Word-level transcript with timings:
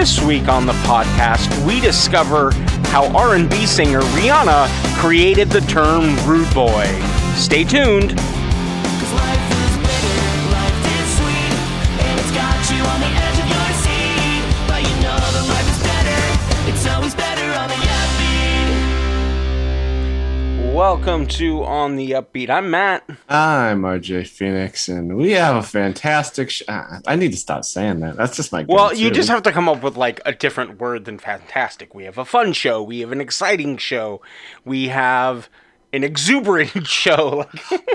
This 0.00 0.18
week 0.22 0.48
on 0.48 0.64
the 0.64 0.72
podcast, 0.84 1.66
we 1.66 1.78
discover 1.78 2.52
how 2.84 3.14
R&B 3.14 3.66
singer 3.66 4.00
Rihanna 4.00 4.66
created 4.98 5.50
the 5.50 5.60
term 5.60 6.16
rude 6.26 6.48
boy. 6.54 6.86
Stay 7.34 7.64
tuned. 7.64 8.18
Welcome 21.00 21.28
to 21.28 21.64
On 21.64 21.96
the 21.96 22.10
Upbeat. 22.10 22.50
I'm 22.50 22.70
Matt. 22.70 23.08
I'm 23.26 23.80
RJ 23.80 24.28
Phoenix, 24.28 24.86
and 24.86 25.16
we 25.16 25.30
have 25.30 25.56
a 25.56 25.62
fantastic. 25.62 26.50
Sh- 26.50 26.62
ah, 26.68 27.00
I 27.06 27.16
need 27.16 27.32
to 27.32 27.38
stop 27.38 27.64
saying 27.64 28.00
that. 28.00 28.16
That's 28.16 28.36
just 28.36 28.52
my. 28.52 28.66
Well, 28.68 28.94
you 28.94 29.10
just 29.10 29.30
have 29.30 29.42
to 29.44 29.50
come 29.50 29.66
up 29.66 29.82
with 29.82 29.96
like 29.96 30.20
a 30.26 30.32
different 30.32 30.78
word 30.78 31.06
than 31.06 31.18
fantastic. 31.18 31.94
We 31.94 32.04
have 32.04 32.18
a 32.18 32.26
fun 32.26 32.52
show, 32.52 32.82
we 32.82 33.00
have 33.00 33.12
an 33.12 33.20
exciting 33.22 33.78
show, 33.78 34.20
we 34.66 34.88
have 34.88 35.48
an 35.92 36.04
exuberant 36.04 36.86
show. 36.86 37.46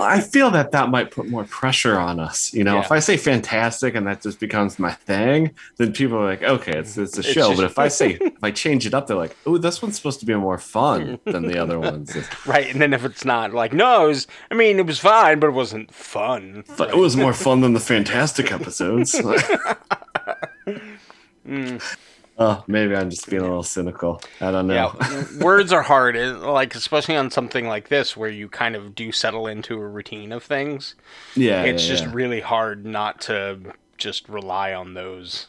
I 0.02 0.20
feel 0.20 0.50
that 0.50 0.72
that 0.72 0.90
might 0.90 1.10
put 1.10 1.28
more 1.28 1.44
pressure 1.44 1.98
on 1.98 2.20
us. 2.20 2.52
You 2.52 2.62
know, 2.64 2.74
Yeah. 2.76 2.80
if 2.84 2.92
I 2.92 2.98
say 2.98 3.16
fantastic 3.16 3.94
and 3.94 4.06
that 4.06 4.20
just 4.22 4.38
becomes 4.38 4.78
my 4.78 4.92
thing, 4.92 5.52
then 5.78 5.92
people 5.92 6.18
are 6.18 6.24
like, 6.26 6.42
okay, 6.42 6.78
it's 6.78 6.98
it's 6.98 7.16
a 7.16 7.20
It's 7.20 7.28
show. 7.30 7.48
just- 7.50 7.56
but 7.56 7.64
if 7.64 7.78
I 7.78 7.88
say 7.88 8.12
if 8.20 8.42
I 8.44 8.50
change 8.50 8.86
it 8.86 8.92
up, 8.94 9.06
they're 9.06 9.16
like, 9.16 9.36
oh, 9.46 9.56
this 9.58 9.80
one's 9.80 9.96
supposed 9.96 10.20
to 10.20 10.26
be 10.26 10.34
more 10.34 10.58
fun 10.58 11.18
than 11.24 11.46
the 11.46 11.58
other 11.58 11.78
ones. 11.80 12.16
Right, 12.46 12.70
and 12.70 12.80
then 12.80 12.92
if 12.92 13.04
it's 13.04 13.24
not 13.24 13.52
like 13.54 13.72
no, 13.72 14.08
was, 14.08 14.26
I 14.50 14.54
mean, 14.54 14.78
it 14.78 14.86
was 14.86 14.98
fine, 15.00 15.40
but 15.40 15.48
it 15.48 15.52
wasn't 15.52 15.92
fun. 15.92 16.64
But 16.76 16.90
it 16.90 16.96
was 16.96 17.16
more 17.16 17.32
fun 17.32 17.60
than 17.60 17.72
the 17.72 17.80
fantastic 17.80 18.52
episodes. 18.52 19.14
Mm. 21.46 21.80
Oh, 22.38 22.62
maybe 22.66 22.94
I'm 22.94 23.08
just 23.08 23.30
being 23.30 23.40
a 23.40 23.46
little 23.46 23.62
cynical. 23.62 24.20
I 24.40 24.50
don't 24.50 24.66
know. 24.66 24.74
Yeah, 25.00 25.24
words 25.42 25.72
are 25.72 25.82
hard, 25.82 26.16
like 26.16 26.74
especially 26.74 27.16
on 27.16 27.30
something 27.30 27.66
like 27.66 27.88
this 27.88 28.16
where 28.16 28.28
you 28.28 28.48
kind 28.48 28.76
of 28.76 28.94
do 28.94 29.10
settle 29.10 29.46
into 29.46 29.74
a 29.80 29.86
routine 29.86 30.32
of 30.32 30.42
things. 30.42 30.96
Yeah, 31.34 31.62
it's 31.62 31.84
yeah, 31.84 31.88
just 31.88 32.04
yeah. 32.04 32.12
really 32.12 32.40
hard 32.40 32.84
not 32.84 33.22
to 33.22 33.58
just 33.96 34.28
rely 34.28 34.74
on 34.74 34.92
those 34.94 35.46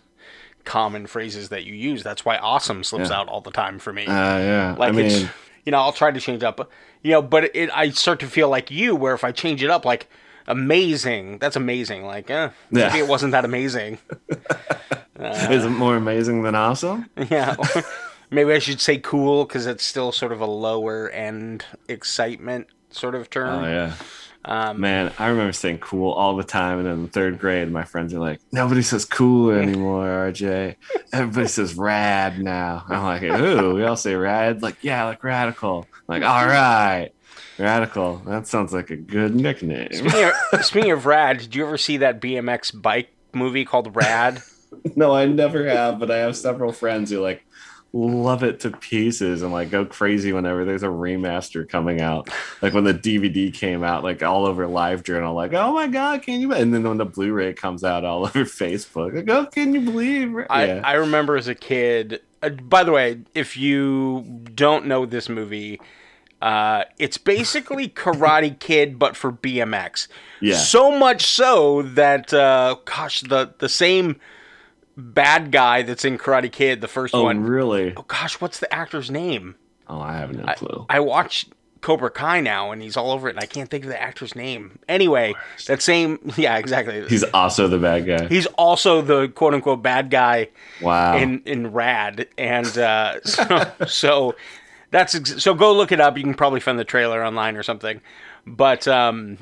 common 0.63 1.07
phrases 1.07 1.49
that 1.49 1.65
you 1.65 1.73
use. 1.73 2.03
That's 2.03 2.23
why 2.23 2.37
awesome 2.37 2.83
slips 2.83 3.09
Yeah. 3.09 3.17
out 3.17 3.27
all 3.27 3.41
the 3.41 3.51
time 3.51 3.79
for 3.79 3.91
me. 3.91 4.05
Uh, 4.05 4.37
yeah. 4.39 4.75
like 4.77 4.93
I 4.93 4.99
it's 5.01 5.25
you 5.65 5.71
know, 5.71 5.79
I'll 5.79 5.91
try 5.91 6.11
to 6.11 6.19
change 6.21 6.43
up, 6.43 6.71
you 7.03 7.11
know, 7.11 7.21
but 7.21 7.53
it 7.53 7.69
I 7.73 7.89
start 7.89 8.21
to 8.21 8.27
feel 8.27 8.47
like 8.47 8.71
you 8.71 8.95
where 8.95 9.13
if 9.13 9.25
I 9.25 9.33
change 9.33 9.61
it 9.61 9.69
up 9.69 9.83
like 9.83 10.07
amazing, 10.47 11.39
that's 11.39 11.57
amazing. 11.57 12.05
Like, 12.05 12.29
eh, 12.29 12.49
maybe 12.71 12.99
it 12.99 13.07
wasn't 13.07 13.33
that 13.33 13.43
amazing. 13.43 13.97
is 15.19 15.65
it 15.65 15.69
more 15.69 15.95
amazing 15.95 16.43
than 16.43 16.55
awesome? 16.55 17.09
yeah. 17.29 17.55
maybe 18.29 18.53
I 18.53 18.59
should 18.59 18.81
say 18.81 18.97
cool 18.97 19.45
because 19.45 19.65
it's 19.65 19.83
still 19.83 20.11
sort 20.11 20.31
of 20.31 20.41
a 20.41 20.45
lower 20.45 21.09
end 21.09 21.65
excitement 21.87 22.67
sort 22.89 23.15
of 23.15 23.29
term. 23.29 23.63
Oh 23.63 23.67
yeah. 23.67 23.93
Um, 24.45 24.79
Man, 24.79 25.11
I 25.19 25.27
remember 25.27 25.51
saying 25.51 25.79
cool 25.79 26.13
all 26.13 26.37
the 26.37 26.43
time, 26.43 26.77
and 26.77 26.87
then 26.87 26.93
in 26.93 27.07
third 27.09 27.37
grade, 27.37 27.69
my 27.69 27.83
friends 27.83 28.13
are 28.13 28.19
like, 28.19 28.39
"Nobody 28.53 28.81
says 28.81 29.03
cool 29.03 29.51
anymore, 29.57 30.05
RJ. 30.05 30.75
Everybody 31.11 31.47
says 31.49 31.75
rad 31.75 32.39
now." 32.39 32.85
I'm 32.87 33.03
like, 33.03 33.23
"Ooh, 33.23 33.75
we 33.75 33.83
all 33.83 33.97
say 33.97 34.15
rad." 34.15 34.61
Like, 34.61 34.77
yeah, 34.81 35.03
like 35.03 35.21
radical. 35.21 35.85
I'm 35.93 36.21
like, 36.21 36.23
all 36.23 36.45
right, 36.45 37.09
radical. 37.59 38.21
That 38.25 38.47
sounds 38.47 38.71
like 38.71 38.89
a 38.89 38.95
good 38.95 39.35
nickname. 39.35 39.91
Speaking 39.91 40.31
of, 40.53 40.65
speaking 40.65 40.91
of 40.91 41.05
rad, 41.05 41.39
did 41.39 41.53
you 41.53 41.65
ever 41.65 41.77
see 41.77 41.97
that 41.97 42.21
BMX 42.21 42.81
bike 42.81 43.11
movie 43.33 43.65
called 43.65 43.93
Rad? 43.97 44.41
no, 44.95 45.13
I 45.13 45.25
never 45.25 45.67
have, 45.67 45.99
but 45.99 46.11
I 46.11 46.17
have 46.17 46.35
several 46.35 46.71
friends 46.71 47.11
who 47.11 47.21
like 47.21 47.43
love 47.93 48.43
it 48.43 48.59
to 48.59 48.71
pieces 48.71 49.41
and 49.41 49.51
like 49.51 49.69
go 49.69 49.85
crazy 49.85 50.33
whenever 50.33 50.65
there's 50.65 50.83
a 50.83 50.87
remaster 50.87 51.67
coming 51.67 52.01
out. 52.01 52.29
Like 52.61 52.73
when 52.73 52.83
the 52.83 52.93
DVD 52.93 53.53
came 53.53 53.83
out, 53.83 54.03
like 54.03 54.21
all 54.23 54.45
over 54.45 54.67
Live 54.67 55.03
Journal, 55.03 55.33
like, 55.33 55.53
oh 55.53 55.73
my 55.73 55.87
god, 55.87 56.21
can 56.21 56.41
you? 56.41 56.53
And 56.53 56.73
then 56.73 56.83
when 56.83 56.97
the 56.97 57.05
Blu-ray 57.05 57.53
comes 57.53 57.83
out, 57.83 58.05
all 58.05 58.23
over 58.25 58.43
Facebook, 58.43 59.15
like, 59.15 59.29
oh, 59.29 59.45
can 59.45 59.73
you 59.73 59.81
believe? 59.81 60.35
I, 60.49 60.65
yeah. 60.65 60.81
I 60.83 60.93
remember 60.93 61.37
as 61.37 61.47
a 61.47 61.55
kid. 61.55 62.21
Uh, 62.43 62.49
by 62.49 62.83
the 62.83 62.91
way, 62.91 63.21
if 63.33 63.57
you 63.57 64.41
don't 64.53 64.85
know 64.85 65.05
this 65.05 65.27
movie, 65.29 65.79
uh, 66.41 66.83
it's 66.99 67.17
basically 67.17 67.87
Karate 67.89 68.59
Kid, 68.59 68.99
but 68.99 69.15
for 69.15 69.31
BMX. 69.31 70.07
Yeah. 70.39 70.57
So 70.57 70.97
much 70.97 71.25
so 71.25 71.81
that, 71.81 72.33
uh, 72.33 72.77
gosh, 72.85 73.21
the 73.21 73.55
the 73.57 73.69
same 73.69 74.19
bad 74.97 75.51
guy 75.51 75.83
that's 75.83 76.03
in 76.03 76.17
Karate 76.17 76.51
Kid, 76.51 76.81
the 76.81 76.87
first 76.87 77.13
oh, 77.13 77.23
one. 77.23 77.43
really? 77.43 77.93
Oh 77.95 78.05
gosh, 78.07 78.41
what's 78.41 78.59
the 78.59 78.73
actor's 78.73 79.09
name? 79.09 79.55
Oh, 79.87 80.01
I 80.01 80.17
have 80.17 80.33
no 80.33 80.43
clue. 80.53 80.85
I 80.89 80.99
watched 80.99 81.53
Cobra 81.81 82.09
Kai 82.09 82.41
now, 82.41 82.71
and 82.71 82.81
he's 82.81 82.97
all 82.97 83.11
over 83.11 83.29
it, 83.29 83.35
and 83.35 83.39
I 83.39 83.45
can't 83.45 83.69
think 83.69 83.85
of 83.85 83.89
the 83.89 84.01
actor's 84.01 84.35
name. 84.35 84.79
Anyway, 84.89 85.35
that 85.67 85.81
same, 85.81 86.19
yeah, 86.37 86.57
exactly. 86.57 87.07
He's 87.07 87.23
also 87.23 87.67
the 87.67 87.77
bad 87.77 88.05
guy. 88.05 88.27
He's 88.27 88.47
also 88.47 89.01
the 89.01 89.29
quote 89.29 89.53
unquote 89.53 89.81
bad 89.81 90.09
guy 90.09 90.49
wow. 90.81 91.15
in 91.15 91.41
in 91.45 91.71
Rad, 91.71 92.27
and 92.37 92.77
uh, 92.77 93.21
so, 93.23 93.71
so 93.85 94.35
that's 94.91 95.15
ex- 95.15 95.41
so 95.41 95.53
go 95.53 95.73
look 95.73 95.91
it 95.91 96.01
up. 96.01 96.17
You 96.17 96.23
can 96.23 96.33
probably 96.33 96.59
find 96.59 96.77
the 96.77 96.85
trailer 96.85 97.23
online 97.23 97.55
or 97.55 97.63
something. 97.63 98.01
But 98.45 98.87
um, 98.87 99.37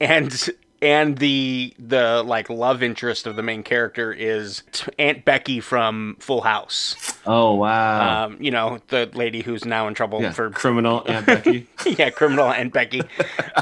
and 0.00 0.50
and 0.82 1.18
the 1.18 1.74
the 1.78 2.22
like 2.24 2.50
love 2.50 2.82
interest 2.82 3.26
of 3.26 3.36
the 3.36 3.42
main 3.42 3.62
character 3.62 4.12
is 4.12 4.62
Aunt 4.98 5.24
Becky 5.24 5.60
from 5.60 6.16
Full 6.20 6.42
House. 6.42 6.94
oh, 7.26 7.54
wow. 7.54 8.26
Um, 8.26 8.36
you 8.40 8.50
know 8.50 8.78
the 8.88 9.10
lady 9.14 9.42
who's 9.42 9.64
now 9.64 9.88
in 9.88 9.94
trouble 9.94 10.22
yeah. 10.22 10.32
for 10.32 10.50
criminal 10.50 11.02
Aunt 11.06 11.26
Becky. 11.26 11.66
yeah, 11.86 12.10
criminal 12.10 12.50
and 12.50 12.72
Becky. 12.72 13.02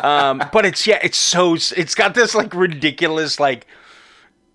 Um, 0.02 0.42
but 0.52 0.66
it's 0.66 0.86
yeah, 0.86 0.98
it's 1.02 1.18
so 1.18 1.54
it's 1.54 1.94
got 1.94 2.14
this 2.14 2.34
like 2.34 2.54
ridiculous 2.54 3.38
like 3.38 3.66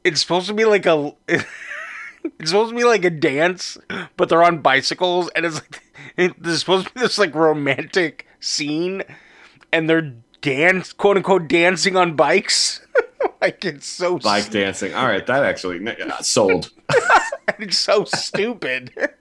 it's 0.03 0.22
supposed 0.22 0.48
to 0.48 0.53
be 0.53 0.66
like 0.66 0.86
a 0.86 1.14
it's 1.28 2.52
supposed 2.52 2.72
to 2.72 2.75
be 2.75 2.84
like 2.84 3.06
a 3.06 3.09
dance, 3.09 3.78
but 4.18 4.30
they're 4.30 4.44
on 4.44 4.59
bicycles 4.59 5.30
and 5.36 5.46
it's 5.46 5.56
like 5.56 5.81
it, 6.18 6.44
there's 6.44 6.59
supposed 6.59 6.88
to 6.88 6.94
be 6.94 7.02
this 7.02 7.18
like 7.18 7.34
romantic 7.36 8.28
scene 8.40 9.03
and 9.72 9.90
they're 9.90 10.14
dance 10.42 10.94
quote 10.94 11.18
unquote 11.18 11.48
dancing 11.48 11.96
on 11.96 12.16
bikes. 12.16 12.86
like 13.42 13.64
it's 13.66 13.88
so 13.88 14.18
Bike 14.20 14.50
dancing. 14.50 14.94
All 14.94 15.08
right, 15.08 15.26
that 15.26 15.44
actually 15.44 15.86
uh, 15.88 16.22
sold. 16.22 16.72
it's 17.60 17.78
so 17.78 18.06
stupid. 18.06 18.92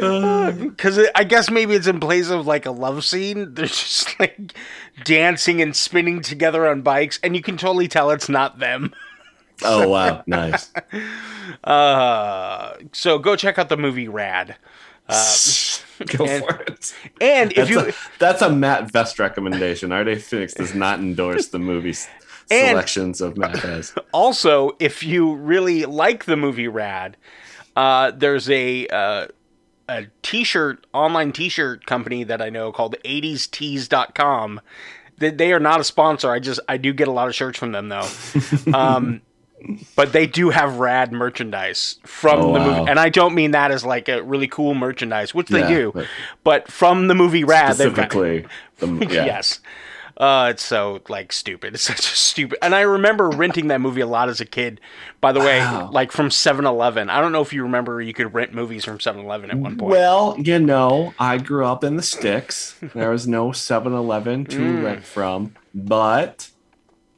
Uh, 0.00 0.50
Because 0.50 0.98
I 1.14 1.22
guess 1.22 1.48
maybe 1.48 1.74
it's 1.74 1.86
in 1.86 2.00
place 2.00 2.30
of 2.30 2.48
like 2.48 2.66
a 2.66 2.72
love 2.72 3.04
scene. 3.04 3.54
They're 3.54 3.66
just 3.66 4.18
like 4.18 4.36
dancing 5.04 5.62
and 5.62 5.74
spinning 5.74 6.20
together 6.20 6.66
on 6.66 6.82
bikes, 6.82 7.20
and 7.22 7.36
you 7.36 7.40
can 7.40 7.56
totally 7.56 7.86
tell 7.86 8.10
it's 8.10 8.28
not 8.28 8.58
them. 8.58 8.92
oh, 9.62 9.88
wow. 9.88 10.24
Nice. 10.26 10.72
Uh, 11.62 12.74
so 12.92 13.20
go 13.20 13.36
check 13.36 13.56
out 13.56 13.68
the 13.68 13.76
movie 13.76 14.08
Rad. 14.08 14.56
Go 16.16 16.24
and- 16.24 16.44
for 16.44 16.62
it. 16.62 16.94
And 17.20 17.52
if 17.52 17.56
That's, 17.56 17.70
you 17.70 17.80
a, 17.80 17.92
that's 18.18 18.42
a 18.42 18.50
Matt 18.50 18.90
Vest 18.90 19.18
recommendation. 19.18 19.90
RJ 19.90 20.20
Phoenix 20.22 20.54
does 20.54 20.74
not 20.74 20.98
endorse 20.98 21.48
the 21.48 21.58
movie 21.58 21.94
selections 22.50 23.20
of 23.20 23.36
Matt 23.36 23.56
Vest. 23.58 23.96
also, 24.12 24.72
if 24.80 25.02
you 25.02 25.34
really 25.34 25.84
like 25.84 26.24
the 26.24 26.36
movie 26.36 26.68
Rad, 26.68 27.16
uh, 27.76 28.10
there's 28.10 28.48
a 28.50 28.86
uh, 28.88 29.26
a 29.88 30.06
t-shirt 30.22 30.86
online 30.92 31.32
t-shirt 31.32 31.86
company 31.86 32.24
that 32.24 32.40
I 32.40 32.50
know 32.50 32.72
called 32.72 32.96
80stees.com. 33.04 34.60
They, 35.18 35.30
they 35.30 35.52
are 35.52 35.60
not 35.60 35.80
a 35.80 35.84
sponsor. 35.84 36.30
I 36.30 36.40
just 36.40 36.60
I 36.68 36.76
do 36.76 36.92
get 36.92 37.06
a 37.08 37.12
lot 37.12 37.28
of 37.28 37.34
shirts 37.34 37.58
from 37.58 37.72
them 37.72 37.88
though. 37.88 38.08
Um, 38.72 39.20
but 39.96 40.12
they 40.12 40.26
do 40.26 40.50
have 40.50 40.78
rad 40.78 41.12
merchandise 41.12 41.96
from 42.04 42.40
Oh, 42.40 42.52
the 42.54 42.58
wow. 42.60 42.78
movie, 42.78 42.90
and 42.90 42.98
I 43.00 43.08
don't 43.08 43.34
mean 43.34 43.52
that 43.52 43.70
as 43.70 43.84
like 43.84 44.08
a 44.08 44.22
really 44.22 44.48
cool 44.48 44.74
merchandise, 44.74 45.34
which 45.34 45.48
they 45.48 45.60
Yeah, 45.60 45.68
do, 45.68 45.92
but- 45.94 46.06
but 46.44 46.70
from 46.72 47.08
the 47.08 47.14
movie 47.14 47.44
Rad, 47.44 47.68
got 47.68 47.74
Specifically, 47.76 48.46
the, 48.78 48.86
yeah. 49.10 49.24
yes. 49.26 49.60
Uh, 50.16 50.46
it's 50.50 50.62
so 50.62 51.00
like 51.08 51.32
stupid. 51.32 51.74
It's 51.74 51.82
such 51.92 51.98
a 51.98 52.16
stupid. 52.16 52.58
And 52.62 52.72
I 52.72 52.82
remember 52.82 53.28
renting 53.30 53.66
that 53.68 53.80
movie 53.80 54.00
a 54.00 54.06
lot 54.06 54.28
as 54.28 54.40
a 54.40 54.44
kid. 54.44 54.80
By 55.20 55.32
the 55.32 55.40
way, 55.40 55.58
Wow. 55.58 55.90
like 55.90 56.12
from 56.12 56.28
7-Eleven. 56.28 57.10
I 57.10 57.20
don't 57.20 57.32
know 57.32 57.40
if 57.42 57.52
you 57.52 57.64
remember 57.64 58.00
you 58.00 58.14
could 58.14 58.32
rent 58.32 58.54
movies 58.54 58.84
from 58.84 58.98
7-Eleven 58.98 59.50
at 59.50 59.56
one 59.58 59.76
point. 59.76 59.90
Well, 59.90 60.36
you 60.38 60.60
know, 60.60 61.14
I 61.18 61.38
grew 61.38 61.66
up 61.66 61.82
in 61.82 61.96
the 61.96 62.02
sticks. 62.02 62.76
There 62.94 63.10
was 63.10 63.26
no 63.26 63.50
7 63.50 63.92
Eleven 63.92 64.44
to 64.46 64.58
Mm. 64.58 64.84
rent 64.84 65.04
from, 65.04 65.54
but 65.74 66.48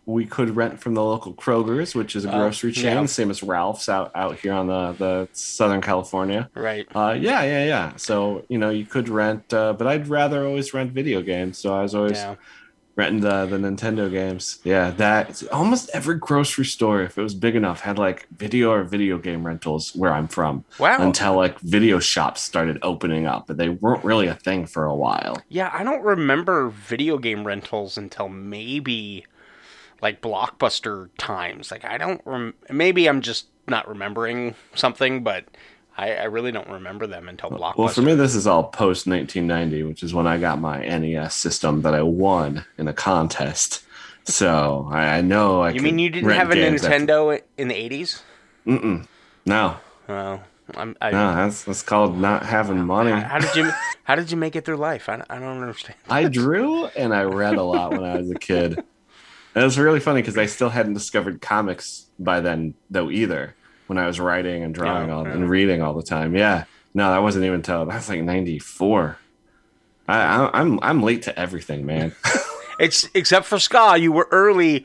we 0.06 0.24
could 0.24 0.54
rent 0.54 0.78
from 0.78 0.94
the 0.94 1.02
local 1.02 1.34
Kroger's, 1.34 1.94
which 1.96 2.14
is 2.14 2.24
a 2.24 2.28
grocery 2.28 2.70
chain, 2.70 2.94
yeah. 2.96 3.06
same 3.06 3.28
as 3.28 3.42
Ralph's 3.42 3.88
out, 3.88 4.12
out 4.14 4.38
here 4.38 4.52
on 4.52 4.68
the, 4.68 4.92
the 4.92 5.28
Southern 5.32 5.80
California. 5.80 6.48
right. 6.54 6.86
Uh, 6.94 7.16
yeah, 7.20 7.42
yeah, 7.42 7.64
yeah. 7.64 7.92
So, 7.96 8.44
you 8.48 8.56
know, 8.56 8.70
you 8.70 8.86
could 8.86 9.08
rent, 9.08 9.52
uh, 9.52 9.72
but 9.72 9.88
I'd 9.88 10.06
rather 10.06 10.46
always 10.46 10.72
rent 10.72 10.92
video 10.92 11.22
games. 11.22 11.58
So 11.58 11.74
I 11.74 11.82
was 11.82 11.92
always 11.94 12.12
Yeah. 12.18 12.36
renting 12.94 13.20
the 13.20 13.46
the 13.46 13.56
Nintendo 13.58 14.08
games. 14.08 14.60
Yeah, 14.62 14.90
that 14.92 15.42
almost 15.52 15.90
every 15.92 16.14
grocery 16.14 16.64
store, 16.66 17.02
if 17.02 17.18
it 17.18 17.22
was 17.22 17.34
big 17.34 17.56
enough, 17.56 17.80
had 17.80 17.98
like 17.98 18.26
video 18.38 18.70
or 18.70 18.84
video 18.84 19.18
game 19.18 19.44
rentals 19.44 19.90
where 19.96 20.12
I'm 20.12 20.28
from. 20.28 20.64
Wow. 20.78 20.98
Until 21.00 21.34
like 21.34 21.58
video 21.60 21.98
shops 21.98 22.42
started 22.42 22.78
opening 22.82 23.26
up, 23.26 23.48
but 23.48 23.56
they 23.56 23.70
weren't 23.70 24.04
really 24.04 24.28
a 24.28 24.34
thing 24.34 24.66
for 24.66 24.84
a 24.86 24.94
while. 24.94 25.36
Yeah, 25.48 25.68
I 25.74 25.82
don't 25.82 26.02
remember 26.04 26.68
video 26.68 27.18
game 27.18 27.44
rentals 27.44 27.98
until 27.98 28.28
maybe 28.28 29.26
like 30.02 30.20
blockbuster 30.20 31.08
times. 31.18 31.70
Like 31.70 31.84
I 31.84 31.98
don't 31.98 32.20
rem- 32.24 32.54
maybe 32.70 33.08
I'm 33.08 33.20
just 33.20 33.46
not 33.68 33.88
remembering 33.88 34.54
something, 34.74 35.22
but 35.24 35.44
I, 35.98 36.12
I 36.14 36.24
really 36.24 36.52
don't 36.52 36.68
remember 36.68 37.06
them 37.06 37.28
until 37.28 37.50
blockbuster. 37.50 37.76
Well, 37.78 37.88
for 37.88 38.02
me, 38.02 38.14
this 38.14 38.34
is 38.34 38.46
all 38.46 38.64
post 38.64 39.06
1990, 39.06 39.82
which 39.84 40.02
is 40.02 40.12
when 40.14 40.26
I 40.26 40.38
got 40.38 40.60
my 40.60 40.78
NES 40.86 41.34
system 41.34 41.82
that 41.82 41.94
I 41.94 42.02
won 42.02 42.64
in 42.78 42.86
a 42.88 42.92
contest. 42.92 43.82
So 44.24 44.88
I, 44.92 45.18
I 45.18 45.20
know 45.20 45.60
I. 45.62 45.70
you 45.70 45.80
mean 45.80 45.98
you 45.98 46.10
didn't 46.10 46.30
have 46.30 46.50
a 46.50 46.54
games 46.54 46.84
after- 46.84 46.98
Nintendo 46.98 47.40
in 47.56 47.68
the 47.68 47.74
80s? 47.74 48.22
Mm-mm. 48.66 49.06
No, 49.46 49.76
Oh, 50.08 50.40
I'm, 50.76 50.96
I, 51.00 51.10
no, 51.12 51.34
that's 51.36 51.62
that's 51.64 51.82
called 51.82 52.18
not 52.18 52.44
having 52.44 52.84
money. 52.84 53.12
how, 53.12 53.20
how 53.20 53.38
did 53.38 53.54
you 53.54 53.70
how 54.04 54.16
did 54.16 54.30
you 54.32 54.36
make 54.36 54.56
it 54.56 54.64
through 54.64 54.76
life? 54.78 55.08
I, 55.08 55.22
I 55.30 55.38
don't 55.38 55.60
understand. 55.60 55.96
I 56.10 56.24
drew 56.24 56.86
and 56.86 57.14
I 57.14 57.22
read 57.22 57.54
a 57.54 57.62
lot 57.62 57.92
when 57.92 58.02
I 58.04 58.16
was 58.18 58.30
a 58.30 58.34
kid. 58.34 58.82
And 59.56 59.62
it 59.62 59.64
was 59.66 59.78
really 59.78 60.00
funny 60.00 60.20
because 60.20 60.36
I 60.36 60.44
still 60.44 60.68
hadn't 60.68 60.92
discovered 60.92 61.40
comics 61.40 62.06
by 62.18 62.40
then, 62.40 62.74
though 62.90 63.10
either. 63.10 63.54
When 63.86 63.96
I 63.98 64.06
was 64.06 64.20
writing 64.20 64.62
and 64.62 64.74
drawing 64.74 65.08
Yeah, 65.08 65.14
all 65.14 65.26
and 65.26 65.48
reading 65.48 65.80
all 65.80 65.94
the 65.94 66.02
time, 66.02 66.36
yeah. 66.36 66.64
No, 66.92 67.10
that 67.10 67.22
wasn't 67.22 67.44
even 67.46 67.56
until 67.56 67.86
that's 67.86 68.08
like 68.10 68.22
'94. 68.22 69.16
I, 70.08 70.18
I, 70.18 70.60
I'm 70.60 70.78
I'm 70.82 71.02
late 71.02 71.22
to 71.22 71.38
everything, 71.38 71.86
man. 71.86 72.12
It's 72.78 73.08
except 73.14 73.46
for 73.46 73.58
ska, 73.58 73.96
you 73.98 74.12
were 74.12 74.28
early. 74.30 74.84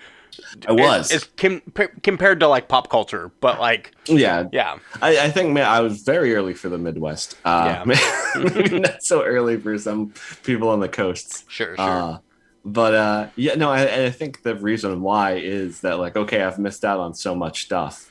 I 0.66 0.72
was. 0.72 1.12
It's, 1.12 1.28
com- 1.36 1.62
compared 2.04 2.40
to 2.40 2.48
like 2.48 2.70
pop 2.70 2.90
culture, 2.90 3.32
but 3.42 3.60
like 3.60 3.94
yeah, 4.06 4.46
yeah, 4.54 4.78
I, 5.02 5.26
I 5.26 5.30
think 5.30 5.52
man, 5.52 5.68
I 5.68 5.82
was 5.82 6.02
very 6.04 6.34
early 6.34 6.54
for 6.54 6.70
the 6.70 6.78
Midwest. 6.78 7.36
Uh, 7.44 7.84
Yeah. 7.86 8.40
maybe 8.56 8.80
not 8.80 9.04
so 9.04 9.24
early 9.26 9.58
for 9.58 9.78
some 9.78 10.14
people 10.44 10.70
on 10.70 10.80
the 10.80 10.88
coasts. 10.88 11.44
sure, 11.50 11.76
sure. 11.76 11.86
Uh, 11.86 12.18
but 12.66 12.94
uh, 12.94 13.28
yeah, 13.36 13.56
no, 13.56 13.70
I, 13.72 14.06
I 14.06 14.10
think 14.12 14.44
the 14.44 14.56
reason 14.56 15.02
why 15.02 15.34
is 15.34 15.82
that 15.82 16.00
like, 16.00 16.16
okay, 16.16 16.42
I've 16.44 16.60
missed 16.60 16.86
out 16.86 17.00
on 17.00 17.14
so 17.14 17.36
much 17.36 17.64
stuff. 17.64 18.10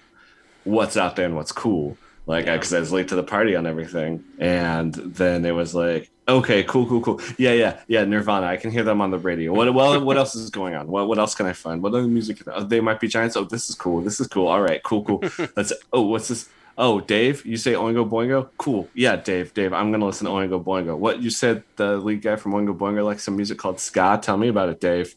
What's 0.65 0.97
out 0.97 1.17
there 1.17 1.27
and 1.27 1.37
what's 1.37 1.53
cool? 1.53 1.97
Like, 2.27 2.47
Yeah. 2.47 2.57
because 2.57 2.73
I 2.75 2.81
was 2.81 2.93
late 2.93 3.09
to 3.09 3.17
the 3.17 3.23
party 3.23 3.57
on 3.57 3.67
everything, 3.67 4.23
and 4.39 4.95
then 4.95 5.45
it 5.45 5.53
was 5.53 5.75
like, 5.75 6.11
okay, 6.29 6.63
cool, 6.63 6.87
cool, 6.87 7.01
cool. 7.01 7.21
Yeah, 7.39 7.53
yeah, 7.55 7.81
yeah. 7.89 8.05
Nirvana, 8.05 8.47
I 8.47 8.57
can 8.57 8.71
hear 8.71 8.85
them 8.85 9.01
on 9.01 9.11
the 9.11 9.19
radio. 9.19 9.53
What, 9.53 9.73
well, 9.75 10.01
what 10.05 10.17
else 10.17 10.35
is 10.37 10.51
going 10.51 10.75
on? 10.75 10.87
What, 10.87 11.09
what 11.09 11.19
else 11.19 11.35
can 11.35 11.47
I 11.47 11.53
find? 11.55 11.83
What 11.83 11.95
other 11.95 12.03
music? 12.07 12.43
They 12.63 12.81
might 12.81 13.01
be 13.01 13.09
giants. 13.09 13.37
Oh, 13.37 13.45
this 13.45 13.69
is 13.69 13.75
cool. 13.75 14.01
This 14.03 14.21
is 14.21 14.29
cool. 14.29 14.47
All 14.47 14.61
right, 14.63 14.81
cool, 14.83 15.03
cool. 15.03 15.25
Let's. 15.57 15.73
Oh, 15.93 16.03
what's 16.03 16.29
this? 16.29 16.49
Oh, 16.79 17.01
Dave, 17.01 17.45
you 17.45 17.57
say 17.57 17.73
Oingo 17.73 18.09
Boingo? 18.09 18.49
Cool. 18.57 18.89
Yeah, 18.95 19.17
Dave, 19.17 19.53
Dave, 19.55 19.73
I'm 19.73 19.91
gonna 19.91 20.07
listen 20.07 20.27
to 20.27 20.33
Oingo 20.33 20.63
Boingo. 20.63 20.97
What 20.97 21.21
you 21.21 21.31
said 21.31 21.63
the 21.77 21.97
lead 21.99 22.23
guy 22.23 22.37
from 22.37 22.53
Oingo 22.53 22.77
Boingo 22.77 23.05
likes 23.05 23.25
some 23.25 23.37
music 23.37 23.59
called 23.59 23.81
ska. 23.81 24.19
Tell 24.23 24.37
me 24.37 24.49
about 24.49 24.69
it, 24.69 24.81
Dave. 24.81 25.15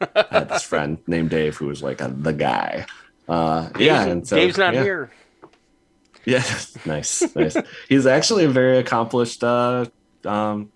I 0.00 0.26
had 0.30 0.48
this 0.48 0.62
friend 0.62 0.98
named 1.06 1.30
Dave 1.30 1.56
who 1.56 1.66
was 1.66 1.82
like 1.82 2.00
a, 2.00 2.08
the 2.08 2.32
guy. 2.32 2.86
Uh, 3.28 3.68
yeah, 3.78 4.04
Dave's, 4.04 4.12
and 4.12 4.28
so, 4.28 4.36
Dave's 4.36 4.58
not 4.58 4.74
yeah. 4.74 4.82
here. 4.82 5.10
Yeah, 6.24 6.44
nice, 6.84 7.34
nice. 7.34 7.56
He's 7.88 8.04
actually 8.04 8.44
a 8.44 8.50
very 8.50 8.76
accomplished 8.76 9.42
uh, 9.42 9.86
um, 10.26 10.70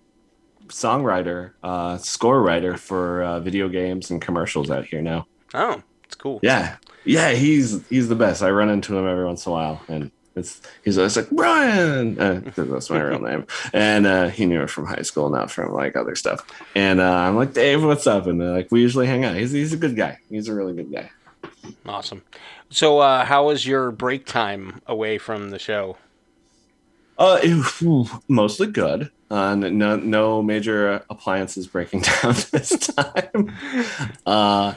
songwriter, 0.67 1.51
uh, 1.61 1.97
score 1.97 2.41
writer 2.41 2.75
for 2.75 3.21
uh, 3.21 3.39
video 3.39 3.69
games 3.69 4.09
and 4.09 4.19
commercials 4.19 4.71
out 4.71 4.85
here 4.85 5.01
now. 5.03 5.27
Oh, 5.53 5.83
it's 6.05 6.15
cool. 6.15 6.39
Yeah, 6.41 6.77
yeah, 7.05 7.31
he's 7.31 7.85
he's 7.89 8.09
the 8.09 8.15
best. 8.15 8.41
I 8.41 8.49
run 8.51 8.69
into 8.69 8.97
him 8.97 9.07
every 9.07 9.25
once 9.25 9.45
in 9.45 9.51
a 9.51 9.53
while, 9.53 9.81
and 9.87 10.11
it's 10.35 10.61
he's 10.83 10.97
always 10.97 11.15
like 11.15 11.29
Brian. 11.29 12.19
Uh, 12.19 12.41
that's 12.55 12.89
my 12.89 13.01
real 13.01 13.19
name, 13.19 13.45
and 13.73 14.05
uh, 14.07 14.29
he 14.29 14.45
knew 14.45 14.61
it 14.63 14.69
from 14.69 14.85
high 14.85 15.01
school, 15.03 15.29
not 15.29 15.51
from 15.51 15.73
like 15.73 15.95
other 15.95 16.15
stuff. 16.15 16.45
And 16.75 16.99
uh, 16.99 17.03
I'm 17.11 17.35
like, 17.35 17.53
Dave, 17.53 17.83
what's 17.83 18.07
up? 18.07 18.27
And 18.27 18.39
like 18.39 18.69
we 18.71 18.81
usually 18.81 19.07
hang 19.07 19.23
out. 19.23 19.35
He's 19.35 19.51
he's 19.51 19.73
a 19.73 19.77
good 19.77 19.95
guy. 19.95 20.19
He's 20.29 20.47
a 20.47 20.53
really 20.53 20.73
good 20.73 20.91
guy. 20.91 21.09
Awesome. 21.85 22.23
So, 22.69 22.99
uh, 22.99 23.25
how 23.25 23.45
was 23.47 23.67
your 23.67 23.91
break 23.91 24.25
time 24.25 24.81
away 24.87 25.17
from 25.19 25.51
the 25.51 25.59
show? 25.59 25.97
Uh, 27.17 27.39
it- 27.43 28.19
mostly 28.27 28.67
good. 28.67 29.11
Uh, 29.29 29.55
no, 29.55 29.95
no 29.97 30.41
major 30.43 31.03
appliances 31.09 31.67
breaking 31.67 32.01
down 32.21 32.33
this 32.51 32.69
time. 32.87 33.51
Uh, 34.25 34.73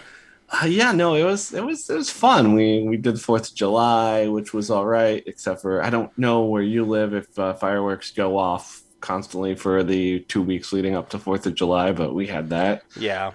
uh, 0.51 0.67
yeah, 0.67 0.93
no, 0.93 1.15
it 1.15 1.25
was 1.25 1.53
it 1.53 1.65
was 1.65 1.89
it 1.91 1.97
was 1.97 2.11
fun. 2.11 2.55
We 2.55 2.83
we 2.83 2.97
did 2.97 3.21
Fourth 3.21 3.49
of 3.51 3.55
July, 3.55 4.29
which 4.29 4.53
was 4.55 4.71
all 4.71 4.87
right, 4.87 5.23
except 5.27 5.63
for 5.63 5.83
I 5.83 5.91
don't 5.91 6.17
know 6.19 6.45
where 6.45 6.63
you 6.63 6.85
live 6.85 7.15
if 7.15 7.39
uh, 7.39 7.55
fireworks 7.55 8.11
go 8.13 8.39
off 8.39 8.83
constantly 9.01 9.55
for 9.55 9.83
the 9.83 10.21
two 10.21 10.43
weeks 10.43 10.73
leading 10.73 10.95
up 10.95 11.11
to 11.11 11.19
Fourth 11.19 11.47
of 11.47 11.55
July, 11.55 11.93
but 11.93 12.15
we 12.15 12.27
had 12.27 12.51
that. 12.51 12.83
Yeah. 12.99 13.33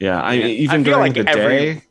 Yeah, 0.00 0.20
I 0.20 0.32
Yeah, 0.34 0.46
even 0.46 0.80
I 0.80 0.82
during 0.84 1.00
like 1.00 1.14
the 1.14 1.28
every- 1.28 1.74
day. 1.74 1.82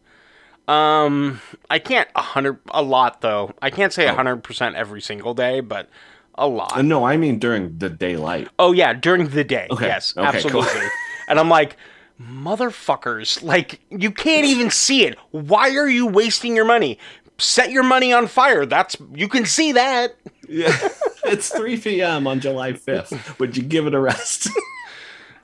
Um, 0.68 1.42
I 1.69 1.80
can't 1.80 2.07
a 2.16 2.21
hundred 2.21 2.59
a 2.71 2.81
lot 2.81 3.21
though. 3.21 3.51
I 3.62 3.69
can't 3.69 3.92
say 3.92 4.07
a 4.07 4.12
Oh. 4.12 4.16
hundred 4.16 4.44
percent 4.44 4.75
every 4.75 5.01
single 5.01 5.33
day, 5.33 5.59
but 5.59 5.89
a 6.36 6.48
lot. 6.48 6.77
Uh, 6.77 6.81
no, 6.81 7.04
I 7.06 7.18
mean 7.18 7.38
during 7.38 7.77
the 7.80 7.89
daylight. 7.89 8.48
Oh 8.57 8.71
yeah, 8.71 8.94
during 8.94 9.27
the 9.30 9.44
day. 9.44 9.68
Okay, 9.69 9.88
Yes, 9.88 10.13
okay, 10.18 10.42
cool. 10.50 10.63
absolutely. 10.63 10.88
and 11.27 11.38
I'm 11.39 11.50
like, 11.50 11.75
motherfuckers, 12.21 13.42
like 13.44 13.81
you 13.89 14.12
can't 14.12 14.45
even 14.45 14.69
see 14.69 15.06
it. 15.06 15.18
Why 15.31 15.75
are 15.75 15.89
you 15.89 16.06
wasting 16.06 16.56
your 16.56 16.65
money? 16.65 17.00
Set 17.38 17.71
your 17.71 17.83
money 17.83 18.13
on 18.13 18.27
fire. 18.27 18.65
That's 18.65 18.95
you 19.13 19.27
can 19.27 19.45
see 19.45 19.71
that. 19.71 20.15
Yeah, 20.48 20.77
it's 21.25 21.50
3 21.50 21.80
p.m. 21.80 22.27
on 22.27 22.39
July 22.39 22.74
5th. 22.74 23.39
Would 23.39 23.57
you 23.57 23.63
give 23.63 23.88
it 23.88 23.94
a 23.94 24.00
rest? 24.00 24.50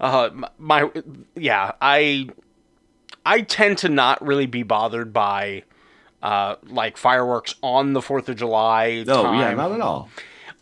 Uh, 0.01 0.30
my 0.57 0.89
yeah, 1.36 1.74
I 1.81 2.30
I 3.25 3.41
tend 3.41 3.79
to 3.79 3.89
not 3.89 4.25
really 4.25 4.46
be 4.46 4.63
bothered 4.63 5.12
by 5.12 5.63
uh 6.24 6.55
like 6.67 6.96
fireworks 6.96 7.55
on 7.62 7.91
the 7.91 8.01
Fourth 8.01 8.29
of 8.29 8.38
July. 8.38 9.03
No, 9.05 9.34
yeah, 9.34 9.53
not 9.55 9.74
at 9.74 9.82
all. 9.82 10.10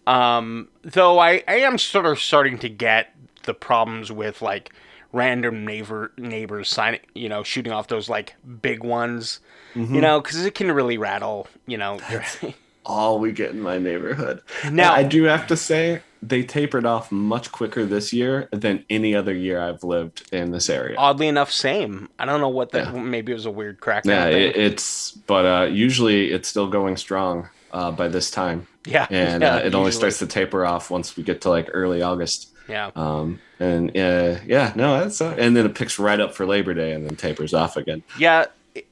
Um, 0.08 0.70
though 0.82 1.20
I, 1.20 1.44
I 1.48 1.58
am 1.58 1.78
sort 1.78 2.06
of 2.08 2.18
starting 2.20 2.58
to 2.60 2.70
get 2.70 3.14
the 3.44 3.54
problems 3.54 4.12
with 4.12 4.42
like 4.42 4.74
random 5.18 5.66
neighbor 5.66 6.12
neighbors 6.18 6.70
signing, 6.70 7.00
you 7.16 7.28
know, 7.30 7.44
shooting 7.44 7.74
off 7.74 7.88
those 7.88 8.08
like 8.10 8.36
big 8.62 8.84
ones, 8.84 9.40
Mm-hmm. 9.76 9.94
you 9.96 10.02
know, 10.02 10.20
because 10.22 10.44
it 10.44 10.56
can 10.56 10.72
really 10.72 10.98
rattle, 10.98 11.48
you 11.68 11.78
know. 11.78 12.00
All 12.86 13.20
we 13.20 13.32
get 13.32 13.52
in 13.52 13.62
my 13.62 13.78
neighborhood. 13.78 14.42
Now- 14.72 14.94
I 14.94 15.04
do 15.04 15.24
have 15.24 15.46
to 15.48 15.58
say 15.58 16.02
they 16.24 16.42
tapered 16.42 16.86
off 16.86 17.12
much 17.12 17.52
quicker 17.52 17.86
this 17.86 18.12
year 18.14 18.48
than 18.52 18.86
any 18.90 19.14
other 19.14 19.34
year 19.36 19.62
I've 19.62 19.84
lived 19.84 20.24
in 20.34 20.52
this 20.52 20.68
area. 20.70 20.96
Oddly 20.98 21.28
enough, 21.28 21.52
same. 21.52 22.10
I 22.18 22.26
don't 22.26 22.40
know 22.42 22.50
what 22.50 22.72
that. 22.72 22.94
Yeah. 22.94 23.02
Maybe 23.02 23.34
it 23.34 23.36
was 23.36 23.46
a 23.46 23.52
weird 23.52 23.80
crack. 23.82 24.06
yeah, 24.06 24.26
it, 24.28 24.56
it's 24.56 25.12
but 25.12 25.46
uh, 25.46 25.66
usually 25.66 26.32
it's 26.32 26.48
still 26.48 26.68
going 26.68 26.98
strong 26.98 27.50
uh, 27.72 27.92
by 27.92 28.08
this 28.08 28.32
time, 28.32 28.66
yeah, 28.86 29.06
and 29.12 29.44
yeah, 29.44 29.56
uh, 29.56 29.60
it 29.60 29.76
only 29.76 29.92
starts 29.92 30.18
to 30.20 30.26
taper 30.28 30.66
off 30.66 30.90
once 30.90 31.16
we 31.18 31.22
get 31.24 31.42
to 31.42 31.50
like 31.50 31.70
early 31.74 32.02
August. 32.02 32.52
Yeah, 32.68 32.92
Um, 32.96 33.40
and 33.60 33.90
uh, 33.92 34.40
yeah, 34.46 34.74
no, 34.76 35.00
that's 35.00 35.22
uh, 35.22 35.36
and 35.38 35.56
then 35.56 35.66
it 35.66 35.74
picks 35.76 35.98
right 36.00 36.20
up 36.20 36.34
for 36.36 36.46
Labor 36.46 36.74
Day 36.74 36.92
and 36.94 37.06
then 37.08 37.16
tapers 37.16 37.54
off 37.54 37.78
again. 37.78 38.04
yeah. 38.20 38.46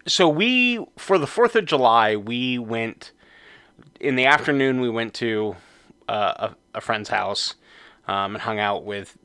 So 0.08 0.28
we 0.28 0.84
for 0.98 1.18
the 1.18 1.28
Fourth 1.28 1.56
of 1.56 1.66
July 1.66 2.16
we 2.16 2.58
went 2.58 3.12
in 4.00 4.16
the 4.16 4.26
afternoon. 4.26 4.82
We 4.82 4.90
went 4.90 5.14
to 5.16 5.56
uh, 6.10 6.50
a, 6.74 6.78
a 6.78 6.82
friend's 6.82 7.10
house 7.10 7.56
um, 8.08 8.36
and 8.36 8.42
hung 8.44 8.60
out 8.60 8.84
with 8.84 9.18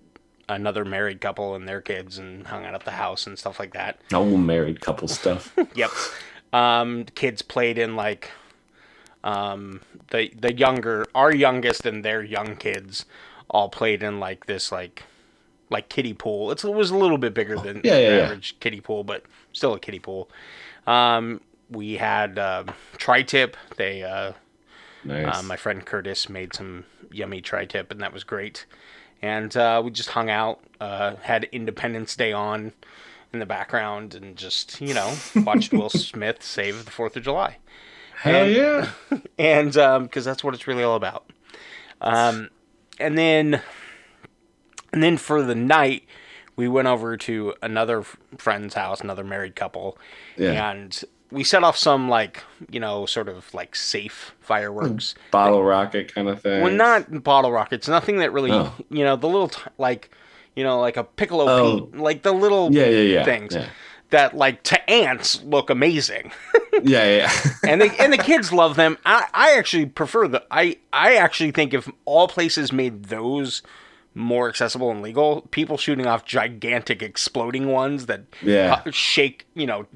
another 0.49 0.85
married 0.85 1.21
couple 1.21 1.54
and 1.54 1.69
their 1.69 1.80
kids 1.80 2.19
and 2.19 2.47
hung 2.49 2.64
out 2.64 2.75
at 2.75 2.85
the 2.85 2.90
house 2.90 3.26
and 3.26 3.38
stuff 3.38 3.59
like 3.61 3.73
that. 3.73 4.00
Oh, 4.12 4.37
married 4.37 4.80
couple 4.80 5.09
stuff. 5.09 5.57
Yep. 5.75 5.90
Um, 6.52 7.04
kids 7.14 7.40
played 7.42 7.78
in 7.78 7.95
like 7.95 8.30
um, 9.23 9.80
the 10.11 10.30
the 10.38 10.52
younger 10.52 11.07
our 11.14 11.33
youngest 11.33 11.87
and 11.87 12.04
their 12.04 12.23
young 12.23 12.57
kids 12.57 13.04
all 13.50 13.69
played 13.69 14.02
in 14.02 14.21
like 14.21 14.47
this 14.47 14.71
like 14.73 15.02
like 15.69 15.88
kiddie 15.88 16.14
pool. 16.14 16.50
It's, 16.50 16.64
it 16.64 16.73
was 16.73 16.90
a 16.90 16.97
little 16.97 17.19
bit 17.19 17.35
bigger 17.35 17.57
than 17.57 17.80
Yeah, 17.85 17.99
yeah, 17.99 18.16
yeah. 18.16 18.23
average 18.25 18.59
kiddie 18.61 18.80
pool, 18.80 19.04
but 19.04 19.23
still 19.52 19.75
a 19.75 19.78
kiddie 19.80 19.99
pool. 20.00 20.28
Um, 20.87 21.40
we 21.71 21.95
had 21.99 22.38
uh, 22.38 22.64
tri-tip. 22.97 23.57
They 23.76 24.02
uh, 24.02 24.33
Nice. 25.04 25.37
uh, 25.38 25.42
my 25.45 25.57
friend 25.57 25.85
Curtis 25.87 26.28
made 26.28 26.54
some 26.54 26.85
yummy 27.12 27.40
tri-tip, 27.40 27.90
and 27.90 28.00
that 28.00 28.12
was 28.12 28.25
great. 28.25 28.66
And 29.23 29.57
uh, 29.57 29.80
we 29.85 29.90
just 29.92 30.11
hung 30.11 30.28
out, 30.30 30.61
uh, 30.80 31.16
had 31.23 31.45
Independence 31.52 32.16
Day 32.16 32.33
on 32.33 32.73
in 33.33 33.38
the 33.38 33.47
background, 33.47 34.14
and 34.14 34.37
just 34.37 34.80
you 34.80 34.92
know 34.95 35.14
watched 35.37 35.73
Will 35.73 35.88
Smith 35.90 36.42
save 36.42 36.85
the 36.85 36.90
Fourth 36.90 37.16
of 37.16 37.23
July, 37.23 37.59
Hell 38.16 38.45
and- 38.47 38.52
yeah! 38.52 38.90
and 39.38 39.73
because 40.04 40.25
that's 40.25 40.42
what 40.42 40.52
it's 40.54 40.66
really 40.66 40.83
all 40.83 40.97
about. 40.97 41.30
Um, 42.00 42.49
and 43.00 43.16
then, 43.19 43.61
and 44.92 45.02
then 45.02 45.16
for 45.16 45.42
the 45.42 45.54
night, 45.54 46.04
we 46.57 46.69
went 46.69 46.88
over 46.88 47.16
to 47.16 47.54
another 47.62 48.02
friend's 48.38 48.75
house, 48.75 49.00
another 49.00 49.25
married 49.25 49.57
couple, 49.57 49.97
Yeah. 50.37 50.71
and 50.71 51.02
we 51.30 51.45
set 51.45 51.62
off 51.62 51.76
some 51.76 52.09
like 52.09 52.42
you 52.71 52.80
know 52.80 53.07
sort 53.07 53.28
of 53.28 53.52
like 53.54 53.76
safe 53.76 54.35
fireworks. 54.40 55.14
Mm, 55.14 55.30
bottle 55.30 55.62
rocket 55.64 56.12
kind 56.14 56.28
of 56.28 56.42
thing. 56.42 56.62
Well, 56.62 56.73
not 56.73 57.23
bottle 57.23 57.52
rockets. 57.52 57.88
Nothing 57.88 58.19
that 58.19 58.33
really, 58.33 58.50
Oh. 58.52 58.75
you 58.90 59.04
know, 59.04 59.16
the 59.16 59.28
little 59.28 59.49
t- 59.49 59.61
like, 59.78 60.11
you 60.57 60.64
know, 60.64 60.80
like 60.80 60.97
a 60.97 61.04
piccolo 61.04 61.47
Oh. 61.49 61.80
Pete, 61.83 61.97
like 62.00 62.23
the 62.23 62.33
little 62.33 62.73
Yeah, 62.75 62.87
yeah, 62.87 63.14
yeah. 63.19 63.25
things 63.25 63.54
Yeah, 63.54 63.66
that 64.11 64.37
like 64.37 64.62
to 64.64 64.90
ants 64.90 65.40
look 65.45 65.71
amazing, 65.71 66.33
yeah, 66.83 67.05
yeah. 67.17 67.33
and 67.69 67.81
they 67.81 67.91
and 67.99 68.12
the 68.12 68.19
kids 68.19 68.53
love 68.53 68.77
them. 68.77 68.99
I 69.05 69.27
I 69.35 69.57
actually 69.57 69.87
prefer 69.87 70.29
the 70.29 70.45
I 70.50 70.79
I 70.93 71.17
actually 71.17 71.50
think 71.50 71.75
if 71.75 71.91
all 72.05 72.29
places 72.29 72.73
made 72.73 73.05
those 73.05 73.62
more 74.15 74.49
accessible 74.49 74.91
and 74.91 75.03
legal, 75.03 75.43
people 75.53 75.77
shooting 75.79 76.07
off 76.07 76.25
gigantic 76.25 77.03
exploding 77.03 77.69
ones 77.69 78.07
that 78.07 78.23
Yeah. 78.43 78.83
shake, 78.91 79.47
you 79.55 79.67
know, 79.67 79.87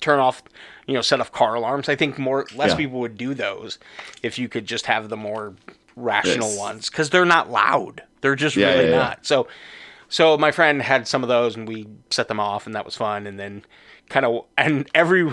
turn 0.00 0.18
off, 0.18 0.42
you 0.86 0.94
know, 0.94 1.00
set 1.02 1.20
off 1.20 1.30
car 1.32 1.54
alarms. 1.54 1.88
I 1.88 1.94
think 1.94 2.18
more 2.18 2.46
less 2.54 2.70
Yeah. 2.70 2.76
people 2.76 2.98
would 3.00 3.16
do 3.16 3.32
those 3.32 3.78
if 4.24 4.38
you 4.38 4.48
could 4.48 4.66
just 4.66 4.86
have 4.86 5.08
the 5.08 5.16
more 5.16 5.54
rational 5.96 6.48
Yes. 6.50 6.58
ones 6.58 6.90
because 6.90 7.10
they're 7.10 7.24
not 7.24 7.50
loud. 7.50 8.02
They're 8.22 8.34
just 8.36 8.56
Yeah, 8.56 8.74
really 8.74 8.90
not. 8.90 9.24
So, 9.24 9.46
so 10.08 10.36
my 10.36 10.50
friend 10.50 10.82
had 10.82 11.06
some 11.06 11.22
of 11.22 11.28
those 11.28 11.54
and 11.56 11.68
we 11.68 11.86
set 12.10 12.26
them 12.28 12.40
off 12.40 12.66
and 12.66 12.74
that 12.74 12.84
was 12.84 12.96
fun. 12.96 13.26
And 13.26 13.38
then 13.38 13.64
kind 14.08 14.26
of 14.26 14.44
and 14.58 14.88
every 14.94 15.30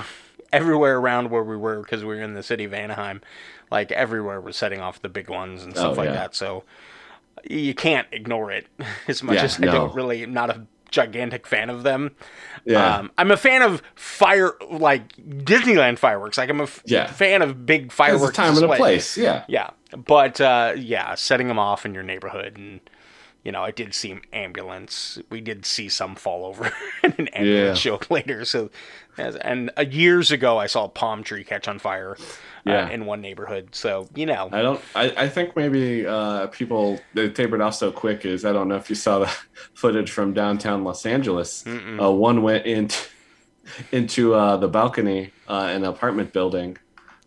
everywhere 0.53 0.97
around 0.97 1.29
where 1.31 1.43
we 1.43 1.57
were 1.57 1.81
because 1.81 2.01
we 2.03 2.15
were 2.15 2.21
in 2.21 2.33
the 2.33 2.43
city 2.43 2.63
of 2.63 2.73
Anaheim, 2.73 3.21
like 3.71 3.91
everywhere 3.91 4.39
was 4.41 4.55
setting 4.55 4.79
off 4.79 5.01
the 5.01 5.09
big 5.09 5.29
ones 5.29 5.63
and 5.63 5.73
stuff 5.73 5.93
Oh, 5.97 6.01
like 6.01 6.07
yeah. 6.09 6.13
that. 6.15 6.35
So 6.35 6.63
you 7.49 7.73
can't 7.73 8.07
ignore 8.11 8.51
it 8.51 8.67
as 9.07 9.23
much 9.23 9.35
Yeah, 9.35 9.43
as 9.43 9.57
I 9.61 9.65
no. 9.65 9.71
don't 9.71 9.95
really 9.95 10.23
am 10.23 10.33
not 10.33 10.49
a 10.49 10.65
gigantic 10.89 11.45
fan 11.45 11.69
of 11.69 11.83
them. 11.83 12.15
Yeah. 12.65 12.97
Um, 12.99 13.11
I'm 13.17 13.29
a 13.31 13.37
fan 13.37 13.61
of 13.61 13.81
fire 13.95 14.53
like 14.71 15.15
Disneyland 15.17 15.99
fireworks. 15.99 16.37
Like 16.37 16.49
I'm 16.49 16.61
a 16.61 16.63
f- 16.63 16.81
Yeah. 16.85 17.07
fan 17.07 17.41
of 17.41 17.65
big 17.65 17.91
fireworks. 17.91 18.37
a 18.37 18.41
time 18.41 18.55
and 18.55 18.65
a 18.71 18.75
place. 18.75 19.17
Yeah. 19.17 19.43
Yeah, 19.47 19.71
but 20.05 20.39
uh, 20.41 20.73
yeah, 20.77 21.15
setting 21.15 21.47
them 21.49 21.59
off 21.59 21.85
in 21.85 21.93
your 21.93 22.03
neighborhood, 22.03 22.57
and 22.57 22.79
you 23.43 23.51
know, 23.51 23.63
I 23.63 23.71
did 23.71 23.93
see 23.93 24.11
an 24.11 24.21
ambulance. 24.33 25.19
We 25.29 25.39
did 25.41 25.65
see 25.65 25.87
some 25.89 26.15
fall 26.15 26.45
over, 26.45 26.71
and 27.03 27.13
an 27.19 27.27
ambulance 27.29 27.83
Yeah. 27.85 27.91
show 27.97 27.99
later. 28.09 28.43
So, 28.45 28.69
and 29.17 29.71
uh, 29.77 29.81
years 29.81 30.31
ago, 30.31 30.57
I 30.57 30.67
saw 30.67 30.85
a 30.85 30.89
palm 30.89 31.23
tree 31.23 31.43
catch 31.43 31.67
on 31.67 31.79
fire 31.79 32.15
uh, 32.19 32.23
Yeah. 32.71 32.89
in 32.89 33.05
one 33.05 33.21
neighborhood. 33.21 33.69
So 33.75 34.07
you 34.15 34.25
know, 34.25 34.49
I 34.51 34.61
don't. 34.61 34.81
I, 34.95 35.13
I 35.25 35.29
think 35.29 35.55
maybe 35.55 36.05
uh, 36.05 36.47
people 36.47 36.99
they 37.13 37.29
tapered 37.29 37.61
off 37.61 37.75
so 37.75 37.91
quick 37.91 38.25
is 38.25 38.45
I 38.45 38.51
don't 38.53 38.67
know 38.67 38.75
if 38.75 38.89
you 38.89 38.95
saw 38.95 39.19
the 39.19 39.27
footage 39.73 40.11
from 40.11 40.33
downtown 40.33 40.83
Los 40.83 41.05
Angeles. 41.05 41.65
Uh, 41.67 42.11
one 42.11 42.41
went 42.43 42.65
into 42.65 42.97
into 43.91 44.33
uh, 44.33 44.57
the 44.57 44.67
balcony 44.67 45.31
uh, 45.47 45.71
in 45.75 45.83
an 45.83 45.85
apartment 45.89 46.31
building, 46.33 46.77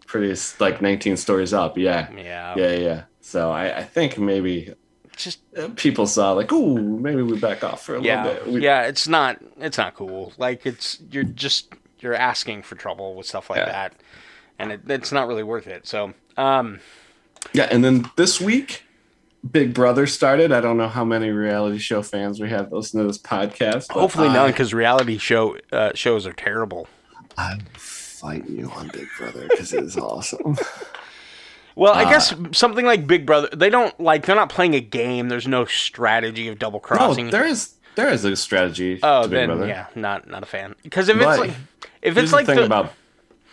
pretty 0.06 0.34
like 0.58 0.80
19 0.80 1.16
stories 1.16 1.52
up. 1.52 1.76
Yeah, 1.76 2.10
yeah, 2.16 2.54
yeah, 2.56 2.72
yeah. 2.72 3.02
So 3.20 3.50
I, 3.50 3.78
I 3.78 3.82
think 3.84 4.18
maybe 4.18 4.72
just 5.16 5.40
uh, 5.56 5.68
people 5.76 6.06
saw 6.06 6.32
like, 6.32 6.50
ooh, 6.50 6.78
maybe 6.80 7.20
we 7.22 7.38
back 7.38 7.62
off 7.62 7.84
for 7.84 7.96
a 7.96 8.02
yeah, 8.02 8.24
little 8.24 8.44
bit. 8.44 8.52
We- 8.54 8.62
yeah. 8.64 8.82
It's 8.86 9.06
not, 9.06 9.38
it's 9.58 9.76
not 9.76 9.94
cool. 9.94 10.32
Like 10.38 10.64
it's 10.64 10.98
you're 11.10 11.24
just 11.24 11.74
you're 12.02 12.14
asking 12.14 12.62
for 12.62 12.74
trouble 12.76 13.14
with 13.14 13.26
stuff 13.26 13.50
like 13.50 13.58
Yeah. 13.58 13.66
that, 13.66 13.94
and 14.58 14.72
it, 14.72 14.80
it's 14.88 15.12
not 15.12 15.28
really 15.28 15.42
worth 15.42 15.66
it. 15.66 15.86
So, 15.86 16.14
um, 16.36 16.80
Yeah, 17.52 17.68
and 17.70 17.84
then 17.84 18.10
this 18.16 18.40
week, 18.40 18.84
Big 19.50 19.72
Brother 19.72 20.06
started. 20.06 20.52
I 20.52 20.60
don't 20.60 20.76
know 20.76 20.88
how 20.88 21.04
many 21.04 21.30
reality 21.30 21.78
show 21.78 22.02
fans 22.02 22.40
we 22.40 22.50
have 22.50 22.68
that 22.70 22.76
listen 22.76 23.00
to 23.00 23.06
this 23.06 23.18
podcast. 23.18 23.90
hopefully 23.90 24.28
I, 24.28 24.34
none, 24.34 24.50
because 24.50 24.74
reality 24.74 25.16
show 25.18 25.56
uh, 25.72 25.92
shows 25.94 26.26
are 26.26 26.32
terrible. 26.34 26.88
I 27.38 27.54
will 27.54 27.62
fight 27.78 28.46
you 28.48 28.70
on 28.72 28.88
Big 28.88 29.06
Brother 29.18 29.46
because 29.48 29.72
it 29.72 29.82
is 29.84 29.96
awesome. 29.96 30.58
Well, 31.76 31.94
I 31.94 32.04
Uh, 32.04 32.10
guess 32.10 32.34
something 32.52 32.84
like 32.84 33.06
Big 33.06 33.24
Brother, 33.24 33.48
they 33.54 33.70
don't 33.70 33.98
like 33.98 34.26
they're 34.26 34.36
not 34.36 34.50
playing 34.50 34.74
a 34.74 34.80
game. 34.80 35.28
There's 35.28 35.48
no 35.48 35.64
strategy 35.64 36.48
of 36.48 36.58
double 36.58 36.78
no, 36.80 36.82
crossing. 36.82 37.30
there 37.30 37.46
is 37.46 37.74
there 37.94 38.08
is 38.12 38.24
a 38.24 38.36
strategy 38.36 38.98
oh, 39.02 39.22
to 39.22 39.28
Big 39.28 39.36
then 39.38 39.48
Brother. 39.48 39.66
yeah, 39.68 39.86
not 39.94 40.28
not 40.28 40.42
a 40.42 40.46
fan. 40.46 40.74
Because 40.82 41.08
if 41.08 41.16
it's 41.16 41.24
like 41.24 41.52
if 42.02 42.14
Here's 42.14 42.24
it's 42.24 42.32
like 42.32 42.46
the 42.46 42.52
the, 42.52 42.56
thing 42.60 42.66
about 42.66 42.92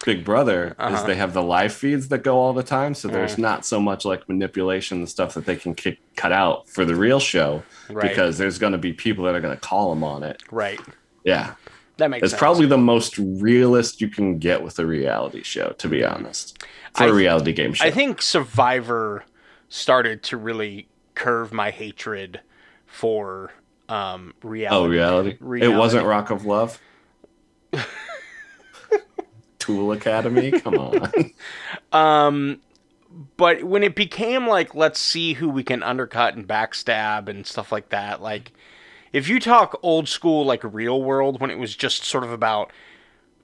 Big 0.05 0.23
Brother 0.23 0.75
Uh-huh. 0.77 0.95
is 0.95 1.03
they 1.05 1.15
have 1.15 1.33
the 1.33 1.41
live 1.41 1.73
feeds 1.73 2.07
that 2.09 2.19
go 2.19 2.37
all 2.37 2.53
the 2.53 2.63
time, 2.63 2.93
so 2.93 3.09
Mm. 3.09 3.13
there's 3.13 3.37
not 3.37 3.65
so 3.65 3.79
much 3.79 4.05
like 4.05 4.27
manipulation 4.29 4.99
and 4.99 5.09
stuff 5.09 5.33
that 5.33 5.45
they 5.45 5.55
can 5.55 5.73
kick, 5.75 5.99
cut 6.15 6.31
out 6.31 6.69
for 6.69 6.85
the 6.85 6.95
real 6.95 7.19
show 7.19 7.63
Right. 7.89 8.07
because 8.09 8.37
there's 8.37 8.59
going 8.59 8.73
to 8.73 8.77
be 8.77 8.93
people 8.93 9.25
that 9.25 9.35
are 9.35 9.41
going 9.41 9.55
to 9.55 9.59
call 9.59 9.89
them 9.89 10.03
on 10.03 10.23
it. 10.23 10.41
right, 10.51 10.79
Yeah, 11.23 11.55
that 11.97 12.09
makes 12.09 12.21
sense. 12.21 12.23
it's 12.23 12.31
sense. 12.33 12.39
probably 12.39 12.67
the 12.67 12.77
most 12.77 13.17
realist 13.17 13.99
you 13.99 14.07
can 14.07 14.37
get 14.37 14.61
with 14.61 14.77
a 14.79 14.85
reality 14.85 15.41
show, 15.43 15.69
to 15.79 15.87
be 15.89 16.03
honest, 16.05 16.61
for 16.93 17.03
I 17.05 17.07
a 17.07 17.13
reality 17.13 17.51
game 17.53 17.73
show. 17.73 17.85
I 17.85 17.91
think 17.91 18.21
Survivor 18.21 19.23
started 19.67 20.21
to 20.23 20.37
really 20.37 20.87
curve 21.15 21.51
my 21.51 21.71
hatred 21.71 22.39
for 22.85 23.51
um 23.89 24.33
reality. 24.43 24.75
Oh, 24.75 24.87
reality. 24.87 25.37
It 25.65 25.69
wasn't 25.75 26.05
Rock 26.05 26.29
of 26.29 26.45
Love. 26.45 26.79
Tool 29.67 29.91
Academy. 29.91 30.51
Come 30.51 30.75
on. 30.75 31.11
Um, 31.93 32.59
but 33.37 33.63
when 33.63 33.83
it 33.83 33.95
became 33.95 34.47
like, 34.47 34.75
let's 34.75 34.99
see 34.99 35.33
who 35.33 35.47
we 35.49 35.63
can 35.63 35.81
undercut 35.83 36.35
and 36.35 36.47
backstab 36.47 37.27
and 37.29 37.45
stuff 37.47 37.71
like 37.71 37.89
that, 37.89 38.21
like, 38.21 38.51
if 39.13 39.29
you 39.29 39.39
talk 39.39 39.79
old 39.81 40.07
school, 40.09 40.45
like 40.45 40.63
real 40.63 41.01
world, 41.01 41.39
when 41.39 41.49
it 41.49 41.57
was 41.57 41.75
just 41.75 42.03
sort 42.03 42.23
of 42.23 42.31
about 42.31 42.71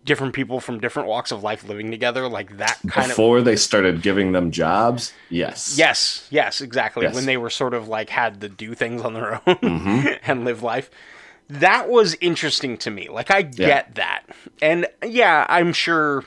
different 0.05 0.33
people 0.33 0.59
from 0.59 0.79
different 0.81 1.07
walks 1.07 1.31
of 1.31 1.41
life 1.43 1.63
living 1.63 1.89
together, 1.89 2.27
like 2.27 2.57
that 2.57 2.77
kind 2.87 3.05
of. 3.09 3.15
Before 3.15 3.41
they 3.41 3.55
started 3.55 4.01
giving 4.01 4.33
them 4.33 4.51
jobs, 4.51 5.13
yes. 5.29 5.75
Yes, 5.77 6.27
yes, 6.29 6.59
exactly. 6.59 7.03
Yes. 7.05 7.15
When 7.15 7.25
they 7.25 7.37
were 7.37 7.49
sort 7.49 7.73
of 7.73 7.87
like 7.87 8.09
had 8.09 8.41
to 8.41 8.49
do 8.49 8.73
things 8.75 9.01
on 9.01 9.13
their 9.13 9.35
own 9.47 9.55
Mhm. 9.55 10.19
and 10.27 10.43
live 10.43 10.61
life. 10.61 10.91
That 11.49 11.89
was 11.89 12.15
interesting 12.21 12.77
to 12.79 12.91
me. 12.91 13.09
Like 13.09 13.29
I 13.31 13.41
get 13.41 13.95
that. 13.95 14.23
And 14.61 14.87
yeah, 15.05 15.45
I'm 15.49 15.73
sure 15.73 16.23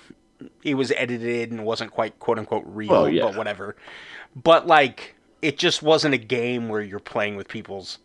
it 0.63 0.75
was 0.75 0.93
edited 0.93 1.51
and 1.51 1.65
wasn't 1.65 1.91
quite 1.93 2.19
quote 2.19 2.39
unquote 2.39 2.65
real, 2.67 2.91
Well, 2.91 3.09
yeah. 3.09 3.23
but 3.23 3.37
whatever. 3.37 3.77
But 4.35 4.67
like 4.67 5.15
it 5.43 5.59
just 5.59 5.83
wasn't 5.83 6.15
a 6.15 6.19
game 6.19 6.69
where 6.69 6.81
you're 6.81 6.99
playing 7.01 7.37
with 7.37 7.49
people's 7.49 7.99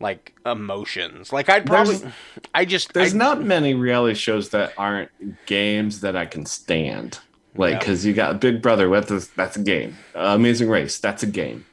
like 0.00 0.34
emotions. 0.46 1.32
Like 1.32 1.48
I'd 1.48 1.66
probably 1.66 1.96
There's- 1.96 2.14
I 2.54 2.64
just 2.64 2.92
There's 2.92 3.14
I, 3.14 3.18
not 3.18 3.42
many 3.42 3.74
reality 3.74 4.14
shows 4.14 4.50
that 4.50 4.72
aren't 4.78 5.10
games 5.46 6.00
that 6.00 6.16
I 6.16 6.26
can 6.26 6.46
stand. 6.46 7.18
Like, 7.56 7.74
Yeah. 7.74 7.78
because 7.78 8.04
you 8.04 8.12
got 8.14 8.40
Big 8.40 8.60
Brother, 8.60 8.88
that's 8.90 9.10
a, 9.12 9.34
that's 9.36 9.56
a 9.56 9.60
game. 9.62 9.96
Uh, 10.14 10.34
Amazing 10.34 10.68
Race, 10.68 10.98
that's 10.98 11.22
a 11.22 11.26
game. 11.26 11.64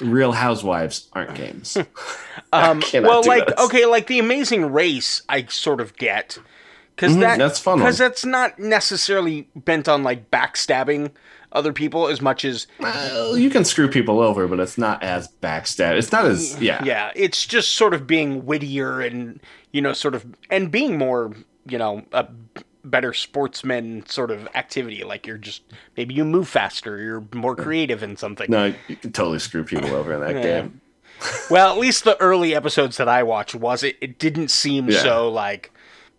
Real 0.00 0.32
Housewives 0.32 1.08
aren't 1.12 1.34
games. 1.34 1.76
um 2.52 2.82
well 2.94 3.22
like 3.24 3.46
this. 3.46 3.58
okay, 3.66 3.86
like 3.86 4.06
the 4.06 4.18
amazing 4.18 4.72
race 4.72 5.22
I 5.28 5.46
sort 5.46 5.80
of 5.80 5.96
get. 5.96 6.38
Cuz 6.96 7.14
Mhm, 7.14 7.20
that 7.20 7.38
that's 7.38 7.58
fun 7.58 7.80
Cuz 7.80 7.98
that's 7.98 8.24
not 8.24 8.58
necessarily 8.58 9.48
bent 9.54 9.88
on 9.88 10.02
like 10.02 10.30
backstabbing 10.30 11.10
other 11.52 11.72
people 11.72 12.08
as 12.08 12.20
much 12.20 12.44
as 12.44 12.66
well, 12.78 13.36
you 13.38 13.48
can 13.48 13.64
screw 13.64 13.88
people 13.88 14.20
over, 14.20 14.46
but 14.46 14.60
it's 14.60 14.76
not 14.76 15.02
as 15.02 15.28
backstab. 15.42 15.96
It's 15.96 16.12
not 16.12 16.26
as 16.26 16.60
yeah. 16.60 16.82
yeah, 16.84 17.12
it's 17.16 17.46
just 17.46 17.72
sort 17.72 17.94
of 17.94 18.06
being 18.06 18.44
wittier 18.44 19.00
and 19.00 19.40
you 19.72 19.80
know 19.80 19.92
sort 19.92 20.14
of 20.14 20.26
and 20.50 20.70
being 20.70 20.98
more, 20.98 21.32
you 21.66 21.78
know, 21.78 22.04
a 22.12 22.26
better 22.90 23.12
sportsman 23.12 24.06
sort 24.06 24.30
of 24.30 24.48
activity 24.54 25.04
like 25.04 25.26
you're 25.26 25.38
just 25.38 25.62
maybe 25.96 26.14
you 26.14 26.24
move 26.24 26.48
faster, 26.48 26.98
you're 26.98 27.24
more 27.34 27.54
creative 27.56 28.02
in 28.02 28.16
something. 28.16 28.46
No, 28.50 28.72
you 28.88 28.96
can 28.96 29.12
totally 29.12 29.38
screw 29.38 29.64
people 29.64 29.94
over 29.94 30.12
in 30.12 30.20
that 30.20 30.36
Yeah. 30.36 30.42
game. 30.42 30.80
Well, 31.50 31.72
at 31.72 31.78
least 31.78 32.04
the 32.04 32.20
early 32.20 32.54
episodes 32.54 32.96
that 32.98 33.08
I 33.08 33.22
watched 33.22 33.54
was 33.54 33.82
it 33.82 33.96
it 34.00 34.18
didn't 34.18 34.48
seem 34.48 34.88
Yeah. 34.88 35.02
so 35.02 35.28
like 35.30 35.72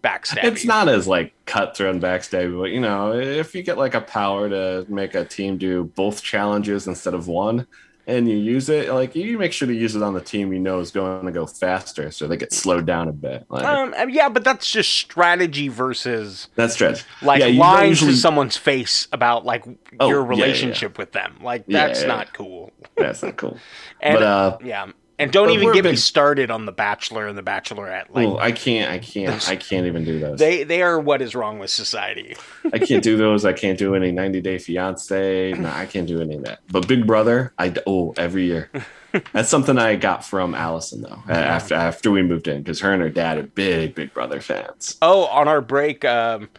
backstabby. 0.03 0.43
It's 0.45 0.65
not 0.65 0.87
as 0.87 1.07
like 1.07 1.33
cutthroat 1.45 1.95
and 1.95 2.03
backstabby, 2.03 2.57
but 2.59 2.71
you 2.71 2.79
know, 2.79 3.13
if 3.13 3.53
you 3.55 3.63
get 3.63 3.77
like 3.77 3.93
a 3.95 4.01
power 4.01 4.49
to 4.49 4.85
make 4.89 5.15
a 5.15 5.25
team 5.25 5.57
do 5.57 5.85
both 5.95 6.21
challenges 6.21 6.87
instead 6.87 7.13
of 7.13 7.27
one, 7.27 7.67
and 8.07 8.27
you 8.29 8.37
use 8.37 8.69
it, 8.69 8.89
like 8.89 9.15
you 9.15 9.37
make 9.37 9.51
sure 9.51 9.67
to 9.67 9.73
use 9.75 9.95
it 9.95 10.01
on 10.01 10.13
the 10.13 10.21
team 10.21 10.51
you 10.53 10.59
know 10.59 10.79
is 10.79 10.91
going 10.91 11.25
to 11.25 11.31
go 11.31 11.45
faster, 11.45 12.09
so 12.09 12.25
they 12.27 12.37
get 12.37 12.53
slowed 12.53 12.85
down 12.85 13.09
a 13.09 13.11
bit. 13.11 13.45
Like 13.49 13.65
Um, 13.65 13.93
yeah, 14.09 14.29
but 14.29 14.43
that's 14.45 14.71
just 14.71 14.89
strategy 14.91 15.67
versus 15.67 16.47
that's 16.55 16.73
strategy. 16.73 17.03
like 17.21 17.41
yeah, 17.41 17.47
lying 17.61 17.89
usually- 17.89 18.13
to 18.13 18.17
someone's 18.17 18.55
face 18.57 19.07
about 19.11 19.45
like 19.45 19.65
Oh, 19.99 20.07
your 20.07 20.21
yeah, 20.21 20.29
yeah, 20.29 20.35
yeah. 20.37 20.43
relationship 20.45 20.97
with 20.97 21.11
them. 21.11 21.37
Like 21.41 21.65
that's 21.67 22.03
not 22.03 22.33
cool. 22.33 22.71
That's 22.95 23.21
not 23.21 23.35
cool. 23.35 23.57
And 24.01 24.13
but 24.15 24.23
uh, 24.23 24.57
yeah, 24.63 24.87
and 25.19 25.31
don't 25.31 25.47
but 25.47 25.53
even 25.53 25.73
get 25.73 25.85
me 25.85 25.95
started 25.95 26.51
on 26.51 26.65
the 26.65 26.71
Bachelor 26.71 27.27
and 27.27 27.37
the 27.37 27.43
Bachelorette. 27.43 28.05
Like 28.09 28.27
well, 28.27 28.37
I 28.37 28.51
can't, 28.51 28.91
I 28.91 28.99
can't, 28.99 29.49
I 29.49 29.55
can't 29.55 29.87
even 29.87 30.03
do 30.03 30.19
those. 30.19 30.39
they 30.39 30.63
they 30.63 30.81
are 30.81 30.99
what 30.99 31.21
is 31.21 31.35
wrong 31.35 31.59
with 31.59 31.69
society. 31.69 32.35
I 32.73 32.79
can't 32.79 33.03
do 33.03 33.17
those. 33.17 33.45
I 33.45 33.53
can't 33.53 33.77
do 33.77 33.95
any 33.95 34.11
90 34.11 34.41
Day 34.41 34.57
Fiance. 34.57 35.53
No, 35.57 35.69
I 35.69 35.85
can't 35.85 36.07
do 36.07 36.21
any 36.21 36.35
of 36.35 36.43
that. 36.43 36.59
But 36.69 36.87
Big 36.87 37.07
Brother, 37.07 37.53
I 37.57 37.73
oh 37.87 38.13
every 38.17 38.45
year, 38.45 38.69
That's 39.33 39.49
something 39.49 39.77
I 39.77 39.95
got 39.95 40.25
from 40.25 40.53
Allison 40.53 41.01
though 41.01 41.21
after 41.29 41.75
after 41.75 42.11
we 42.11 42.21
moved 42.21 42.47
in 42.47 42.61
because 42.61 42.79
her 42.81 42.93
and 42.93 43.01
her 43.01 43.09
dad 43.09 43.37
are 43.37 43.43
big 43.43 43.95
Big 43.95 44.13
Brother 44.13 44.41
fans. 44.41 44.97
Oh, 45.01 45.25
on 45.27 45.47
our 45.47 45.61
break, 45.61 46.03
um, 46.05 46.49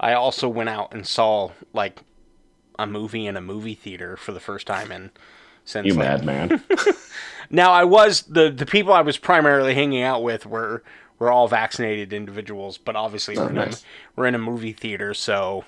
I 0.00 0.14
also 0.14 0.48
went 0.48 0.68
out 0.68 0.92
and 0.92 1.06
saw 1.06 1.50
like 1.72 2.00
a 2.78 2.86
movie 2.86 3.26
in 3.26 3.36
a 3.36 3.40
movie 3.40 3.74
theater 3.74 4.16
for 4.16 4.32
the 4.32 4.40
first 4.40 4.66
time 4.66 4.90
in 4.90 5.10
since 5.64 5.86
You 5.86 5.94
like, 5.94 6.24
madman. 6.24 6.62
Now 7.50 7.72
I 7.72 7.84
was 7.84 8.22
the 8.22 8.50
the 8.50 8.66
people 8.66 8.92
I 8.92 9.00
was 9.02 9.18
primarily 9.18 9.74
hanging 9.74 10.02
out 10.02 10.22
with 10.22 10.46
were 10.46 10.82
were 11.18 11.30
all 11.30 11.48
vaccinated 11.48 12.12
individuals, 12.12 12.78
but 12.78 12.96
obviously 12.96 13.36
Oh, 13.36 13.44
we're, 13.44 13.50
in 13.50 13.58
a, 13.58 13.76
we're 14.16 14.26
in 14.26 14.34
a 14.34 14.38
movie 14.38 14.72
theater, 14.72 15.14
so 15.14 15.64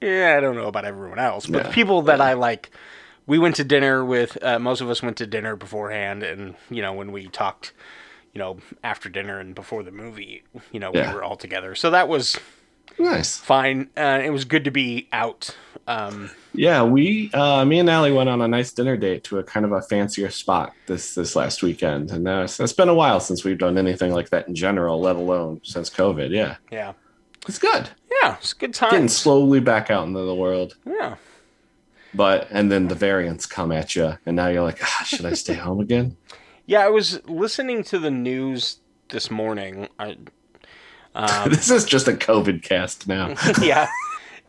yeah, 0.00 0.34
I 0.36 0.40
don't 0.40 0.54
know 0.56 0.66
about 0.68 0.84
everyone 0.84 1.18
else, 1.18 1.46
but 1.46 1.58
Yeah. 1.62 1.68
the 1.68 1.74
people 1.74 2.02
that 2.02 2.20
I 2.20 2.34
like. 2.34 2.70
We 3.24 3.38
went 3.38 3.54
to 3.56 3.64
dinner 3.64 4.04
with 4.04 4.36
uh, 4.42 4.58
most 4.58 4.80
of 4.80 4.90
us 4.90 5.00
went 5.00 5.16
to 5.18 5.26
dinner 5.28 5.54
beforehand, 5.54 6.24
and 6.24 6.56
you 6.70 6.82
know 6.82 6.92
when 6.92 7.12
we 7.12 7.28
talked, 7.28 7.72
you 8.32 8.38
know 8.40 8.58
after 8.82 9.08
dinner 9.08 9.38
and 9.38 9.54
before 9.54 9.82
the 9.84 9.92
movie, 9.92 10.42
you 10.72 10.80
know 10.80 10.92
Yeah. 10.92 11.08
we 11.08 11.14
were 11.14 11.22
all 11.22 11.36
together, 11.36 11.74
so 11.76 11.88
that 11.90 12.08
was 12.08 12.36
nice. 12.98 13.38
fine. 13.38 13.90
Uh, 13.96 14.20
it 14.24 14.30
was 14.30 14.44
good 14.44 14.64
to 14.64 14.70
be 14.70 15.08
out. 15.12 15.54
Um, 15.86 16.30
Yeah, 16.54 16.84
we 16.84 17.30
uh, 17.34 17.64
me 17.64 17.78
and 17.80 17.90
Allie 17.90 18.12
went 18.12 18.28
on 18.28 18.40
a 18.40 18.46
nice 18.48 18.72
dinner 18.72 18.96
date 18.96 19.24
to 19.24 19.38
a 19.38 19.42
kind 19.42 19.64
of 19.66 19.72
a 19.72 19.82
fancier 19.82 20.30
spot 20.30 20.72
this 20.86 21.14
this 21.14 21.34
last 21.34 21.62
weekend, 21.62 22.10
and 22.12 22.28
uh, 22.28 22.42
it's, 22.44 22.60
it's 22.60 22.72
been 22.72 22.88
a 22.88 22.94
while 22.94 23.18
since 23.20 23.42
we've 23.44 23.58
done 23.58 23.76
anything 23.78 24.12
like 24.12 24.30
that 24.30 24.46
in 24.48 24.54
general, 24.54 25.00
let 25.00 25.16
alone 25.16 25.60
since 25.64 25.90
COVID. 25.90 26.30
Yeah, 26.30 26.56
yeah, 26.70 26.92
it's 27.48 27.58
good. 27.58 27.88
yeah, 28.22 28.36
it's 28.36 28.52
a 28.52 28.56
good 28.56 28.74
time. 28.74 28.90
Getting 28.92 29.08
slowly 29.08 29.58
back 29.60 29.90
out 29.90 30.06
into 30.06 30.20
the 30.20 30.34
world, 30.34 30.76
Yeah, 30.86 31.16
but 32.14 32.46
and 32.50 32.70
then 32.70 32.86
the 32.88 32.94
variants 32.94 33.46
come 33.46 33.72
at 33.72 33.96
you, 33.96 34.16
and 34.24 34.36
now 34.36 34.48
you're 34.48 34.62
like, 34.62 34.78
ah, 34.82 35.02
should 35.04 35.24
I 35.24 35.32
stay 35.32 35.54
home 35.54 35.80
again? 35.80 36.16
yeah. 36.66 36.84
I 36.84 36.90
was 36.90 37.20
listening 37.26 37.82
to 37.84 37.98
the 37.98 38.10
news 38.10 38.78
this 39.08 39.30
morning. 39.32 39.88
I, 39.98 40.16
um, 41.14 41.50
this 41.50 41.70
is 41.70 41.84
just 41.84 42.08
a 42.08 42.12
COVID 42.12 42.62
cast 42.62 43.06
now. 43.08 43.34
yeah, 43.62 43.88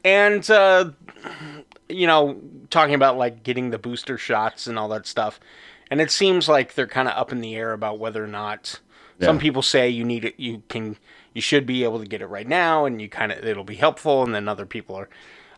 and 0.03 0.49
uh, 0.49 0.91
you 1.89 2.07
know, 2.07 2.39
talking 2.69 2.95
about 2.95 3.17
like 3.17 3.43
getting 3.43 3.69
the 3.69 3.77
booster 3.77 4.17
shots 4.17 4.67
and 4.67 4.77
all 4.79 4.87
that 4.89 5.05
stuff, 5.05 5.39
and 5.91 6.01
it 6.01 6.11
seems 6.11 6.47
like 6.47 6.75
they're 6.75 6.87
kind 6.87 7.07
of 7.07 7.15
up 7.17 7.31
in 7.31 7.41
the 7.41 7.55
air 7.55 7.73
about 7.73 7.99
whether 7.99 8.23
or 8.23 8.27
not. 8.27 8.79
Some 9.21 9.39
people 9.39 9.61
say 9.61 9.87
you 9.87 10.03
need 10.03 10.25
it, 10.25 10.33
you 10.37 10.63
can, 10.67 10.97
you 11.33 11.39
should 11.39 11.65
be 11.65 11.85
able 11.85 11.97
to 12.01 12.05
get 12.05 12.21
it 12.21 12.25
right 12.25 12.47
now, 12.47 12.83
and 12.83 13.01
you 13.01 13.07
kind 13.07 13.31
of 13.31 13.45
it'll 13.45 13.63
be 13.63 13.75
helpful, 13.75 14.21
and 14.21 14.35
then 14.35 14.49
other 14.49 14.65
people 14.65 14.97
are, 14.97 15.07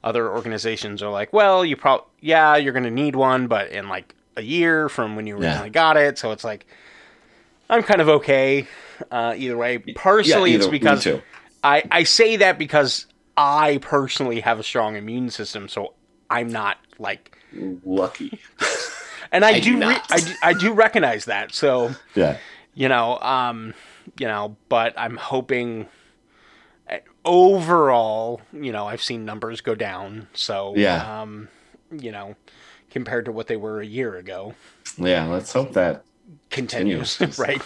other 0.04 0.30
organizations 0.30 1.02
are 1.02 1.10
like, 1.10 1.34
well, 1.34 1.66
you 1.66 1.76
probably, 1.76 2.06
yeah, 2.22 2.56
you're 2.58 2.74
gonna 2.74 2.92
need 2.92 3.16
one, 3.16 3.48
but 3.48 3.72
in 3.72 3.90
like 3.90 4.14
a 4.38 4.44
year 4.44 4.88
from 4.88 5.16
when 5.16 5.26
you 5.26 5.36
Yeah. 5.42 5.48
originally 5.48 5.70
got 5.72 5.98
it, 5.98 6.20
so 6.20 6.32
it's 6.32 6.44
like, 6.44 6.68
I'm 7.70 7.84
kind 7.84 8.02
of 8.02 8.10
okay, 8.10 8.68
uh, 9.12 9.34
either 9.38 9.58
way. 9.58 9.78
Partially, 9.80 10.52
Yeah, 10.52 10.58
it's 10.58 10.66
either- 10.66 10.72
me 10.72 10.80
because. 10.80 11.08
I, 11.64 11.82
I 11.90 12.04
say 12.04 12.36
that 12.38 12.60
because 12.60 13.08
I 13.36 13.80
personally 13.82 14.42
have 14.42 14.60
a 14.60 14.64
strong 14.64 14.96
immune 14.96 15.32
system, 15.32 15.68
so 15.68 15.96
I'm 16.30 16.50
not 16.50 16.78
like, 17.00 17.36
Lucky. 17.84 18.40
and 19.32 19.44
I, 19.44 19.50
I 19.54 19.60
do, 19.62 19.80
re- 19.80 19.98
I 20.12 20.20
do 20.20 20.34
I 20.44 20.54
do 20.54 20.74
recognize 20.74 21.26
that. 21.26 21.56
So 21.56 21.96
Yeah. 22.16 22.38
you 22.76 22.88
know, 22.88 23.18
um, 23.20 23.74
you 24.20 24.28
know, 24.28 24.58
but 24.70 24.94
I'm 24.96 25.18
hoping 25.18 25.88
uh, 26.88 26.98
overall, 27.24 28.42
you 28.54 28.72
know, 28.72 28.88
I've 28.88 29.02
seen 29.02 29.26
numbers 29.26 29.62
go 29.62 29.74
down. 29.74 30.28
So 30.34 30.74
Yeah. 30.76 31.22
um, 31.22 31.48
you 31.92 32.12
know, 32.12 32.36
compared 32.92 33.26
to 33.26 33.32
what 33.32 33.48
they 33.48 33.58
were 33.58 33.80
a 33.82 33.86
year 33.86 34.16
ago, 34.18 34.54
Yeah. 34.98 35.26
Let's 35.26 35.52
hope 35.54 35.74
that 35.74 36.04
continues, 36.50 37.18
Continues. 37.18 37.40
right? 37.48 37.62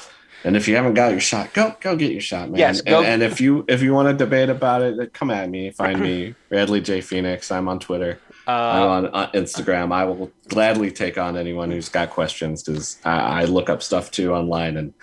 And 0.46 0.56
if 0.56 0.70
you 0.70 0.76
haven't 0.78 0.94
got 0.94 1.12
your 1.12 1.20
shot, 1.20 1.54
go 1.54 1.76
go 1.82 1.96
get 1.98 2.12
your 2.14 2.22
shot, 2.22 2.50
man. 2.50 2.60
Yes, 2.60 2.82
go- 2.82 3.00
and, 3.00 3.08
and 3.08 3.24
if 3.24 3.42
you 3.42 3.66
if 3.68 3.82
you 3.82 3.94
want 3.94 4.08
to 4.08 4.14
debate 4.14 4.50
about 4.50 4.82
it, 4.82 5.14
come 5.14 5.32
at 5.32 5.50
me. 5.50 5.72
Find 5.72 6.00
me, 6.00 6.34
Radley 6.50 6.80
J 6.80 7.02
Phoenix. 7.02 7.52
I'm 7.52 7.68
on 7.68 7.80
Twitter. 7.80 8.20
I'm 8.48 8.82
Uh, 8.82 8.88
on 8.88 9.06
uh, 9.08 9.32
Instagram. 9.34 9.92
I 9.94 10.06
will 10.06 10.32
gladly 10.48 10.92
take 10.92 11.18
on 11.18 11.36
anyone 11.38 11.70
who's 11.72 11.90
got 11.90 12.10
questions 12.10 12.64
because 12.64 12.98
I, 13.04 13.42
I 13.42 13.44
look 13.46 13.70
up 13.70 13.84
stuff 13.84 14.12
too 14.12 14.34
online 14.34 14.78
and 14.78 14.94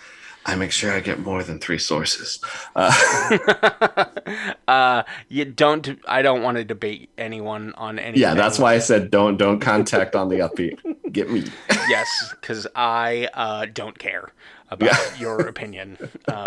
I 0.46 0.54
make 0.54 0.70
sure 0.72 0.92
I 0.92 1.00
get 1.00 1.18
more 1.18 1.42
than 1.42 1.58
three 1.58 1.78
sources. 1.78 2.38
Uh, 2.76 4.06
uh, 4.68 5.02
you 5.28 5.44
don't. 5.44 5.98
I 6.06 6.22
don't 6.22 6.42
want 6.42 6.56
to 6.56 6.64
debate 6.64 7.10
anyone 7.18 7.72
on 7.76 7.98
any. 7.98 8.18
yeah, 8.18 8.34
that's 8.34 8.58
why 8.58 8.74
I 8.74 8.78
said 8.78 9.10
don't 9.10 9.36
don't 9.36 9.60
contact 9.60 10.14
on 10.14 10.28
the 10.28 10.36
upbeat. 10.36 10.78
Get 11.12 11.30
me. 11.30 11.44
yes, 11.88 12.08
because 12.40 12.66
I 12.76 13.28
uh, 13.34 13.66
don't 13.66 13.98
care 13.98 14.30
about 14.70 14.88
Yeah. 14.90 15.16
your 15.18 15.40
opinion. 15.48 15.98
Um, 16.28 16.46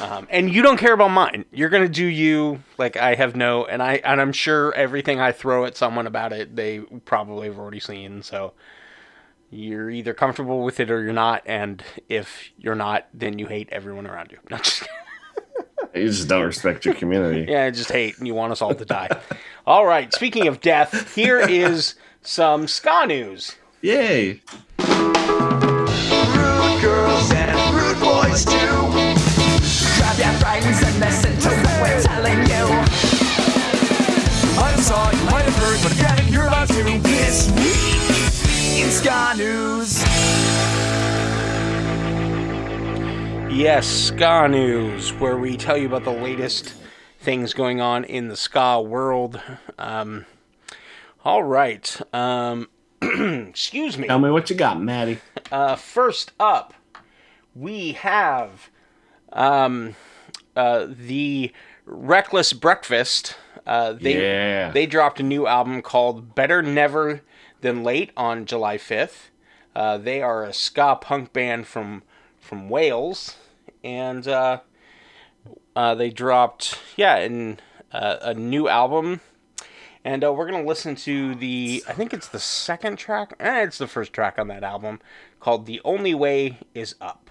um, 0.00 0.26
and 0.30 0.52
you 0.52 0.62
don't 0.62 0.78
care 0.78 0.94
about 0.94 1.10
mine. 1.10 1.44
You're 1.52 1.68
gonna 1.68 1.88
do 1.88 2.06
you. 2.06 2.62
Like 2.78 2.96
I 2.96 3.14
have 3.14 3.36
no, 3.36 3.66
and 3.66 3.82
I 3.82 3.96
and 4.04 4.20
I'm 4.20 4.32
sure 4.32 4.72
everything 4.74 5.20
I 5.20 5.32
throw 5.32 5.64
at 5.66 5.76
someone 5.76 6.06
about 6.06 6.32
it, 6.32 6.56
they 6.56 6.80
probably 7.04 7.48
have 7.48 7.58
already 7.58 7.80
seen. 7.80 8.22
So 8.22 8.54
you're 9.52 9.90
either 9.90 10.14
comfortable 10.14 10.62
with 10.64 10.80
it 10.80 10.90
or 10.90 11.02
you're 11.02 11.12
not. 11.12 11.42
And 11.46 11.82
if 12.08 12.50
you're 12.58 12.74
not, 12.74 13.06
then 13.12 13.38
you 13.38 13.46
hate 13.46 13.68
everyone 13.70 14.06
around 14.06 14.32
you. 14.32 14.38
No, 14.50 14.56
just, 14.58 14.82
You 15.94 16.06
just 16.08 16.26
don't 16.28 16.44
respect 16.44 16.84
your 16.86 16.94
community. 16.94 17.44
yeah, 17.50 17.68
just 17.70 17.92
hate, 17.92 18.16
and 18.18 18.26
you 18.26 18.34
want 18.34 18.52
us 18.52 18.62
all 18.62 18.74
to 18.74 18.84
die. 18.84 19.08
all 19.66 19.84
right. 19.86 20.12
Speaking 20.14 20.48
of 20.48 20.60
death, 20.60 21.14
here 21.14 21.38
is 21.38 21.94
some 22.22 22.66
ska 22.66 23.04
news. 23.06 23.56
Yay! 23.82 24.40
Rude 24.78 26.80
girls 26.80 27.30
and 27.32 27.74
rude 27.74 28.00
boys 28.00 28.44
too. 28.44 28.52
Grab 29.98 30.18
your 30.18 30.32
friends 30.40 30.82
and 30.82 31.00
listen 31.00 31.36
to 31.40 31.61
week 38.92 39.06
in 39.06 39.12
Ska 39.12 39.34
News. 39.36 40.02
Yes, 43.52 43.86
ska 43.86 44.48
news, 44.48 45.12
where 45.14 45.36
we 45.36 45.56
tell 45.56 45.76
you 45.76 45.86
about 45.86 46.04
the 46.04 46.10
latest 46.12 46.74
things 47.20 47.52
going 47.54 47.80
on 47.80 48.04
in 48.04 48.28
the 48.28 48.36
ska 48.36 48.80
world. 48.80 49.40
Um, 49.78 50.24
all 51.24 51.42
right. 51.42 52.00
Um, 52.14 52.68
excuse 53.02 53.98
me. 53.98 54.08
Tell 54.08 54.18
me 54.18 54.30
what 54.30 54.48
you 54.50 54.56
got, 54.56 54.80
Maddie. 54.80 55.18
Uh, 55.50 55.76
first 55.76 56.32
up, 56.40 56.72
we 57.54 57.92
have 57.92 58.70
um, 59.32 59.94
uh, 60.56 60.86
the 60.88 61.52
Reckless 61.84 62.52
Breakfast. 62.52 63.36
Uh, 63.66 63.92
they 63.92 64.20
Yeah. 64.20 64.70
they 64.72 64.86
dropped 64.86 65.20
a 65.20 65.22
new 65.22 65.46
album 65.46 65.82
called 65.82 66.34
Better 66.34 66.62
Never 66.62 67.20
Than 67.62 67.82
Late 67.82 68.10
on 68.16 68.44
July 68.44 68.76
5th. 68.76 69.30
Uh, 69.74 69.96
they 69.96 70.20
are 70.20 70.44
a 70.44 70.52
ska 70.52 70.98
punk 71.00 71.32
band 71.32 71.66
from 71.66 72.02
from 72.38 72.68
Wales, 72.68 73.36
and 73.82 74.28
uh, 74.28 74.60
uh, 75.74 75.94
they 75.94 76.10
dropped 76.10 76.78
yeah, 76.96 77.18
in, 77.18 77.58
uh, 77.92 78.16
a 78.20 78.34
new 78.34 78.68
album. 78.68 79.20
And 80.04 80.24
uh, 80.24 80.32
we're 80.32 80.50
gonna 80.50 80.66
listen 80.66 80.96
to 80.96 81.34
the 81.36 81.84
I 81.88 81.92
think 81.92 82.12
it's 82.12 82.28
the 82.28 82.40
second 82.40 82.96
track. 82.96 83.34
Eh, 83.38 83.62
it's 83.62 83.78
the 83.78 83.86
first 83.86 84.12
track 84.12 84.38
on 84.38 84.48
that 84.48 84.64
album 84.64 85.00
called 85.40 85.66
"The 85.66 85.80
Only 85.84 86.14
Way 86.14 86.58
Is 86.74 86.96
Up." 87.00 87.30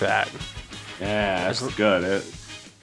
That. 0.00 0.30
Yeah, 1.00 1.46
that's 1.46 1.74
good. 1.74 2.04
It, 2.04 2.34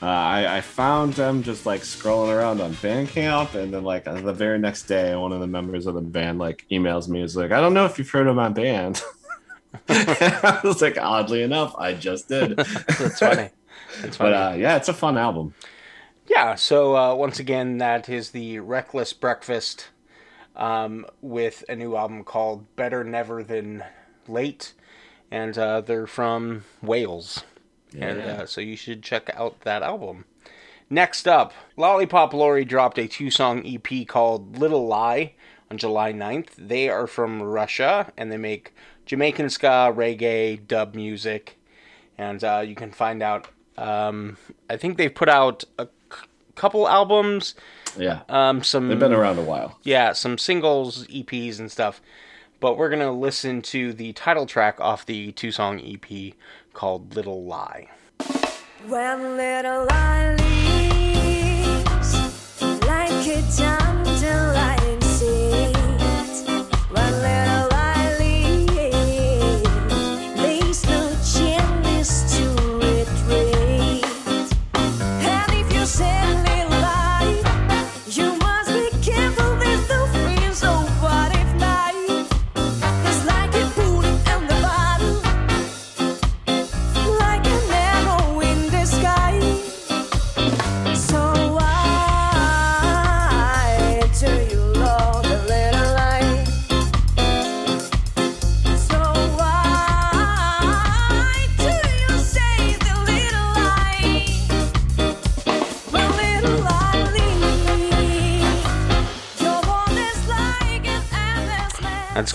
uh, 0.01 0.05
I, 0.05 0.57
I 0.57 0.61
found 0.61 1.13
them 1.13 1.43
just 1.43 1.65
like 1.65 1.81
scrolling 1.81 2.35
around 2.35 2.59
on 2.59 2.73
Bandcamp, 2.73 3.55
and 3.55 3.73
then 3.73 3.83
like 3.83 4.03
the 4.03 4.33
very 4.33 4.59
next 4.59 4.83
day, 4.83 5.15
one 5.15 5.31
of 5.31 5.39
the 5.39 5.47
members 5.47 5.85
of 5.85 5.95
the 5.95 6.01
band 6.01 6.39
like 6.39 6.65
emails 6.69 7.07
me. 7.07 7.21
Is 7.21 7.37
like, 7.37 7.51
I 7.51 7.61
don't 7.61 7.73
know 7.73 7.85
if 7.85 7.97
you've 7.97 8.09
heard 8.09 8.27
of 8.27 8.35
my 8.35 8.49
band. 8.49 9.01
I 9.89 10.59
was 10.63 10.81
like, 10.81 10.97
oddly 10.97 11.41
enough, 11.41 11.73
I 11.77 11.93
just 11.93 12.27
did. 12.27 12.57
That's 12.57 13.19
funny. 13.19 13.49
That's 14.01 14.17
funny. 14.17 14.31
but 14.31 14.33
uh, 14.33 14.55
yeah, 14.57 14.75
it's 14.75 14.89
a 14.89 14.93
fun 14.93 15.17
album. 15.17 15.53
Yeah, 16.27 16.55
so 16.55 16.95
uh, 16.97 17.15
once 17.15 17.39
again, 17.39 17.77
that 17.77 18.09
is 18.09 18.31
the 18.31 18.59
Reckless 18.59 19.13
Breakfast 19.13 19.89
um, 20.55 21.05
with 21.21 21.63
a 21.69 21.75
new 21.75 21.95
album 21.95 22.23
called 22.23 22.75
Better 22.75 23.03
Never 23.03 23.43
Than 23.43 23.83
Late. 24.27 24.73
And 25.33 25.57
uh, 25.57 25.81
they're 25.81 26.05
from 26.05 26.63
Wales. 26.83 27.43
And 27.99 28.21
uh, 28.21 28.45
so 28.45 28.61
you 28.61 28.75
should 28.75 29.01
check 29.01 29.29
out 29.33 29.61
that 29.61 29.81
album. 29.81 30.25
Next 30.89 31.27
up, 31.27 31.53
Lollipop 31.75 32.33
Lori 32.33 32.65
dropped 32.65 32.99
a 32.99 33.07
two 33.07 33.31
song 33.31 33.63
EP 33.65 34.07
called 34.07 34.57
Little 34.59 34.85
Lie 34.85 35.33
on 35.71 35.77
July 35.79 36.13
9th. 36.13 36.49
They 36.57 36.87
are 36.89 37.07
from 37.07 37.41
Russia 37.41 38.11
and 38.15 38.31
they 38.31 38.37
make 38.37 38.73
Jamaican 39.07 39.49
ska, 39.49 39.91
reggae, 39.95 40.65
dub 40.67 40.93
music. 40.93 41.57
And 42.17 42.43
uh, 42.43 42.63
you 42.65 42.75
can 42.75 42.91
find 42.91 43.23
out, 43.23 43.47
um, 43.77 44.37
I 44.69 44.77
think 44.77 44.97
they've 44.97 45.13
put 45.13 45.29
out 45.29 45.63
a 45.79 45.87
c- 46.11 46.27
couple 46.55 46.87
albums, 46.87 47.55
Yeah, 47.97 48.21
um, 48.29 48.61
some 48.63 48.87
they've 48.87 48.99
been 48.99 49.13
around 49.13 49.39
a 49.39 49.43
while. 49.43 49.79
yeah, 49.83 50.13
some 50.13 50.37
singles, 50.37 51.07
EPs, 51.07 51.57
and 51.59 51.71
stuff. 51.71 52.01
But 52.63 52.77
we're 52.77 52.89
gonna 52.89 53.11
listen 53.11 53.61
to 53.63 53.91
the 53.91 54.13
title 54.13 54.45
track 54.45 54.79
off 54.79 55.05
the 55.05 55.33
two 55.33 55.51
song 55.51 55.81
EP 55.83 56.33
called 56.71 57.13
"Little 57.13 57.43
Lie." 57.43 57.89
When 58.87 59.35
little 59.35 59.85
lie 59.87 60.37
leaves 60.39 62.13
like 62.87 63.27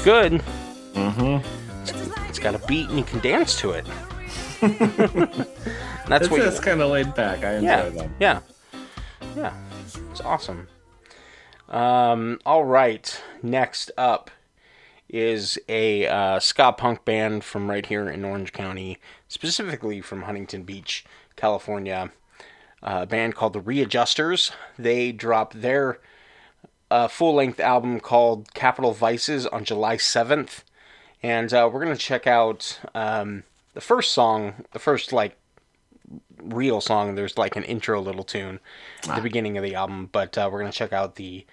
good. 0.08 0.42
Mm-hmm. 0.94 2.26
It's 2.30 2.38
got 2.38 2.54
a 2.54 2.66
beat 2.66 2.88
and 2.88 2.96
you 2.98 3.04
can 3.04 3.18
dance 3.20 3.60
to 3.60 3.72
it. 3.72 3.84
That's 6.08 6.24
It's, 6.24 6.30
what. 6.30 6.40
it's 6.40 6.60
kind 6.60 6.80
of 6.80 6.90
laid 6.90 7.14
back. 7.14 7.44
I 7.44 7.56
enjoy 7.56 7.66
yeah, 7.66 7.88
them. 7.90 8.14
yeah, 8.18 8.40
yeah. 9.36 9.52
It's 10.10 10.22
awesome. 10.22 10.66
Um, 11.68 12.40
all 12.46 12.64
right. 12.64 13.22
Next 13.42 13.90
up 13.98 14.30
is 15.10 15.58
a 15.68 16.06
uh, 16.06 16.40
ska 16.40 16.72
punk 16.72 17.04
band 17.04 17.44
from 17.44 17.68
right 17.68 17.84
here 17.84 18.08
in 18.08 18.24
Orange 18.24 18.54
County, 18.54 18.96
specifically 19.28 20.00
from 20.00 20.22
Huntington 20.22 20.62
Beach, 20.62 21.04
California. 21.36 22.12
A 22.82 23.04
band 23.04 23.34
called 23.34 23.52
the 23.52 23.60
Readjusters. 23.60 24.52
They 24.78 25.12
dropped 25.12 25.60
their 25.60 25.98
uh, 26.90 27.08
full 27.08 27.34
length 27.34 27.60
album 27.60 28.00
called 28.00 28.52
Capital 28.54 28.92
Vices 28.92 29.46
on 29.46 29.64
July 29.64 29.96
7th. 29.96 30.62
And 31.22 31.52
uh, 31.52 31.68
we're 31.72 31.84
going 31.84 31.96
to 31.96 32.00
check 32.00 32.26
out 32.26 32.80
um, 32.94 33.42
the 33.74 33.80
first 33.80 34.12
song, 34.12 34.64
the 34.72 34.78
first 34.78 35.12
like 35.12 35.36
real 36.42 36.80
song. 36.80 37.14
There's 37.14 37.36
like 37.36 37.56
an 37.56 37.64
intro 37.64 38.00
little 38.00 38.24
tune 38.24 38.60
at 39.08 39.16
the 39.16 39.22
beginning 39.22 39.56
of 39.56 39.64
the 39.64 39.74
album, 39.74 40.08
but 40.12 40.38
uh, 40.38 40.48
we're 40.50 40.60
going 40.60 40.70
to 40.70 40.78
check 40.78 40.92
out 40.92 41.16
the 41.16 41.44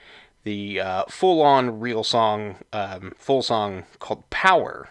the 0.43 0.79
uh, 0.79 1.03
full 1.09 1.41
on 1.41 1.79
real 1.79 2.03
song, 2.03 2.57
um, 2.71 3.13
full 3.17 3.41
song 3.41 3.83
called 3.97 4.29
Power. 4.29 4.89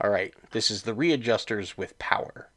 All 0.00 0.08
right, 0.08 0.32
this 0.52 0.70
is 0.70 0.82
the 0.82 0.94
Readjusters 0.94 1.76
with 1.76 1.98
Power. 1.98 2.48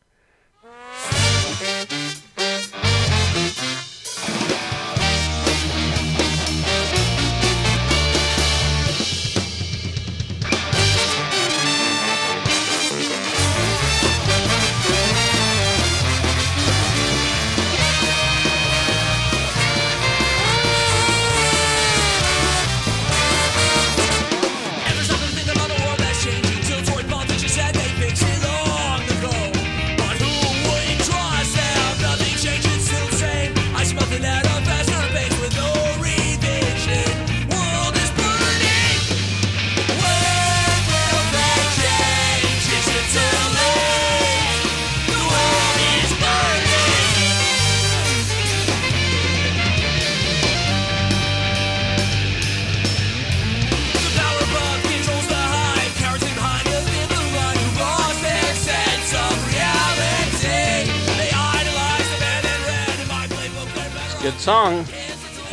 Good 64.27 64.39
song. 64.41 64.85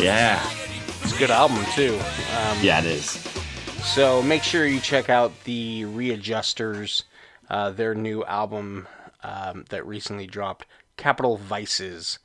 Yeah, 0.00 0.44
It's 1.02 1.14
a 1.14 1.18
good 1.20 1.30
album 1.30 1.64
too. 1.76 1.94
Um, 1.94 2.58
yeah, 2.60 2.80
it 2.80 2.86
is. 2.86 3.04
So 3.84 4.20
make 4.20 4.42
sure 4.42 4.66
you 4.66 4.80
check 4.80 5.08
out 5.08 5.32
the 5.44 5.84
Readjusters, 5.84 7.04
uh, 7.48 7.70
their 7.70 7.94
new 7.94 8.24
album 8.24 8.88
um, 9.22 9.64
that 9.68 9.86
recently 9.86 10.26
dropped, 10.26 10.66
Capital 10.96 11.36
Vices. 11.36 12.18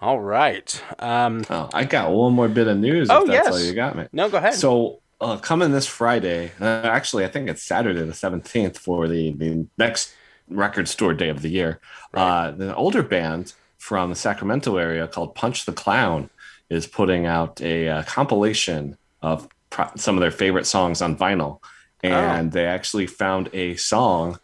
All 0.00 0.18
right. 0.18 0.82
Um, 0.98 1.44
Oh, 1.48 1.70
I 1.72 1.84
got 1.84 2.10
one 2.10 2.32
more 2.32 2.48
bit 2.48 2.66
of 2.66 2.78
news. 2.78 3.08
Oh, 3.08 3.20
if 3.22 3.28
that's 3.28 3.46
yes. 3.46 3.54
all 3.54 3.60
you 3.60 3.72
got 3.72 3.96
me. 3.96 4.08
no, 4.12 4.28
go 4.28 4.38
ahead. 4.38 4.54
So 4.54 5.02
uh, 5.20 5.36
coming 5.36 5.70
this 5.70 5.86
Friday, 5.86 6.50
uh, 6.60 6.64
actually, 6.82 7.24
I 7.24 7.28
think 7.28 7.48
it's 7.48 7.62
Saturday 7.62 8.02
the 8.02 8.12
seventeenth 8.12 8.76
for 8.76 9.06
the 9.06 9.34
the 9.34 9.68
next 9.78 10.16
record 10.48 10.88
store 10.88 11.14
day 11.14 11.28
of 11.28 11.42
the 11.42 11.48
year. 11.48 11.78
Uh, 12.12 12.50
the 12.50 12.74
older 12.74 13.04
band 13.04 13.52
from 13.82 14.10
the 14.10 14.14
Sacramento 14.16 14.76
area 14.76 15.08
called 15.08 15.34
Punch 15.34 15.64
the 15.64 15.72
Clown 15.72 16.30
is 16.70 16.86
putting 16.86 17.26
out 17.26 17.60
a, 17.60 17.88
uh 17.88 18.02
compilation 18.04 18.96
of 19.20 19.48
pro- 19.70 19.90
some 19.96 20.14
of 20.16 20.20
their 20.20 20.30
favorite 20.30 20.66
songs 20.66 21.02
on 21.02 21.16
vinyl, 21.16 21.58
and 22.02 22.52
they 22.52 22.64
actually 22.66 23.06
found 23.08 23.50
a 23.52 23.74
song. 23.76 24.38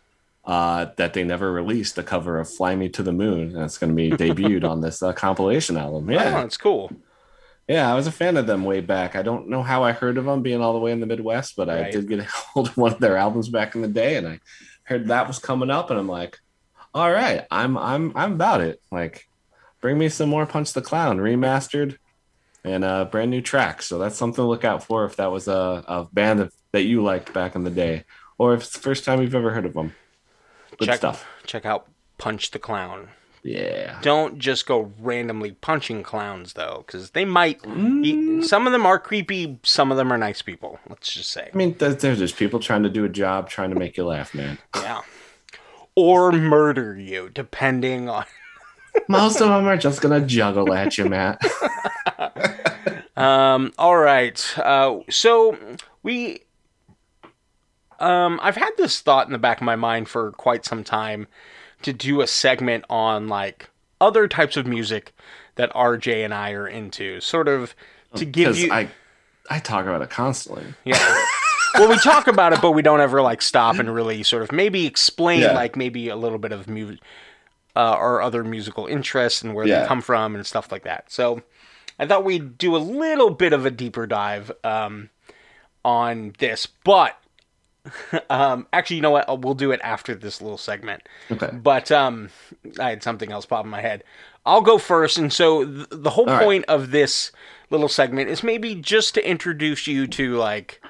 Uh, 0.44 0.90
that 0.96 1.12
they 1.12 1.24
never 1.24 1.52
released 1.52 1.98
a 1.98 2.02
cover 2.02 2.40
of 2.40 2.48
"Fly 2.48 2.74
Me 2.74 2.88
to 2.88 3.02
the 3.02 3.12
Moon," 3.12 3.54
and 3.54 3.62
it's 3.66 3.76
going 3.76 3.94
to 3.94 4.02
be 4.04 4.10
debuted 4.24 4.64
on 4.64 4.80
this 4.80 5.02
uh, 5.02 5.12
compilation 5.12 5.76
album. 5.76 6.08
oh, 6.08 6.12
Yeah, 6.14 6.30
that's 6.30 6.56
cool. 6.56 6.90
yeah, 7.68 7.92
I 7.92 7.94
was 7.94 8.06
a 8.06 8.10
fan 8.20 8.36
of 8.38 8.46
them 8.46 8.64
way 8.64 8.80
back. 8.80 9.14
I 9.14 9.22
don't 9.22 9.48
know 9.50 9.62
how 9.62 9.84
I 9.84 9.92
heard 9.92 10.16
of 10.16 10.24
them 10.24 10.40
being 10.42 10.62
all 10.62 10.72
the 10.72 10.78
way 10.78 10.90
in 10.90 11.00
the 11.00 11.06
Midwest, 11.06 11.54
but 11.54 11.68
I 11.68 11.90
did 11.90 12.08
get 12.08 12.20
a 12.24 12.24
hold 12.24 12.68
of 12.68 12.76
one 12.78 12.92
of 12.94 12.98
their 13.00 13.18
albums 13.18 13.50
back 13.50 13.74
in 13.74 13.82
the 13.82 13.88
day, 14.02 14.16
and 14.16 14.26
I 14.26 14.40
heard 14.84 15.08
that 15.08 15.26
was 15.28 15.38
coming 15.38 15.70
up, 15.70 15.90
and 15.90 15.98
I'm 16.00 16.08
like, 16.08 16.38
all 16.98 17.12
right, 17.12 17.46
I'm 17.50 17.78
I'm 17.78 18.12
I'm 18.16 18.32
about 18.32 18.60
it. 18.60 18.80
Like, 18.90 19.28
bring 19.80 19.96
me 19.98 20.08
some 20.08 20.28
more 20.28 20.46
Punch 20.46 20.72
the 20.72 20.82
Clown 20.82 21.18
remastered 21.18 21.96
and 22.64 22.84
a 22.84 23.04
brand 23.04 23.30
new 23.30 23.40
track. 23.40 23.82
So 23.82 23.98
that's 23.98 24.16
something 24.16 24.42
to 24.42 24.48
look 24.48 24.64
out 24.64 24.82
for 24.82 25.04
if 25.04 25.16
that 25.16 25.30
was 25.30 25.46
a, 25.46 25.84
a 25.86 26.08
band 26.12 26.40
that, 26.40 26.50
that 26.72 26.82
you 26.82 27.02
liked 27.04 27.32
back 27.32 27.54
in 27.54 27.62
the 27.62 27.70
day, 27.70 28.04
or 28.36 28.54
if 28.54 28.62
it's 28.62 28.72
the 28.72 28.80
first 28.80 29.04
time 29.04 29.22
you've 29.22 29.34
ever 29.36 29.50
heard 29.52 29.64
of 29.64 29.74
them. 29.74 29.94
Good 30.76 30.86
check 30.86 30.96
stuff. 30.96 31.26
check 31.46 31.64
out 31.64 31.86
punch 32.18 32.50
the 32.50 32.58
clown. 32.58 33.10
Yeah. 33.44 34.00
Don't 34.02 34.38
just 34.40 34.66
go 34.66 34.92
randomly 34.98 35.52
punching 35.52 36.02
clowns 36.02 36.54
though, 36.54 36.82
because 36.84 37.10
they 37.12 37.24
might. 37.24 37.62
Mm. 37.62 38.02
be- 38.02 38.42
some 38.42 38.66
of 38.66 38.72
them 38.72 38.84
are 38.84 38.98
creepy. 38.98 39.60
Some 39.62 39.92
of 39.92 39.96
them 39.96 40.12
are 40.12 40.18
nice 40.18 40.42
people. 40.42 40.80
Let's 40.88 41.14
just 41.14 41.30
say, 41.30 41.48
I 41.54 41.56
mean, 41.56 41.76
there- 41.78 41.94
there's 41.94 42.18
just 42.18 42.36
people 42.36 42.58
trying 42.58 42.82
to 42.82 42.90
do 42.90 43.04
a 43.04 43.08
job, 43.08 43.48
trying 43.48 43.70
to 43.70 43.76
make 43.78 43.96
you 43.96 44.04
laugh, 44.04 44.34
man. 44.34 44.58
yeah, 44.74 45.02
or 45.98 46.30
murder 46.30 46.96
you, 46.96 47.28
depending 47.28 48.08
on. 48.08 48.24
Most 49.08 49.40
of 49.40 49.48
them 49.48 49.66
are 49.66 49.76
just 49.76 50.00
gonna 50.00 50.20
juggle 50.20 50.72
at 50.72 50.96
you, 50.96 51.06
Matt. 51.06 51.40
Um. 53.16 53.72
All 53.78 53.96
right. 53.96 54.58
Uh. 54.58 55.00
So 55.10 55.58
we. 56.04 56.42
Um. 57.98 58.38
I've 58.40 58.54
had 58.54 58.70
this 58.76 59.00
thought 59.00 59.26
in 59.26 59.32
the 59.32 59.38
back 59.38 59.58
of 59.58 59.64
my 59.64 59.74
mind 59.74 60.08
for 60.08 60.30
quite 60.32 60.64
some 60.64 60.84
time, 60.84 61.26
to 61.82 61.92
do 61.92 62.20
a 62.20 62.28
segment 62.28 62.84
on 62.88 63.26
like 63.26 63.70
other 64.00 64.28
types 64.28 64.56
of 64.56 64.68
music 64.68 65.12
that 65.56 65.72
RJ 65.72 66.24
and 66.24 66.32
I 66.32 66.52
are 66.52 66.68
into, 66.68 67.20
sort 67.20 67.48
of 67.48 67.74
to 68.14 68.24
give 68.24 68.56
you. 68.56 68.72
I, 68.72 68.88
I 69.50 69.58
talk 69.58 69.84
about 69.84 70.00
it 70.00 70.10
constantly. 70.10 70.64
Yeah. 70.84 71.24
well, 71.74 71.88
we 71.88 71.98
talk 71.98 72.26
about 72.26 72.52
it, 72.52 72.60
but 72.60 72.72
we 72.72 72.82
don't 72.82 73.00
ever 73.00 73.20
like 73.22 73.42
stop 73.42 73.78
and 73.78 73.92
really 73.94 74.22
sort 74.22 74.42
of 74.42 74.52
maybe 74.52 74.86
explain 74.86 75.40
Yeah. 75.40 75.52
like 75.52 75.76
maybe 75.76 76.08
a 76.08 76.16
little 76.16 76.38
bit 76.38 76.52
of 76.52 76.68
mu- 76.68 76.96
uh, 77.76 77.80
our 77.80 78.20
other 78.22 78.42
musical 78.44 78.86
interests 78.86 79.42
and 79.42 79.54
where 79.54 79.66
they 79.66 79.86
come 79.86 80.00
from 80.00 80.34
and 80.34 80.44
stuff 80.46 80.72
like 80.72 80.84
that. 80.84 81.04
So 81.10 81.42
I 81.98 82.06
thought 82.06 82.24
we'd 82.24 82.58
do 82.58 82.76
a 82.76 82.78
little 82.78 83.30
bit 83.30 83.52
of 83.52 83.66
a 83.66 83.70
deeper 83.70 84.06
dive 84.06 84.50
um, 84.64 85.10
on 85.84 86.34
this, 86.38 86.66
but 86.84 87.16
um, 88.30 88.66
actually, 88.72 88.96
you 88.96 89.02
know 89.02 89.10
what? 89.10 89.40
We'll 89.42 89.54
do 89.54 89.70
it 89.70 89.80
after 89.82 90.14
this 90.14 90.40
little 90.42 90.58
segment. 90.58 91.02
Okay. 91.30 91.50
But 91.52 91.90
um, 91.92 92.30
I 92.78 92.90
had 92.90 93.02
something 93.02 93.32
else 93.32 93.46
pop 93.46 93.64
in 93.64 93.70
my 93.70 93.80
head. 93.80 94.04
I'll 94.44 94.60
go 94.60 94.78
first, 94.78 95.18
and 95.18 95.32
so 95.32 95.64
th- 95.64 95.86
the 95.90 96.10
whole 96.10 96.28
All 96.28 96.36
right. 96.36 96.44
point 96.44 96.64
of 96.68 96.90
this 96.90 97.32
little 97.70 97.88
segment 97.88 98.30
is 98.30 98.42
maybe 98.42 98.74
just 98.74 99.14
to 99.14 99.28
introduce 99.28 99.86
you 99.86 100.06
to 100.08 100.36
like 100.36 100.82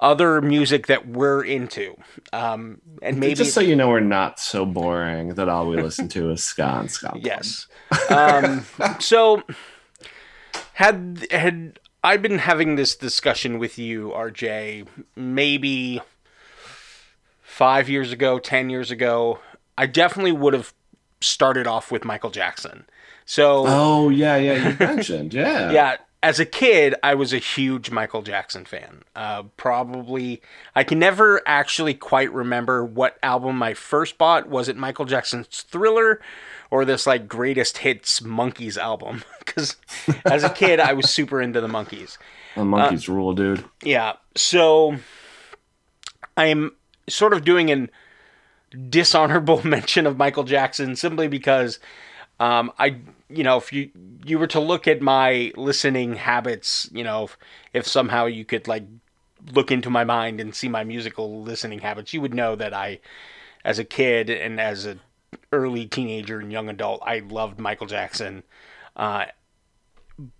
other 0.00 0.42
music 0.42 0.86
that 0.88 1.08
we're 1.08 1.42
into, 1.42 1.96
um, 2.32 2.80
and 3.02 3.18
maybe 3.18 3.34
just 3.34 3.54
so 3.54 3.60
you 3.60 3.74
know, 3.74 3.88
we're 3.88 4.00
not 4.00 4.38
so 4.38 4.66
boring 4.66 5.34
that 5.34 5.48
all 5.48 5.66
we 5.66 5.76
listen 5.76 6.08
to 6.08 6.30
is 6.30 6.44
ska 6.44 6.80
and 6.80 6.90
ska. 6.90 7.18
Yes. 7.20 7.66
Um, 8.10 8.66
so 9.00 9.42
had 10.74 11.26
had 11.30 11.80
I 12.04 12.16
been 12.18 12.38
having 12.38 12.76
this 12.76 12.94
discussion 12.94 13.58
with 13.58 13.78
you, 13.78 14.12
RJ, 14.14 14.86
maybe 15.14 16.00
five 17.42 17.88
years 17.88 18.12
ago, 18.12 18.38
ten 18.38 18.68
years 18.68 18.90
ago, 18.90 19.40
I 19.78 19.86
definitely 19.86 20.32
would 20.32 20.52
have 20.52 20.74
started 21.20 21.66
off 21.66 21.90
with 21.90 22.04
Michael 22.04 22.30
Jackson. 22.30 22.86
So 23.24 23.64
Oh 23.66 24.08
yeah, 24.10 24.36
yeah. 24.36 24.68
You 24.68 24.76
mentioned, 24.78 25.32
yeah. 25.32 25.70
yeah, 25.72 25.96
as 26.22 26.40
a 26.40 26.46
kid, 26.46 26.94
I 27.02 27.14
was 27.14 27.32
a 27.32 27.38
huge 27.38 27.90
Michael 27.90 28.22
Jackson 28.22 28.64
fan. 28.64 29.02
Uh, 29.14 29.44
probably, 29.56 30.42
I 30.74 30.84
can 30.84 30.98
never 30.98 31.42
actually 31.46 31.94
quite 31.94 32.32
remember 32.32 32.84
what 32.84 33.18
album 33.22 33.62
I 33.62 33.74
first 33.74 34.18
bought. 34.18 34.48
Was 34.48 34.68
it 34.68 34.76
Michael 34.76 35.04
Jackson's 35.04 35.62
Thriller 35.62 36.20
or 36.70 36.84
this 36.84 37.06
like 37.06 37.28
greatest 37.28 37.78
hits 37.78 38.20
Monkees 38.20 38.76
album? 38.76 39.22
Because 39.46 39.76
as 40.26 40.42
a 40.42 40.50
kid, 40.50 40.80
I 40.80 40.92
was 40.92 41.08
super 41.08 41.40
into 41.40 41.60
the 41.60 41.68
Monkees. 41.68 42.18
The 42.56 42.62
Monkees 42.62 43.08
rule, 43.08 43.32
dude. 43.32 43.64
Yeah, 43.80 44.14
so 44.34 44.96
I'm 46.36 46.72
sort 47.08 47.32
of 47.32 47.44
doing 47.44 47.70
an 47.70 47.88
dishonorable 48.88 49.62
mention 49.66 50.06
of 50.06 50.16
Michael 50.16 50.44
Jackson 50.44 50.96
simply 50.96 51.28
because 51.28 51.78
um, 52.40 52.72
I, 52.78 52.96
you 53.28 53.42
know, 53.42 53.56
if 53.56 53.72
you 53.72 53.90
you 54.24 54.38
were 54.38 54.46
to 54.48 54.60
look 54.60 54.86
at 54.86 55.00
my 55.00 55.52
listening 55.56 56.14
habits, 56.16 56.88
you 56.92 57.04
know, 57.04 57.24
if, 57.24 57.36
if 57.72 57.86
somehow 57.86 58.26
you 58.26 58.44
could 58.44 58.68
like 58.68 58.84
look 59.52 59.70
into 59.70 59.90
my 59.90 60.04
mind 60.04 60.40
and 60.40 60.54
see 60.54 60.68
my 60.68 60.84
musical 60.84 61.42
listening 61.42 61.80
habits, 61.80 62.12
you 62.12 62.20
would 62.20 62.34
know 62.34 62.56
that 62.56 62.72
I, 62.74 63.00
as 63.64 63.78
a 63.78 63.84
kid 63.84 64.30
and 64.30 64.60
as 64.60 64.86
a 64.86 64.98
early 65.52 65.86
teenager 65.86 66.38
and 66.40 66.50
young 66.52 66.68
adult, 66.68 67.02
I 67.04 67.20
loved 67.20 67.58
Michael 67.58 67.86
Jackson. 67.86 68.42
Uh, 68.96 69.26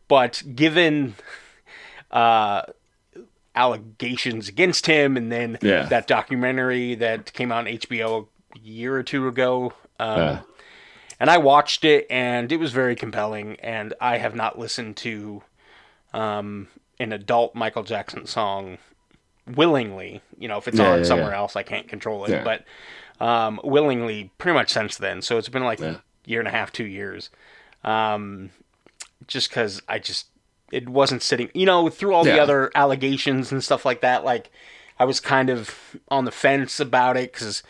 but 0.08 0.42
given 0.54 1.14
uh, 2.10 2.62
allegations 3.54 4.48
against 4.48 4.86
him, 4.86 5.16
and 5.16 5.30
then 5.30 5.58
Yeah. 5.60 5.86
that 5.88 6.06
documentary 6.06 6.94
that 6.96 7.32
came 7.32 7.50
out 7.52 7.66
on 7.66 7.66
HBO 7.66 8.28
a 8.54 8.58
year 8.58 8.94
or 8.96 9.02
two 9.02 9.26
ago. 9.28 9.72
Um. 9.98 10.40
And 11.18 11.30
I 11.30 11.38
watched 11.38 11.84
it, 11.84 12.06
and 12.10 12.50
it 12.52 12.58
was 12.58 12.72
very 12.72 12.94
compelling. 12.96 13.56
And 13.60 13.94
I 14.00 14.18
have 14.18 14.34
not 14.34 14.58
listened 14.58 14.96
to 14.98 15.42
um, 16.12 16.68
an 16.98 17.12
adult 17.12 17.54
Michael 17.54 17.82
Jackson 17.84 18.26
song 18.26 18.78
willingly. 19.46 20.20
You 20.38 20.48
know, 20.48 20.58
if 20.58 20.68
it's 20.68 20.78
Yeah, 20.78 20.90
on 20.90 20.98
yeah, 20.98 21.04
somewhere 21.04 21.30
yeah. 21.30 21.38
else, 21.38 21.56
I 21.56 21.62
can't 21.62 21.88
control 21.88 22.24
it. 22.24 22.30
But 22.44 22.64
um, 23.24 23.60
willingly, 23.64 24.30
pretty 24.38 24.54
much 24.54 24.70
since 24.70 24.96
then. 24.96 25.22
So 25.22 25.38
it's 25.38 25.48
been 25.48 25.64
like 25.64 25.80
a 25.80 26.02
year 26.26 26.40
and 26.40 26.48
a 26.48 26.52
half, 26.52 26.72
two 26.72 26.84
years. 26.86 27.30
Um, 27.84 28.50
just 29.26 29.48
because 29.48 29.80
I 29.88 29.98
just 29.98 30.26
it 30.70 30.88
wasn't 30.88 31.22
sitting. 31.22 31.50
You 31.54 31.66
know, 31.66 31.88
through 31.88 32.12
all 32.14 32.24
the 32.24 32.42
other 32.42 32.70
allegations 32.74 33.52
and 33.52 33.62
stuff 33.64 33.84
like 33.84 34.00
that, 34.02 34.24
like 34.24 34.50
I 34.98 35.04
was 35.04 35.20
kind 35.20 35.48
of 35.50 35.96
on 36.08 36.24
the 36.24 36.30
fence 36.32 36.80
about 36.80 37.16
it 37.16 37.32
because 37.32 37.62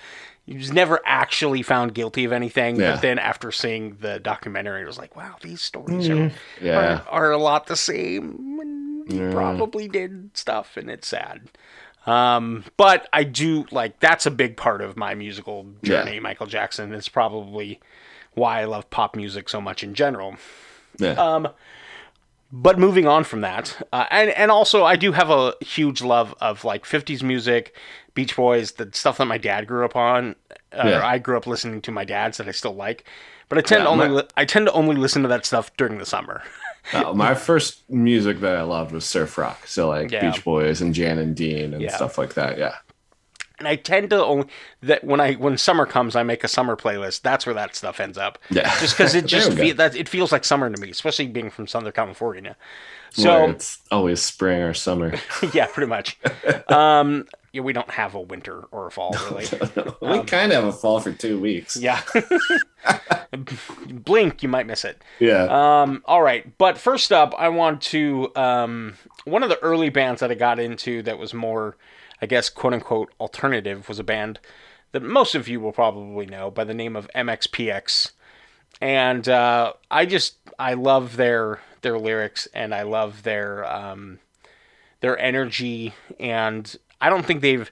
he 0.47 0.57
was 0.57 0.73
never 0.73 1.01
actually 1.05 1.63
found 1.63 1.93
guilty 1.95 2.25
of 2.25 2.33
anything. 2.33 2.77
Yeah. 2.77 2.93
But 2.93 3.03
then 3.03 3.19
after 3.19 3.51
seeing 3.51 3.97
the 4.01 4.19
documentary, 4.21 4.83
it 4.83 4.87
was 4.87 4.97
like, 4.99 5.17
wow, 5.17 5.35
these 5.43 5.61
stories 5.61 6.09
are, 6.09 6.31
Yeah. 6.63 7.03
are, 7.09 7.27
are 7.27 7.31
a 7.33 7.39
lot 7.39 7.67
the 7.67 7.77
same. 7.77 8.59
And 8.61 9.13
he 9.13 9.19
probably 9.33 9.89
did 9.89 10.31
stuff, 10.37 10.77
and 10.77 10.89
it's 10.91 11.09
sad. 11.09 11.43
Um, 12.07 12.65
but 12.77 13.09
I 13.13 13.25
do 13.25 13.67
like 13.73 13.99
that's 13.99 14.27
a 14.27 14.31
big 14.31 14.57
part 14.57 14.81
of 14.81 14.97
my 14.97 15.15
musical 15.17 15.67
journey. 15.83 16.15
Yeah. 16.15 16.21
Michael 16.21 16.47
Jackson 16.47 16.93
is 16.95 17.09
probably 17.09 17.81
why 18.35 18.61
I 18.61 18.65
love 18.67 18.89
pop 18.91 19.17
music 19.17 19.49
so 19.49 19.61
much 19.61 19.83
in 19.83 19.95
general. 19.95 20.37
Yeah. 20.99 21.13
Um, 21.13 21.49
but 22.53 22.79
moving 22.79 23.07
on 23.07 23.25
from 23.25 23.41
that, 23.43 23.77
uh, 23.93 24.07
and 24.11 24.31
and 24.31 24.51
also 24.51 24.85
I 24.85 24.97
do 24.97 25.13
have 25.13 25.31
a 25.31 25.55
huge 25.61 26.01
love 26.03 26.35
of 26.41 26.65
like 26.65 26.85
'50s 26.85 27.23
music, 27.23 27.75
Beach 28.15 28.37
Boys, 28.37 28.73
the 28.73 28.89
stuff 28.93 29.19
that 29.19 29.27
my 29.27 29.39
dad 29.39 29.67
grew 29.67 29.85
up 29.85 29.97
on, 29.97 30.37
uh, 30.73 30.83
Yeah. 30.87 30.99
or 30.99 31.03
I 31.03 31.19
grew 31.19 31.37
up 31.37 31.47
listening 31.47 31.81
to 31.83 31.91
my 31.93 32.05
dad's 32.05 32.39
that 32.39 32.49
I 32.49 32.53
still 32.53 32.75
like. 32.75 33.05
But 33.49 33.59
I 33.59 33.61
tend 33.61 33.81
Yeah, 33.81 33.85
to 33.85 33.91
only 33.91 34.09
my- 34.09 34.15
li- 34.15 34.29
I 34.37 34.45
tend 34.45 34.67
to 34.67 34.73
only 34.73 34.97
listen 34.97 35.23
to 35.23 35.29
that 35.29 35.45
stuff 35.47 35.71
during 35.77 35.99
the 35.99 36.07
summer. 36.07 36.43
Uh, 36.93 37.13
my 37.13 37.35
first 37.35 37.83
music 37.91 38.39
that 38.39 38.55
I 38.55 38.63
loved 38.63 38.93
was 38.93 39.05
surf 39.05 39.37
rock. 39.39 39.67
So 39.67 39.89
like 39.89 40.13
Yeah. 40.13 40.31
Beach 40.31 40.45
Boys 40.45 40.81
and 40.81 40.95
Jan 40.95 41.19
and 41.19 41.35
Dean 41.35 41.75
and 41.75 41.91
stuff 41.91 42.17
like 42.17 42.35
that. 42.35 42.59
Yeah. 42.59 42.77
And 43.59 43.67
I 43.67 43.77
tend 43.77 44.11
to 44.11 44.25
only 44.25 44.47
that 44.83 45.05
when 45.05 45.21
I 45.21 45.35
when 45.35 45.57
summer 45.57 45.87
comes, 45.87 46.15
I 46.17 46.23
make 46.23 46.45
a 46.45 46.49
summer 46.49 46.77
playlist. 46.77 47.23
That's 47.23 47.47
where 47.47 47.55
that 47.55 47.75
stuff 47.75 48.01
ends 48.01 48.19
up. 48.19 48.39
Yeah. 48.51 48.75
just 48.81 48.97
because 48.97 49.15
it 49.15 49.27
just 49.27 49.53
fe- 49.53 49.73
that 49.73 49.97
it 49.97 50.09
feels 50.09 50.33
like 50.33 50.45
summer 50.45 50.69
to 50.71 50.81
me, 50.81 50.91
especially 50.91 51.27
being 51.29 51.51
from 51.51 51.67
Southern 51.67 51.93
California. 51.93 52.57
So 53.11 53.23
So 53.23 53.45
it's 53.51 53.79
always 53.91 54.23
spring 54.23 54.61
or 54.61 54.75
summer. 54.75 55.15
yeah, 55.55 55.67
pretty 55.67 55.89
much. 55.89 56.19
Um, 56.69 57.27
yeah, 57.53 57.63
we 57.63 57.73
don't 57.73 57.91
have 57.91 58.15
a 58.15 58.21
winter 58.21 58.65
or 58.71 58.89
a 58.89 58.91
fall 58.91 59.15
really. 59.31 59.47
we 60.03 60.23
kind 60.25 60.53
of 60.53 60.63
have 60.63 60.65
a 60.65 60.73
fall 60.73 61.01
for 61.01 61.13
two 61.13 61.41
weeks. 61.41 61.77
Yeah. 61.77 62.03
Blink, 63.91 64.43
you 64.43 64.49
might 64.49 64.67
miss 64.67 64.85
it. 64.85 65.03
Yeah. 65.19 65.45
Um, 65.83 66.03
all 66.05 66.23
right, 66.23 66.57
but 66.59 66.77
first 66.79 67.13
up, 67.13 67.35
I 67.39 67.49
want 67.49 67.81
to 67.83 68.31
um, 68.37 68.95
one 69.25 69.43
of 69.43 69.49
the 69.49 69.59
early 69.63 69.89
bands 69.89 70.21
that 70.21 70.31
I 70.31 70.35
got 70.35 70.59
into 70.59 71.03
that 71.03 71.19
was 71.19 71.33
more, 71.35 71.77
I 72.21 72.27
guess, 72.27 72.49
quote 72.49 72.73
unquote 72.73 73.13
alternative 73.21 73.89
was 73.89 73.99
a 73.99 74.05
band 74.05 74.41
that 74.93 75.03
most 75.03 75.35
of 75.35 75.49
you 75.49 75.61
will 75.61 75.73
probably 75.73 76.27
know 76.27 76.51
by 76.51 76.65
the 76.65 76.75
name 76.75 76.97
of 76.97 77.09
MXPX, 77.15 78.13
and 78.81 79.29
uh, 79.29 79.73
I 79.91 80.07
just 80.07 80.37
I 80.59 80.75
love 80.75 81.17
their 81.17 81.61
their 81.83 81.99
lyrics 81.99 82.47
and 82.55 82.75
I 82.75 82.83
love 82.83 83.23
their 83.23 83.65
um, 83.71 84.19
their 85.01 85.19
energy, 85.19 85.95
and 86.19 86.75
I 87.01 87.11
don't 87.11 87.27
think 87.27 87.43
they've 87.43 87.71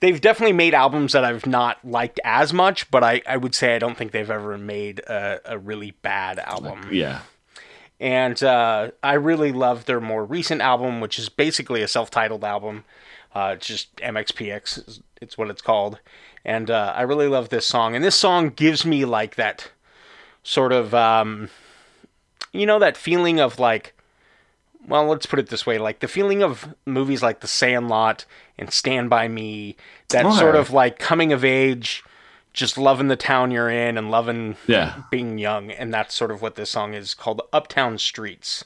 they've 0.00 0.20
definitely 0.20 0.52
made 0.52 0.74
albums 0.74 1.12
that 1.12 1.24
I've 1.24 1.46
not 1.46 1.78
liked 1.84 2.20
as 2.24 2.52
much, 2.52 2.90
but 2.90 3.02
I, 3.02 3.22
I 3.26 3.36
would 3.36 3.54
say 3.54 3.74
I 3.74 3.78
don't 3.78 3.96
think 3.96 4.12
they've 4.12 4.30
ever 4.30 4.58
made 4.58 5.00
a, 5.00 5.40
a 5.44 5.58
really 5.58 5.92
bad 6.02 6.38
album. 6.38 6.88
yeah. 6.92 7.20
And 7.98 8.42
uh, 8.42 8.90
I 9.02 9.14
really 9.14 9.52
love 9.52 9.86
their 9.86 10.00
more 10.00 10.24
recent 10.24 10.60
album, 10.60 11.00
which 11.00 11.18
is 11.18 11.28
basically 11.28 11.82
a 11.82 11.88
self 11.88 12.10
titled 12.10 12.44
album. 12.44 12.84
Uh, 13.34 13.54
it's 13.56 13.66
just 13.66 13.94
MXPX, 13.96 15.00
it's 15.20 15.36
what 15.36 15.50
it's 15.50 15.62
called. 15.62 15.98
And 16.44 16.70
uh, 16.70 16.92
I 16.96 17.02
really 17.02 17.28
love 17.28 17.48
this 17.48 17.66
song. 17.66 17.94
And 17.94 18.04
this 18.04 18.14
song 18.16 18.50
gives 18.50 18.86
me 18.86 19.04
like 19.04 19.34
that 19.36 19.70
sort 20.42 20.72
of, 20.72 20.94
um, 20.94 21.50
you 22.52 22.66
know, 22.66 22.78
that 22.78 22.96
feeling 22.96 23.40
of 23.40 23.58
like, 23.58 23.94
well, 24.86 25.06
let's 25.06 25.26
put 25.26 25.38
it 25.38 25.48
this 25.48 25.66
way 25.66 25.78
like 25.78 25.98
the 26.00 26.08
feeling 26.08 26.42
of 26.42 26.74
movies 26.86 27.22
like 27.22 27.40
The 27.40 27.48
Sandlot 27.48 28.24
and 28.56 28.72
Stand 28.72 29.10
By 29.10 29.26
Me, 29.28 29.76
that 30.10 30.24
Oh, 30.24 30.34
sort 30.36 30.54
of 30.54 30.70
like 30.70 30.98
coming 30.98 31.32
of 31.32 31.44
age, 31.44 32.04
just 32.56 32.76
loving 32.76 33.06
the 33.06 33.14
town 33.16 33.52
you're 33.52 33.70
in 33.70 33.96
and 33.96 34.10
loving 34.10 34.56
Yeah. 34.66 35.02
being 35.10 35.38
young, 35.38 35.70
and 35.70 35.94
that's 35.94 36.14
sort 36.14 36.32
of 36.32 36.42
what 36.42 36.56
this 36.56 36.70
song 36.70 36.94
is 36.94 37.14
called 37.14 37.42
Uptown 37.52 37.98
Streets. 37.98 38.64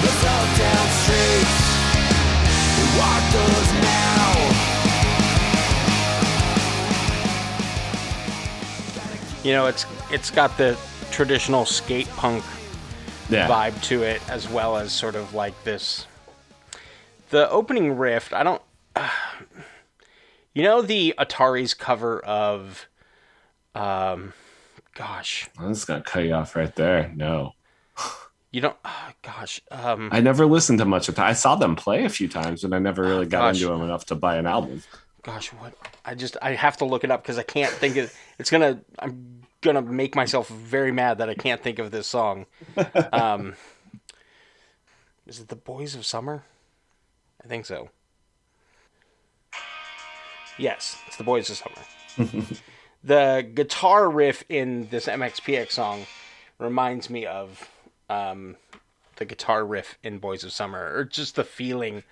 Those 0.02 0.24
uptown 0.24 0.86
streets, 1.02 1.56
we 2.76 2.84
walk 2.98 3.22
those 3.32 3.70
now. 3.82 4.32
You 9.44 9.52
know, 9.52 9.66
it's 9.66 9.86
it's 10.10 10.30
got 10.30 10.56
the 10.58 10.76
traditional 11.10 11.64
skate 11.64 12.08
punk 12.10 12.44
Yeah. 13.30 13.48
vibe 13.48 13.80
to 13.84 14.02
it 14.02 14.20
as 14.28 14.48
well 14.48 14.76
as 14.76 14.92
sort 14.92 15.14
of 15.14 15.34
like 15.34 15.54
this 15.64 16.06
the 17.30 17.48
opening 17.50 17.96
riff 17.96 18.32
i 18.32 18.42
don't 18.42 18.60
you 20.54 20.62
know 20.62 20.82
the 20.82 21.14
Ataris 21.18 21.76
cover 21.78 22.20
of 22.20 22.86
um 23.74 24.32
gosh 24.94 25.48
I'm 25.58 25.72
just 25.74 25.86
gonna 25.86 26.02
cut 26.02 26.24
you 26.24 26.34
off 26.34 26.54
right 26.56 26.74
there. 26.74 27.10
No, 27.16 27.52
you 28.56 28.62
don't 28.62 28.76
oh, 28.86 29.10
gosh 29.20 29.60
um 29.70 30.08
I 30.10 30.20
never 30.20 30.46
listened 30.46 30.78
to 30.78 30.86
much 30.86 31.10
of. 31.10 31.18
I 31.18 31.34
saw 31.34 31.56
them 31.56 31.76
play 31.76 32.06
a 32.06 32.08
few 32.08 32.26
times, 32.26 32.62
but 32.62 32.72
I 32.72 32.78
never 32.78 33.02
really 33.02 33.26
got 33.26 33.40
Gosh. 33.52 33.56
into 33.60 33.68
them 33.72 33.82
enough 33.82 34.06
to 34.06 34.14
buy 34.14 34.36
an 34.36 34.46
album. 34.46 34.82
gosh 35.22 35.48
what 35.54 35.74
i 36.04 36.14
just 36.14 36.36
i 36.40 36.52
have 36.52 36.76
to 36.78 36.84
look 36.84 37.02
it 37.04 37.10
up 37.10 37.20
because 37.22 37.36
i 37.36 37.42
can't 37.42 37.72
think 37.72 37.96
of 37.96 38.14
it's 38.38 38.48
gonna 38.48 38.80
i'm 39.00 39.42
gonna 39.60 39.82
make 39.82 40.14
myself 40.14 40.48
very 40.48 40.92
mad 40.92 41.18
that 41.18 41.28
i 41.28 41.34
can't 41.34 41.62
think 41.62 41.78
of 41.80 41.90
this 41.90 42.06
song 42.06 42.46
um 43.12 43.54
is 45.26 45.40
it 45.40 45.48
the 45.48 45.56
boys 45.56 45.96
of 45.96 46.06
summer 46.06 46.44
i 47.44 47.48
think 47.48 47.66
so 47.66 47.90
yes 50.58 50.96
it's 51.08 51.16
the 51.16 51.24
boys 51.24 51.50
of 51.50 51.56
summer 51.56 52.46
the 53.04 53.50
guitar 53.52 54.08
riff 54.08 54.44
in 54.48 54.86
this 54.90 55.06
mxpx 55.06 55.72
song 55.72 56.06
reminds 56.60 57.10
me 57.10 57.26
of 57.26 57.68
um 58.08 58.56
the 59.16 59.24
guitar 59.24 59.64
riff 59.64 59.98
in 60.02 60.18
boys 60.18 60.44
of 60.44 60.52
summer 60.52 60.92
or 60.94 61.04
just 61.04 61.36
the 61.36 61.44
feeling 61.44 62.02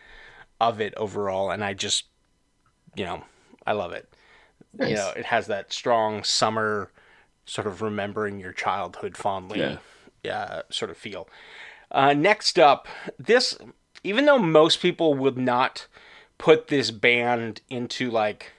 of 0.60 0.80
it 0.80 0.94
overall 0.96 1.50
and 1.50 1.62
i 1.62 1.74
just 1.74 2.04
you 2.94 3.04
know, 3.04 3.24
I 3.66 3.72
love 3.72 3.92
it. 3.92 4.08
You 4.80 4.94
know, 4.94 5.12
it 5.16 5.26
has 5.26 5.46
that 5.48 5.72
strong 5.72 6.24
summer 6.24 6.90
sort 7.46 7.66
of 7.66 7.82
remembering 7.82 8.40
your 8.40 8.52
childhood 8.52 9.16
fondly 9.16 9.60
Yeah. 9.60 9.78
yeah, 10.22 10.62
sort 10.70 10.90
of 10.90 10.96
feel. 10.96 11.28
Uh, 11.90 12.12
next 12.12 12.58
up, 12.58 12.88
this, 13.18 13.56
even 14.02 14.24
though 14.26 14.38
most 14.38 14.80
people 14.80 15.14
would 15.14 15.38
not 15.38 15.86
put 16.38 16.68
this 16.68 16.90
band 16.90 17.60
into 17.70 18.10
like 18.10 18.52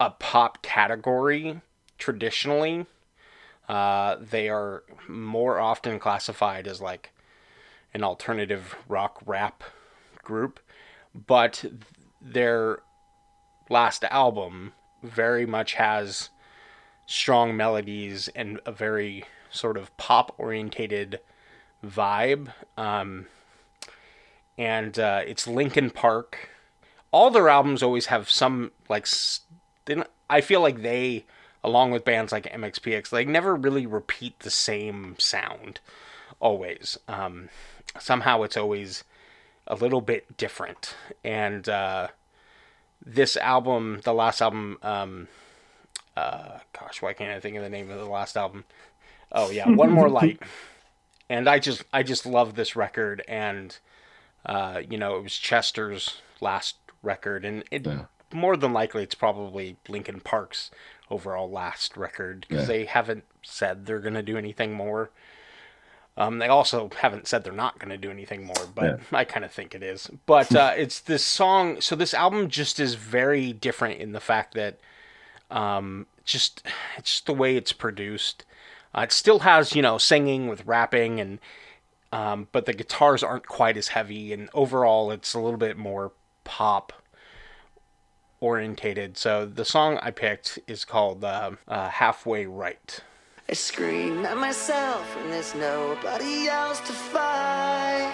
a 0.00 0.10
pop 0.10 0.62
category 0.62 1.60
traditionally, 1.98 2.86
uh, 3.68 4.16
they 4.20 4.48
are 4.48 4.82
more 5.08 5.58
often 5.58 5.98
classified 5.98 6.66
as 6.66 6.80
like 6.80 7.12
an 7.94 8.02
alternative 8.02 8.76
rock 8.88 9.20
rap 9.26 9.62
group, 10.22 10.60
but 11.14 11.64
their 12.20 12.80
last 13.70 14.04
album 14.04 14.72
very 15.02 15.46
much 15.46 15.74
has 15.74 16.30
strong 17.06 17.56
melodies 17.56 18.28
and 18.34 18.60
a 18.66 18.72
very 18.72 19.24
sort 19.50 19.76
of 19.76 19.94
pop 19.96 20.34
orientated 20.38 21.20
vibe. 21.84 22.52
Um, 22.76 23.26
and 24.56 24.98
uh, 24.98 25.22
it's 25.26 25.46
Linkin 25.46 25.90
Park. 25.90 26.50
All 27.10 27.30
their 27.30 27.48
albums 27.48 27.82
always 27.82 28.06
have 28.06 28.28
some 28.28 28.72
like. 28.88 29.06
I 30.28 30.42
feel 30.42 30.60
like 30.60 30.82
they, 30.82 31.24
along 31.64 31.90
with 31.90 32.04
bands 32.04 32.32
like 32.32 32.44
MXPX, 32.44 33.12
like 33.12 33.28
never 33.28 33.54
really 33.54 33.86
repeat 33.86 34.38
the 34.40 34.50
same 34.50 35.16
sound. 35.18 35.80
Always. 36.40 36.98
Um, 37.08 37.48
somehow 37.98 38.42
it's 38.42 38.56
always 38.56 39.04
a 39.66 39.74
little 39.74 40.00
bit 40.00 40.36
different. 40.36 40.94
And 41.24 41.68
uh, 41.68 42.08
this 43.04 43.36
album, 43.36 44.00
the 44.04 44.14
last 44.14 44.40
album, 44.40 44.78
um, 44.82 45.28
uh, 46.16 46.58
gosh, 46.78 47.02
why 47.02 47.12
can't 47.12 47.30
I 47.30 47.40
think 47.40 47.56
of 47.56 47.62
the 47.62 47.70
name 47.70 47.90
of 47.90 47.98
the 47.98 48.06
last 48.06 48.36
album? 48.36 48.64
Oh 49.30 49.50
yeah, 49.50 49.68
One 49.68 49.90
More 49.90 50.08
Light. 50.10 50.40
And 51.28 51.48
I 51.48 51.58
just, 51.58 51.84
I 51.92 52.02
just 52.02 52.24
love 52.24 52.54
this 52.54 52.74
record, 52.74 53.22
and 53.28 53.76
uh, 54.46 54.80
you 54.88 54.96
know, 54.96 55.16
it 55.16 55.22
was 55.22 55.34
Chester's 55.34 56.22
last 56.40 56.76
record, 57.02 57.44
and 57.44 57.64
it 57.70 57.86
more 58.32 58.56
than 58.56 58.72
likely 58.72 59.02
it's 59.02 59.14
probably 59.14 59.76
Linkin 59.88 60.20
Park's 60.20 60.70
overall 61.10 61.50
last 61.50 61.96
record 61.96 62.46
because 62.48 62.62
Yeah. 62.62 62.66
they 62.76 62.84
haven't 62.86 63.24
said 63.42 63.86
they're 63.86 64.00
gonna 64.00 64.22
do 64.22 64.36
anything 64.36 64.72
more. 64.72 65.10
Um, 66.16 66.38
they 66.38 66.48
also 66.48 66.90
haven't 66.98 67.28
said 67.28 67.44
they're 67.44 67.52
not 67.52 67.78
going 67.78 67.90
to 67.90 67.96
do 67.96 68.10
anything 68.10 68.44
more, 68.44 68.66
but 68.74 68.98
I 69.12 69.22
kind 69.24 69.44
of 69.44 69.52
think 69.52 69.72
it 69.72 69.84
is. 69.84 70.10
But 70.26 70.52
uh, 70.52 70.72
it's 70.76 70.98
this 70.98 71.24
song. 71.24 71.80
So 71.80 71.94
this 71.94 72.12
album 72.12 72.48
just 72.48 72.80
is 72.80 72.94
very 72.96 73.52
different 73.52 74.00
in 74.00 74.10
the 74.10 74.18
fact 74.18 74.54
that 74.54 74.80
um, 75.48 76.06
just 76.24 76.66
it's 76.96 77.12
just 77.12 77.26
the 77.26 77.32
way 77.34 77.56
it's 77.56 77.72
produced. 77.72 78.44
Uh, 78.92 79.02
it 79.02 79.12
still 79.12 79.38
has 79.40 79.76
you 79.76 79.82
know 79.82 79.96
singing 79.96 80.48
with 80.48 80.66
rapping 80.66 81.20
and 81.20 81.38
um, 82.10 82.48
but 82.50 82.66
the 82.66 82.72
guitars 82.72 83.22
aren't 83.22 83.46
quite 83.46 83.76
as 83.76 83.88
heavy 83.88 84.32
and 84.32 84.48
overall 84.52 85.12
it's 85.12 85.34
a 85.34 85.38
little 85.40 85.58
bit 85.58 85.76
more 85.76 86.10
pop 86.42 86.92
orientated. 88.40 89.16
So 89.16 89.46
the 89.46 89.64
song 89.64 89.98
I 90.02 90.10
picked 90.10 90.58
is 90.66 90.84
called 90.84 91.24
uh, 91.24 91.52
uh, 91.66 91.88
"Halfway 91.88 92.46
Right." 92.46 93.00
I 93.50 93.54
scream 93.54 94.26
at 94.26 94.36
myself 94.36 95.16
when 95.16 95.30
there's 95.30 95.54
nobody 95.54 96.48
else 96.48 96.80
to 96.80 96.92
fight. 96.92 98.12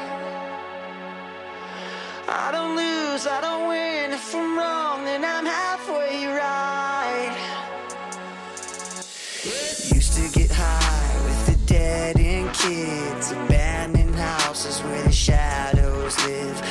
I 2.28 2.52
don't 2.52 2.76
lose, 2.76 3.26
I 3.26 3.40
don't 3.40 3.68
win. 3.68 4.12
If 4.12 4.34
I'm 4.34 4.56
wrong, 4.56 5.04
then 5.04 5.24
I'm 5.24 5.44
halfway 5.44 6.26
right. 6.26 7.36
Used 9.92 10.14
to 10.14 10.38
get 10.38 10.50
high 10.52 11.24
with 11.24 11.46
the 11.46 11.66
dead 11.66 12.18
end 12.18 12.54
kids, 12.54 13.32
abandoned 13.32 14.14
houses 14.14 14.80
where 14.80 15.02
the 15.02 15.12
shadows 15.12 16.16
live. 16.26 16.62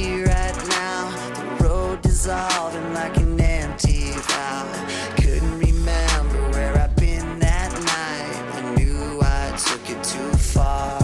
Right 0.00 0.68
now. 0.68 1.10
The 1.34 1.64
road 1.64 2.02
dissolving 2.02 2.94
like 2.94 3.16
an 3.18 3.38
empty 3.40 4.12
vow. 4.12 4.64
Couldn't 5.16 5.58
remember 5.58 6.40
where 6.52 6.74
I've 6.78 6.96
been 6.96 7.38
that 7.40 7.70
night. 7.72 8.34
I 8.58 8.74
knew 8.74 9.20
I 9.20 9.54
took 9.66 9.84
it 9.90 10.02
too 10.02 10.32
far. 10.54 10.98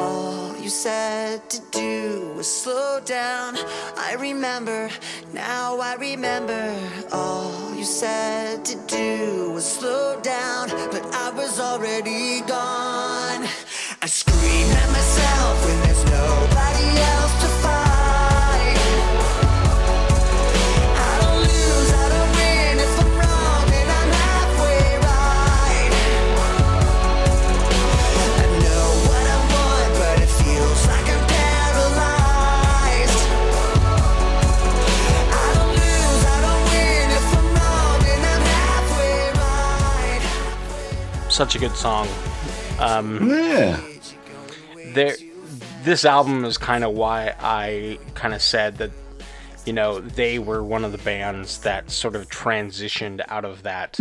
All 0.00 0.56
you 0.58 0.70
said 0.70 1.50
to 1.50 1.60
do 1.70 2.32
was 2.36 2.48
slow 2.62 3.00
down. 3.04 3.56
I 3.96 4.16
remember, 4.18 4.88
now 5.34 5.78
I 5.78 5.96
remember. 5.96 6.74
All 7.12 7.74
you 7.74 7.84
said 7.84 8.64
to 8.64 8.76
do 8.86 9.52
was 9.52 9.66
slow 9.66 10.18
down, 10.22 10.70
but 10.90 11.04
I 11.14 11.30
was 11.36 11.60
already 11.60 12.40
gone. 12.42 13.46
Such 41.32 41.54
a 41.54 41.58
good 41.58 41.74
song. 41.74 42.06
Yeah. 42.78 43.80
There, 44.92 45.16
this 45.82 46.04
album 46.04 46.44
is 46.44 46.58
kind 46.58 46.84
of 46.84 46.92
why 46.92 47.34
I 47.40 47.98
kind 48.12 48.34
of 48.34 48.42
said 48.42 48.76
that, 48.76 48.90
you 49.64 49.72
know, 49.72 49.98
they 49.98 50.38
were 50.38 50.62
one 50.62 50.84
of 50.84 50.92
the 50.92 50.98
bands 50.98 51.60
that 51.60 51.90
sort 51.90 52.16
of 52.16 52.28
transitioned 52.28 53.22
out 53.28 53.46
of 53.46 53.62
that 53.62 53.98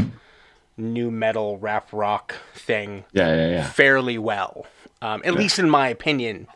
nu 0.76 1.10
metal 1.10 1.58
rap 1.58 1.88
rock 1.94 2.36
thing 2.54 3.06
Yeah, 3.14 3.34
yeah, 3.34 3.50
yeah. 3.50 3.70
fairly 3.70 4.18
well, 4.18 4.66
um, 5.02 5.22
at 5.24 5.34
least 5.34 5.58
in 5.58 5.70
my 5.70 5.88
opinion, 5.88 6.48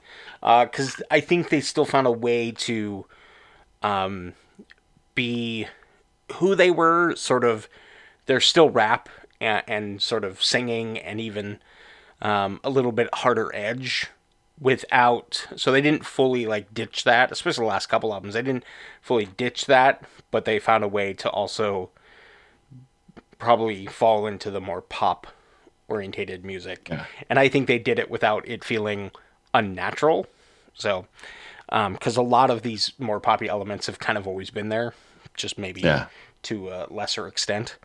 because 0.42 1.02
I 1.10 1.22
think 1.22 1.50
they 1.50 1.62
still 1.62 1.86
found 1.86 2.06
a 2.06 2.12
way 2.12 2.52
to 2.52 3.06
um, 3.82 4.34
be 5.16 5.68
who 6.34 6.54
they 6.54 6.70
were. 6.70 7.16
Sort 7.16 7.46
of, 7.46 7.70
they're 8.26 8.42
still 8.42 8.70
rap 8.70 9.08
and, 9.42 9.64
and 9.68 10.02
sort 10.02 10.24
of 10.24 10.44
singing 10.44 10.98
and 10.98 11.20
even 11.20 11.60
um, 12.22 12.60
a 12.64 12.70
little 12.70 12.92
bit 12.92 13.10
harder 13.14 13.54
edge 13.56 14.08
without 14.60 15.48
so 15.58 15.70
they 15.72 15.82
didn't 15.82 16.06
fully 16.06 16.46
like 16.46 16.74
ditch 16.74 17.04
that 17.04 17.30
especially 17.32 17.64
the 17.64 17.70
last 17.70 17.88
couple 17.88 18.14
albums. 18.14 18.36
They 18.36 18.42
didn't 18.42 18.64
fully 19.02 19.26
ditch 19.26 19.66
that 19.66 20.02
but 20.32 20.46
they 20.46 20.60
found 20.60 20.84
a 20.84 20.88
way 20.88 21.14
to 21.14 21.30
also 21.30 21.90
probably 23.38 23.86
fall 23.86 24.26
into 24.26 24.50
the 24.50 24.62
more 24.62 24.82
pop 24.82 25.28
orientated 25.88 26.44
music. 26.46 26.88
And 27.30 27.38
i 27.38 27.48
think 27.50 27.68
they 27.68 27.78
did 27.80 28.00
it 28.00 28.10
without 28.10 28.48
it 28.48 28.64
feeling 28.64 29.12
unnatural. 29.54 30.26
So 30.74 31.06
because 31.68 32.16
a 32.16 32.22
lot 32.22 32.50
of 32.50 32.62
these 32.62 32.94
more 32.98 33.20
poppy 33.20 33.50
elements 33.50 33.88
have 33.88 34.00
kind 34.00 34.18
of 34.18 34.28
always 34.28 34.50
been 34.52 34.70
there 34.70 34.94
just 35.36 35.58
maybe 35.58 35.82
Yeah. 35.82 36.08
to 36.44 36.70
a 36.70 36.88
lesser 36.90 37.28
extent 37.28 37.76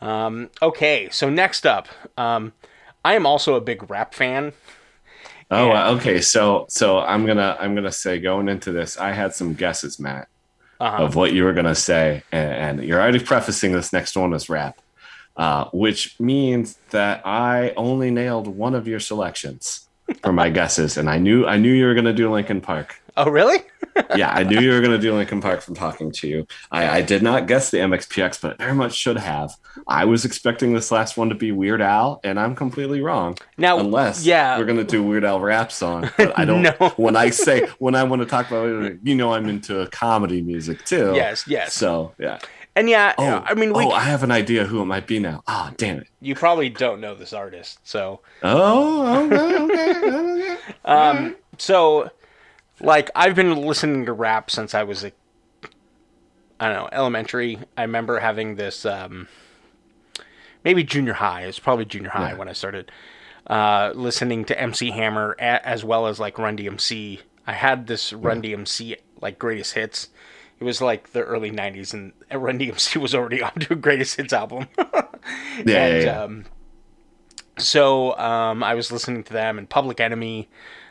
um, 0.00 0.50
okay 0.60 1.08
so 1.10 1.28
next 1.30 1.66
up 1.66 1.88
um, 2.16 2.52
i 3.04 3.14
am 3.14 3.26
also 3.26 3.54
a 3.54 3.60
big 3.60 3.88
rap 3.90 4.14
fan 4.14 4.52
Oh, 5.48 5.70
uh, 5.70 5.94
okay. 5.96 6.20
So, 6.20 6.66
so 6.68 6.98
I'm 6.98 7.24
gonna, 7.24 7.56
I'm 7.60 7.76
gonna 7.76 7.92
say 7.92 8.18
going 8.18 8.48
into 8.48 8.72
this, 8.72 8.98
I 8.98 9.12
had 9.12 9.32
some 9.32 9.54
guesses, 9.54 10.00
Matt, 10.00 10.26
Uh-huh. 10.80 11.04
of 11.04 11.14
what 11.14 11.32
you 11.34 11.44
were 11.44 11.52
gonna 11.52 11.76
say, 11.76 12.24
and, 12.32 12.78
and 12.80 12.84
you're 12.88 13.00
already 13.00 13.20
prefacing 13.20 13.70
this 13.70 13.92
next 13.92 14.16
one 14.16 14.34
as 14.34 14.48
rap, 14.48 14.76
uh, 15.36 15.66
which 15.72 16.18
means 16.18 16.76
that 16.90 17.24
I 17.24 17.72
only 17.76 18.10
nailed 18.10 18.48
one 18.48 18.74
of 18.74 18.88
your 18.88 18.98
selections 18.98 19.85
for 20.22 20.32
my 20.32 20.50
guesses, 20.50 20.96
and 20.96 21.08
I 21.08 21.18
knew, 21.18 21.46
I 21.46 21.56
knew 21.58 21.72
you 21.72 21.86
were 21.86 21.94
gonna 21.94 22.12
do 22.12 22.30
Linkin 22.30 22.60
Park. 22.60 23.00
oh 23.16 23.30
really 23.30 23.58
yeah, 24.16 24.30
I 24.30 24.42
knew 24.42 24.60
you 24.60 24.70
were 24.72 24.80
going 24.80 24.92
to 24.92 24.98
do 24.98 25.14
Linkin 25.14 25.40
Park 25.40 25.60
from 25.60 25.74
talking 25.74 26.10
to 26.12 26.28
you. 26.28 26.46
I, 26.70 26.98
I 26.98 27.02
did 27.02 27.22
not 27.22 27.46
guess 27.46 27.70
the 27.70 27.78
MXPX, 27.78 28.40
but 28.40 28.58
very 28.58 28.74
much 28.74 28.94
should 28.94 29.16
have. 29.16 29.56
I 29.86 30.04
was 30.04 30.24
expecting 30.24 30.74
this 30.74 30.90
last 30.90 31.16
one 31.16 31.28
to 31.28 31.34
be 31.34 31.52
Weird 31.52 31.80
Al, 31.80 32.20
and 32.24 32.38
I'm 32.38 32.54
completely 32.54 33.00
wrong. 33.00 33.36
Now, 33.56 33.78
unless 33.78 34.24
yeah. 34.24 34.58
we're 34.58 34.64
going 34.64 34.78
to 34.78 34.84
do 34.84 35.02
Weird 35.02 35.24
Al 35.24 35.40
rap 35.40 35.72
song, 35.72 36.10
but 36.16 36.38
I 36.38 36.44
don't. 36.44 36.56
No. 36.66 36.72
When 36.96 37.16
I 37.16 37.30
say 37.30 37.66
when 37.78 37.94
I 37.94 38.02
want 38.02 38.22
to 38.22 38.26
talk 38.26 38.48
about, 38.48 38.66
it, 38.66 38.98
you 39.04 39.14
know, 39.14 39.32
I'm 39.32 39.46
into 39.48 39.86
comedy 39.92 40.40
music 40.40 40.84
too. 40.84 41.12
Yes, 41.14 41.46
yes. 41.46 41.74
So 41.74 42.12
yeah. 42.18 42.38
And 42.76 42.88
yeah, 42.90 43.14
Oh, 43.16 43.42
I 43.44 43.54
mean, 43.54 43.72
we, 43.72 43.84
oh, 43.84 43.90
I 43.90 44.00
have 44.02 44.22
an 44.22 44.30
idea 44.30 44.66
who 44.66 44.80
it 44.82 44.84
might 44.84 45.06
be 45.06 45.18
now. 45.18 45.42
Ah, 45.48 45.72
damn 45.78 45.98
it. 45.98 46.08
you 46.20 46.34
probably 46.34 46.68
don't 46.68 47.00
know 47.00 47.14
this 47.14 47.32
artist, 47.32 47.78
so 47.82 48.20
Oh, 48.42 49.24
okay, 49.24 49.58
okay, 49.64 50.56
okay. 50.86 51.34
so 51.58 52.10
like 52.80 53.10
I've 53.16 53.34
been 53.34 53.56
listening 53.62 54.04
to 54.06 54.12
rap 54.12 54.50
since 54.50 54.74
I 54.74 54.82
was 54.82 55.02
a 55.04 55.12
I 56.60 56.68
don't 56.68 56.76
know 56.82 56.88
elementary. 56.92 57.58
I 57.76 57.82
remember 57.82 58.18
having 58.20 58.56
this 58.56 58.84
um, 58.86 59.28
maybe 60.64 60.84
junior 60.84 61.14
high. 61.14 61.42
It's 61.44 61.58
probably 61.58 61.84
junior 61.86 62.10
high 62.10 62.30
Yeah. 62.32 62.36
when 62.36 62.48
I 62.48 62.52
started 62.52 62.90
uh, 63.46 63.92
listening 63.94 64.44
to 64.46 64.60
MC 64.60 64.90
Hammer 64.90 65.34
a- 65.38 65.66
as 65.66 65.84
well 65.84 66.06
as 66.06 66.18
like 66.20 66.38
Run 66.38 66.56
DMC. 66.56 67.20
I 67.46 67.52
had 67.52 67.86
this 67.86 68.12
Run 68.12 68.42
DMC 68.42 68.96
like 69.20 69.38
greatest 69.38 69.74
hits. 69.74 70.08
It 70.58 70.64
was 70.64 70.80
like 70.80 71.12
the 71.12 71.22
early 71.22 71.50
'90s, 71.50 71.92
and 71.92 72.12
Run 72.32 72.58
DMC 72.58 72.96
was 72.96 73.14
already 73.14 73.42
onto 73.48 73.72
a 73.72 73.76
greatest 73.76 74.16
hits 74.16 74.32
album. 74.32 74.68
Yeah, 75.64 75.86
and 75.86 76.04
yeah. 76.04 76.22
um, 76.22 76.44
so 77.58 78.16
um, 78.16 78.62
I 78.62 78.74
was 78.74 78.92
listening 78.92 79.24
to 79.24 79.32
them 79.32 79.58
and 79.58 79.68
Public 79.68 79.98
Enemy. 80.00 80.48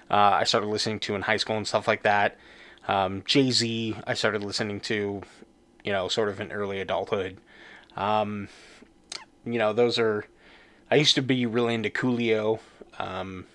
Uh, 0.10 0.14
I 0.14 0.44
started 0.44 0.68
listening 0.68 1.00
to 1.02 1.16
in 1.16 1.22
high 1.22 1.38
school 1.38 1.56
and 1.56 1.68
stuff 1.68 1.88
like 1.88 2.04
that. 2.04 2.38
Um, 2.88 3.24
Jay 3.26 3.52
Z. 3.52 3.96
I 4.06 4.14
started 4.14 4.44
listening 4.44 4.80
to, 4.82 5.22
you 5.84 5.92
know, 5.92 6.08
sort 6.08 6.30
of 6.30 6.42
in 6.42 6.52
early 6.52 6.82
adulthood. 6.82 7.38
Um, 7.96 8.50
you 9.46 9.58
know, 9.58 9.72
those 9.72 9.98
are. 10.00 10.26
I 10.92 10.96
used 10.96 11.16
to 11.16 11.22
be 11.22 11.46
really 11.46 11.74
into 11.76 11.90
Coolio, 11.90 12.60
um, 13.00 13.46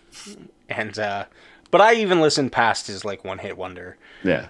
and 0.69 0.99
uh, 0.99 1.27
but 1.71 1.81
I 1.81 1.95
even 1.95 2.21
listened 2.21 2.53
past 2.53 2.87
his 2.87 3.05
like 3.05 3.25
one 3.25 3.39
hit 3.39 3.57
wonder. 3.57 3.97
yeah. 4.25 4.49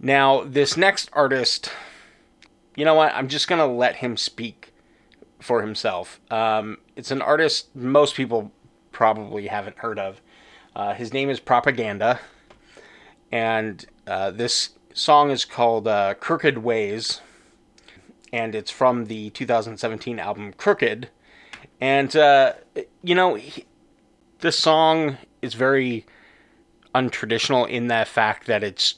Now, 0.00 0.44
this 0.44 0.78
next 0.78 1.10
artist, 1.12 1.70
you 2.74 2.86
know 2.86 2.94
what? 2.94 3.14
I'm 3.14 3.28
just 3.28 3.48
going 3.48 3.58
to 3.58 3.66
let 3.66 3.96
him 3.96 4.16
speak 4.16 4.72
for 5.40 5.60
himself. 5.60 6.20
Um, 6.30 6.78
it's 6.96 7.10
an 7.10 7.20
artist 7.20 7.74
most 7.76 8.14
people 8.14 8.50
probably 8.92 9.48
haven't 9.48 9.78
heard 9.78 9.98
of. 9.98 10.22
Uh, 10.74 10.94
his 10.94 11.12
name 11.12 11.28
is 11.28 11.38
Propaganda. 11.38 12.18
And 13.30 13.84
uh, 14.06 14.30
this 14.30 14.70
song 14.94 15.30
is 15.30 15.44
called 15.44 15.86
uh, 15.86 16.14
Crooked 16.14 16.58
Ways. 16.58 17.20
And 18.32 18.54
it's 18.54 18.70
from 18.70 19.06
the 19.06 19.28
2017 19.30 20.18
album 20.18 20.54
Crooked. 20.54 21.10
And, 21.78 22.16
uh, 22.16 22.54
you 23.02 23.14
know, 23.14 23.34
he, 23.34 23.66
this 24.38 24.58
song 24.58 25.18
is 25.42 25.52
very 25.52 26.06
untraditional 26.94 27.68
in 27.68 27.88
that 27.88 28.08
fact 28.08 28.46
that 28.46 28.62
it's 28.62 28.94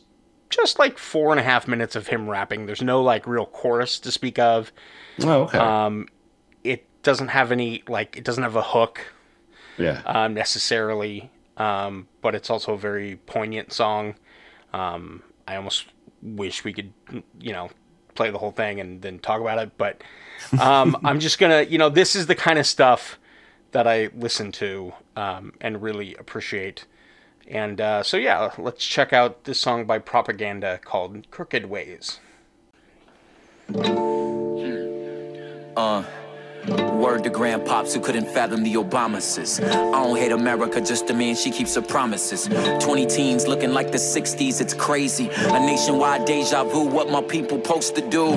just 0.53 0.79
like 0.79 0.99
four 0.99 1.31
and 1.31 1.41
a 1.41 1.43
half 1.43 1.67
minutes 1.67 1.97
of 1.97 2.07
him 2.07 2.29
rapping. 2.29 2.67
There's 2.67 2.83
no 2.83 3.03
like 3.03 3.27
real 3.27 3.47
chorus 3.47 3.99
to 4.01 4.13
speak 4.13 4.39
of. 4.39 4.73
oh, 5.23 5.43
okay. 5.43 5.59
Um, 5.59 6.09
it 6.63 6.87
doesn't 7.03 7.29
have 7.29 7.51
any 7.51 7.83
like 7.89 8.17
it 8.17 8.25
doesn't 8.25 8.43
have 8.43 8.57
a 8.57 8.63
hook 8.63 9.13
yeah. 9.79 10.03
um, 10.07 10.35
necessarily, 10.35 11.31
um, 11.57 12.09
but 12.21 12.35
it's 12.35 12.51
also 12.51 12.75
a 12.75 12.79
very 12.79 13.17
poignant 13.27 13.73
song. 13.73 14.15
Um, 14.73 15.23
I 15.47 15.57
almost 15.57 15.87
wish 16.23 16.65
we 16.65 16.73
could, 16.73 16.93
you 17.41 17.53
know, 17.53 17.71
play 18.15 18.31
the 18.31 18.39
whole 18.39 18.53
thing 18.53 18.81
and 18.81 19.03
then 19.03 19.19
talk 19.19 19.41
about 19.41 19.59
it. 19.59 19.73
But 19.77 20.03
um, 20.61 20.97
I'm 21.05 21.21
just 21.21 21.39
gonna, 21.39 21.63
you 21.63 21.79
know, 21.79 21.89
this 21.89 22.15
is 22.15 22.27
the 22.27 22.35
kind 22.35 22.59
of 22.59 22.67
stuff 22.67 23.19
that 23.73 23.87
I 23.87 24.11
listen 24.15 24.53
to 24.53 24.93
um, 25.17 25.53
and 25.61 25.83
really 25.83 26.15
appreciate. 26.17 26.85
And 27.49 27.80
uh, 27.80 28.03
so 28.03 28.16
yeah, 28.16 28.53
let's 28.59 28.84
check 28.84 29.12
out 29.12 29.45
this 29.45 29.61
song 29.61 29.84
by 29.84 29.99
Propaganda 29.99 30.78
called 30.84 31.30
"Crooked 31.30 31.68
Ways." 31.68 32.20
Uh. 35.76 36.05
Word 36.69 37.25
to 37.25 37.31
grand 37.31 37.67
pops 37.67 37.93
who 37.93 38.01
couldn't 38.01 38.27
fathom 38.27 38.63
the 38.63 38.75
Obamas. 38.75 39.61
I 39.61 39.91
don't 40.05 40.17
hate 40.17 40.31
America, 40.31 40.81
just 40.81 41.11
a 41.11 41.15
man, 41.15 41.35
she 41.35 41.51
keeps 41.51 41.75
her 41.75 41.83
promises. 41.83 42.47
20 42.81 43.07
teens 43.07 43.49
looking 43.49 43.73
like 43.73 43.91
the 43.91 43.99
60s, 43.99 44.61
it's 44.61 44.73
crazy. 44.73 45.29
A 45.29 45.59
nationwide 45.59 46.25
deja 46.25 46.63
vu, 46.63 46.87
what 46.87 47.11
my 47.11 47.21
people 47.21 47.61
supposed 47.61 47.97
to 47.97 48.09
do. 48.09 48.37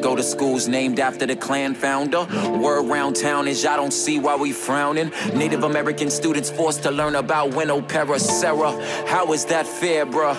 Go 0.00 0.16
to 0.16 0.22
schools 0.22 0.68
named 0.68 1.00
after 1.00 1.26
the 1.26 1.36
Klan 1.36 1.74
founder. 1.74 2.24
Word 2.58 2.84
round 2.84 3.16
town 3.16 3.46
is 3.46 3.66
I 3.66 3.76
don't 3.76 3.92
see 3.92 4.18
why 4.18 4.36
we 4.36 4.52
frowning. 4.52 5.10
Native 5.34 5.64
American 5.64 6.08
students 6.08 6.48
forced 6.48 6.82
to 6.84 6.90
learn 6.90 7.16
about 7.16 7.50
Junipero 7.50 8.16
Serra. 8.16 8.72
How 9.06 9.30
is 9.34 9.44
that 9.46 9.66
fair, 9.66 10.06
bruh? 10.06 10.38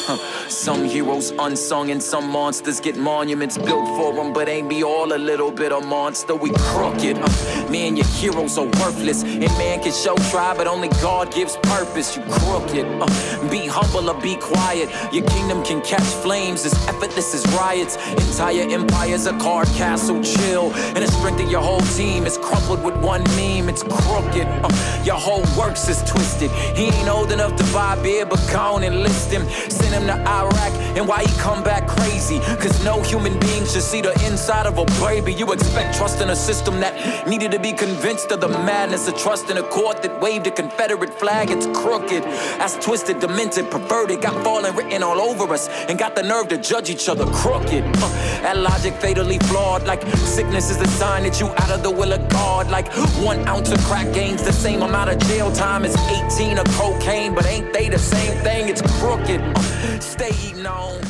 Some 0.49 0.85
heroes 0.85 1.31
unsung 1.37 1.91
and 1.91 2.01
some 2.01 2.29
monsters 2.29 2.79
get 2.79 2.97
monuments 2.97 3.57
built 3.57 3.87
for 3.97 4.13
them, 4.13 4.33
but 4.33 4.49
ain't 4.49 4.69
be 4.69 4.83
all 4.83 5.13
a 5.13 5.19
little 5.19 5.51
bit 5.51 5.71
of 5.71 5.85
monster. 5.85 6.33
We 6.33 6.49
crooked. 6.51 7.26
Me 7.69 7.87
and 7.87 7.97
your 7.97 8.07
heroes 8.07 8.57
are 8.57 8.65
worthless. 8.65 9.23
And 9.23 9.51
man 9.57 9.81
can 9.81 9.91
show 9.91 10.15
try, 10.31 10.55
but 10.55 10.67
only 10.67 10.89
God 11.01 11.33
gives 11.33 11.57
purpose. 11.57 12.15
You 12.15 12.23
crooked. 12.23 12.85
Uh, 12.85 13.49
be 13.49 13.67
humble 13.67 14.09
or 14.09 14.19
be 14.21 14.35
quiet. 14.35 14.89
Your 15.13 15.25
kingdom 15.25 15.63
can 15.63 15.81
catch 15.81 16.07
flames 16.23 16.65
as 16.65 16.73
effortless 16.87 17.33
as 17.33 17.45
riots. 17.53 17.97
Entire 18.11 18.69
empires 18.69 19.25
a 19.25 19.37
card 19.39 19.67
castle 19.69 20.23
chill. 20.23 20.71
And 20.73 20.97
the 20.97 21.07
strength 21.07 21.41
of 21.41 21.51
your 21.51 21.61
whole 21.61 21.81
team 21.97 22.25
is 22.25 22.37
crumpled 22.37 22.83
with 22.83 22.95
one 22.97 23.23
meme. 23.35 23.69
It's 23.69 23.83
crooked. 23.83 24.47
Uh, 24.63 25.01
your 25.03 25.15
whole 25.15 25.43
works 25.57 25.87
is 25.89 26.01
twisted. 26.03 26.51
He 26.51 26.85
ain't 26.85 27.09
old 27.09 27.31
enough 27.31 27.55
to 27.55 27.63
buy 27.73 28.01
beer, 28.01 28.25
but 28.25 28.39
go 28.51 28.77
and 28.77 29.01
list 29.01 29.31
him. 29.31 29.47
Send 29.69 29.93
him 29.93 30.07
to 30.07 30.17
Iraq. 30.29 30.73
And 30.97 31.07
why 31.07 31.23
he 31.23 31.39
come 31.39 31.63
back 31.63 31.87
crazy? 31.87 32.39
Cause 32.39 32.83
no 32.83 33.01
human 33.01 33.37
being 33.39 33.65
should 33.65 33.81
see 33.81 34.01
the 34.01 34.13
inside 34.25 34.65
of 34.65 34.77
a 34.77 34.85
baby. 35.01 35.33
You 35.33 35.51
expect 35.51 35.97
trust 35.97 36.21
in 36.21 36.29
a 36.29 36.35
system 36.35 36.79
that 36.79 36.93
Needed 37.25 37.51
to 37.51 37.59
be 37.59 37.71
convinced 37.73 38.31
of 38.31 38.41
the 38.41 38.49
madness 38.49 39.07
of 39.07 39.17
trust 39.17 39.49
in 39.49 39.57
a 39.57 39.63
court 39.63 40.01
that 40.03 40.21
waved 40.21 40.45
a 40.47 40.51
Confederate 40.51 41.13
flag. 41.13 41.49
It's 41.49 41.65
crooked. 41.67 42.23
That's 42.59 42.75
twisted, 42.75 43.19
demented, 43.19 43.71
perverted. 43.71 44.21
Got 44.21 44.43
fallen 44.43 44.75
written 44.75 45.01
all 45.03 45.19
over 45.19 45.51
us 45.53 45.69
and 45.89 45.97
got 45.97 46.15
the 46.15 46.23
nerve 46.23 46.47
to 46.49 46.57
judge 46.57 46.89
each 46.89 47.09
other 47.09 47.25
crooked. 47.25 47.83
Uh, 47.83 48.09
that 48.43 48.57
logic 48.57 48.93
fatally 48.95 49.39
flawed. 49.39 49.83
Like 49.85 50.01
sickness 50.17 50.69
is 50.69 50.77
the 50.77 50.87
sign 50.87 51.23
that 51.23 51.39
you 51.39 51.47
out 51.47 51.71
of 51.71 51.83
the 51.83 51.91
will 51.91 52.13
of 52.13 52.27
God. 52.29 52.69
Like 52.69 52.91
one 53.23 53.47
ounce 53.47 53.71
of 53.71 53.79
crack 53.85 54.13
gains 54.13 54.43
the 54.43 54.53
same 54.53 54.81
amount 54.81 55.09
of 55.09 55.19
jail 55.27 55.51
time 55.51 55.85
as 55.85 55.95
18 56.37 56.57
of 56.57 56.65
cocaine, 56.75 57.33
but 57.33 57.45
ain't 57.45 57.73
they 57.73 57.89
the 57.89 57.99
same 57.99 58.37
thing? 58.43 58.69
It's 58.69 58.81
crooked. 58.99 59.41
Uh, 59.41 59.99
stay 59.99 60.31
on. 60.67 61.01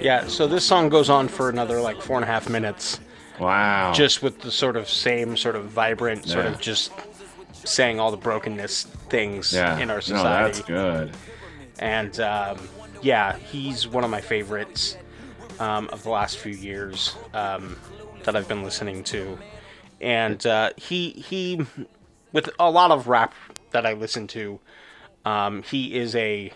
Yeah, 0.00 0.26
so 0.26 0.46
this 0.46 0.64
song 0.64 0.88
goes 0.88 1.08
on 1.08 1.28
for 1.28 1.48
another 1.48 1.80
like 1.80 2.00
four 2.02 2.16
and 2.16 2.24
a 2.24 2.26
half 2.26 2.48
minutes, 2.48 3.00
Wow. 3.40 3.92
just 3.92 4.22
with 4.22 4.40
the 4.40 4.50
sort 4.50 4.76
of 4.76 4.88
same 4.88 5.36
sort 5.36 5.56
of 5.56 5.64
vibrant, 5.66 6.26
sort 6.28 6.44
Yeah. 6.44 6.52
of 6.52 6.60
just 6.60 6.92
saying 7.52 7.98
all 8.00 8.10
the 8.10 8.16
brokenness 8.16 8.84
things 9.08 9.52
yeah. 9.52 9.78
in 9.78 9.90
our 9.90 10.00
society. 10.00 10.62
No, 10.72 10.92
that's 10.92 11.08
good. 11.08 11.16
and 11.78 12.20
um, 12.20 12.58
yeah, 13.02 13.36
he's 13.36 13.88
one 13.88 14.04
of 14.04 14.10
my 14.10 14.20
favorites 14.20 14.96
um, 15.58 15.88
of 15.92 16.02
the 16.02 16.10
last 16.10 16.38
few 16.38 16.52
years 16.52 17.16
um, 17.32 17.76
that 18.24 18.36
I've 18.36 18.48
been 18.48 18.62
listening 18.62 19.02
to, 19.04 19.38
and 20.00 20.44
uh, 20.46 20.70
he 20.76 21.10
he 21.10 21.60
with 22.32 22.50
a 22.58 22.70
lot 22.70 22.90
of 22.90 23.06
rap 23.08 23.34
that 23.70 23.86
I 23.86 23.92
listen 23.94 24.26
to, 24.28 24.60
um, 25.24 25.62
he 25.62 25.94
is 25.96 26.14
a 26.16 26.52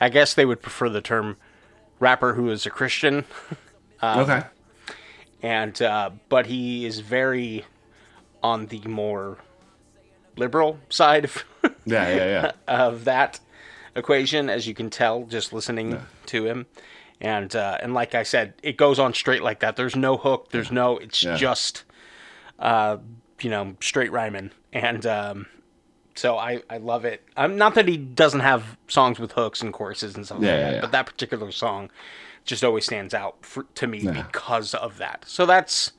I 0.00 0.08
guess 0.10 0.34
they 0.34 0.44
would 0.46 0.62
prefer 0.62 0.88
the 0.88 1.00
term 1.00 1.36
rapper 1.98 2.34
who 2.34 2.50
is 2.50 2.64
a 2.66 2.70
Christian, 2.70 3.24
Um, 4.00 4.20
okay. 4.20 4.42
And 5.42 5.80
uh, 5.82 6.10
but 6.28 6.46
he 6.46 6.84
is 6.86 7.00
very 7.00 7.64
on 8.42 8.66
the 8.66 8.80
more 8.82 9.38
liberal 10.36 10.78
side 10.88 11.24
of 11.24 11.44
Yeah, 11.84 12.08
yeah, 12.08 12.16
yeah. 12.16 12.52
of 12.68 13.04
that 13.04 13.40
equation, 13.96 14.48
as 14.48 14.66
you 14.66 14.74
can 14.74 14.90
tell 14.90 15.24
just 15.24 15.52
listening 15.52 16.00
to 16.26 16.46
him. 16.46 16.66
And 17.20 17.54
uh, 17.56 17.78
and 17.82 17.94
like 17.94 18.14
I 18.14 18.22
said, 18.22 18.54
it 18.62 18.76
goes 18.76 18.98
on 19.00 19.12
straight 19.14 19.42
like 19.42 19.60
that. 19.60 19.74
There's 19.76 19.96
no 19.96 20.16
hook. 20.16 20.50
There's 20.50 20.70
no. 20.70 20.98
It's 20.98 21.22
Yeah. 21.24 21.36
just, 21.36 21.82
uh, 22.60 22.98
you 23.40 23.50
know, 23.50 23.76
straight 23.80 24.12
rhyming. 24.12 24.52
And 24.72 25.04
um, 25.04 25.46
so 26.14 26.38
I 26.38 26.62
I 26.70 26.76
love 26.76 27.04
it. 27.04 27.24
Um, 27.36 27.56
not 27.56 27.74
that 27.74 27.88
he 27.88 27.96
doesn't 27.96 28.38
have 28.40 28.76
songs 28.86 29.18
with 29.18 29.32
hooks 29.32 29.62
and 29.62 29.72
choruses 29.72 30.14
and 30.14 30.24
stuff 30.26 30.38
Yeah, 30.40 30.52
like 30.52 30.60
yeah, 30.60 30.66
that, 30.68 30.74
yeah. 30.76 30.80
but 30.80 30.92
that 30.92 31.06
particular 31.06 31.50
song 31.50 31.90
just 32.48 32.64
always 32.64 32.84
stands 32.86 33.14
out 33.14 33.36
for, 33.44 33.64
to 33.76 33.86
me 33.86 33.98
Yeah. 34.00 34.22
because 34.22 34.74
of 34.74 34.98
that. 34.98 35.24
So 35.28 35.46
that's 35.46 35.92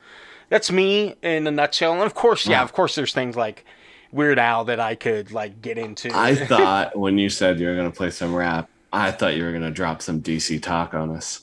that's 0.49 0.71
me 0.71 1.15
in 1.21 1.47
a 1.47 1.51
nutshell. 1.51 1.93
And 1.93 2.01
of 2.01 2.13
course, 2.15 2.45
yeah, 2.47 2.61
of 2.63 2.73
course, 2.73 2.95
there's 2.95 3.13
things 3.13 3.35
like 3.37 3.63
Weird 4.11 4.39
Al 4.39 4.65
that 4.65 4.79
I 4.79 4.95
could 4.95 5.31
like 5.31 5.61
get 5.61 5.77
into. 5.77 6.09
I 6.13 6.35
thought 6.51 6.97
when 6.97 7.17
you 7.17 7.29
said 7.29 7.59
you 7.59 7.67
were 7.67 7.75
going 7.75 7.89
to 7.91 7.95
play 7.95 8.09
some 8.09 8.33
rap, 8.35 8.67
I 8.91 9.11
thought 9.11 9.35
you 9.35 9.43
were 9.43 9.51
going 9.51 9.61
to 9.63 9.69
drop 9.71 10.01
some 10.01 10.21
DC 10.21 10.61
talk 10.61 10.93
on 10.95 11.15
us. 11.15 11.41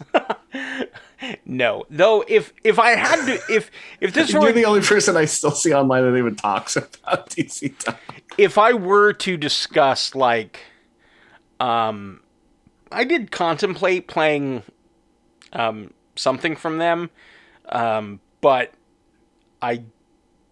No, 1.46 1.86
though 1.88 2.24
if 2.28 2.52
if 2.62 2.78
I 2.78 2.90
had 2.90 3.24
to 3.26 3.40
if 3.48 3.70
if 4.00 4.12
this 4.12 4.34
were 4.34 4.52
the 4.52 4.64
only 4.66 4.80
person 4.82 5.16
I 5.16 5.24
still 5.24 5.50
see 5.50 5.72
online 5.72 6.02
that 6.02 6.16
even 6.16 6.34
talks 6.36 6.76
about 6.76 7.30
DC 7.30 7.78
talk. 7.78 7.98
if 8.36 8.58
I 8.58 8.74
were 8.74 9.12
to 9.14 9.36
discuss 9.36 10.14
like 10.14 10.60
um 11.58 12.20
I 12.92 13.04
did 13.04 13.30
contemplate 13.30 14.08
playing 14.08 14.62
um 15.52 15.92
something 16.16 16.56
from 16.56 16.78
them 16.78 17.10
um 17.68 18.20
but 18.40 18.72
I 19.62 19.82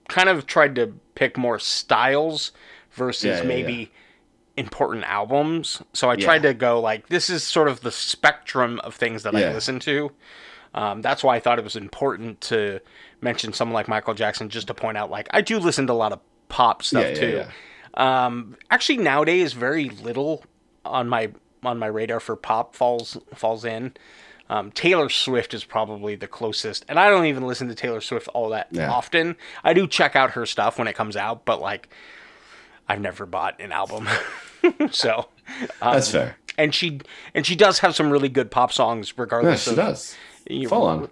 kind 0.08 0.28
of 0.28 0.46
tried 0.46 0.74
to 0.76 0.94
pick 1.14 1.36
more 1.36 1.58
styles 1.58 2.52
versus 2.92 3.38
Yeah, 3.38 3.42
yeah, 3.42 3.48
maybe 3.48 3.92
important 4.56 5.04
albums. 5.04 5.82
So 5.92 6.10
I 6.10 6.16
Yeah. 6.16 6.24
tried 6.24 6.42
to 6.42 6.54
go 6.54 6.80
like 6.80 7.08
this 7.08 7.28
is 7.30 7.42
sort 7.44 7.68
of 7.68 7.80
the 7.80 7.90
spectrum 7.92 8.80
of 8.80 8.94
things 8.94 9.22
that 9.24 9.34
I 9.34 9.42
listen 9.52 9.80
to. 9.80 10.12
Um, 10.74 11.02
that's 11.02 11.22
why 11.22 11.36
I 11.36 11.40
thought 11.40 11.58
it 11.58 11.64
was 11.64 11.76
important 11.76 12.40
to 12.42 12.80
mention 13.20 13.52
someone 13.52 13.74
like 13.74 13.88
Michael 13.88 14.14
Jackson, 14.14 14.48
just 14.48 14.66
to 14.68 14.74
point 14.74 14.96
out 14.96 15.10
like 15.10 15.28
I 15.32 15.40
do 15.40 15.58
listen 15.58 15.86
to 15.88 15.92
a 15.92 15.94
lot 15.94 16.12
of 16.12 16.20
pop 16.48 16.82
stuff 16.82 17.12
Yeah, 17.12 17.26
yeah, 17.26 17.50
too. 17.94 18.02
Um, 18.02 18.56
actually, 18.70 18.98
nowadays, 18.98 19.52
very 19.52 19.88
little 19.88 20.44
on 20.84 21.08
my 21.08 21.30
on 21.62 21.78
my 21.78 21.86
radar 21.86 22.20
for 22.20 22.36
pop 22.36 22.74
falls 22.74 23.16
falls 23.34 23.64
in. 23.64 23.94
Um, 24.50 24.70
Taylor 24.72 25.08
Swift 25.08 25.54
is 25.54 25.64
probably 25.64 26.16
the 26.16 26.26
closest, 26.26 26.84
and 26.88 26.98
I 26.98 27.08
don't 27.08 27.24
even 27.26 27.46
listen 27.46 27.68
to 27.68 27.74
Taylor 27.74 28.00
Swift 28.02 28.28
all 28.34 28.50
that 28.50 28.68
Yeah. 28.70 28.90
often. 28.90 29.36
I 29.64 29.72
do 29.72 29.86
check 29.86 30.14
out 30.16 30.32
her 30.32 30.44
stuff 30.44 30.78
when 30.78 30.86
it 30.86 30.92
comes 30.94 31.16
out, 31.16 31.44
but 31.46 31.60
like, 31.62 31.88
I've 32.88 33.00
never 33.00 33.24
bought 33.24 33.58
an 33.60 33.72
album, 33.72 34.06
so 34.90 35.28
That's 35.80 36.10
fair. 36.10 36.36
and 36.58 36.74
she 36.74 37.00
and 37.34 37.46
she 37.46 37.56
does 37.56 37.78
have 37.78 37.94
some 37.96 38.10
really 38.10 38.28
good 38.28 38.50
pop 38.50 38.70
songs, 38.72 39.08
Yeah, 39.16 39.22
regardless 39.22 39.64
she 39.64 39.70
of 39.70 39.76
does. 39.76 40.14
you- 40.48 40.68
Full 40.68 40.82
on. 40.82 41.08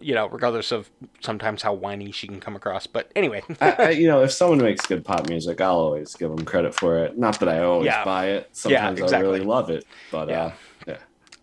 you 0.00 0.14
know, 0.14 0.26
regardless 0.28 0.72
of 0.72 0.90
sometimes 1.20 1.62
how 1.62 1.72
whiny 1.72 2.10
she 2.12 2.26
can 2.26 2.40
come 2.40 2.56
across. 2.56 2.86
But 2.86 3.10
anyway, 3.16 3.42
I, 3.62 3.70
I, 3.78 3.90
you 3.90 4.06
know, 4.08 4.22
if 4.22 4.32
someone 4.32 4.58
makes 4.58 4.84
good 4.84 5.02
pop 5.04 5.28
music, 5.30 5.60
I'll 5.62 5.76
always 5.78 6.14
give 6.14 6.28
them 6.28 6.44
credit 6.44 6.74
for 6.74 6.98
it. 7.04 7.16
Not 7.16 7.38
that 7.40 7.48
I 7.48 7.60
always 7.62 7.86
Yeah. 7.86 8.04
buy 8.04 8.26
it. 8.32 8.50
Sometimes 8.52 9.00
exactly. 9.00 9.16
I 9.16 9.20
really 9.20 9.40
love 9.46 9.70
it, 9.70 9.86
but 10.12 10.28
Yeah. 10.28 10.34
uh, 10.46 10.48
yeah, 10.48 10.52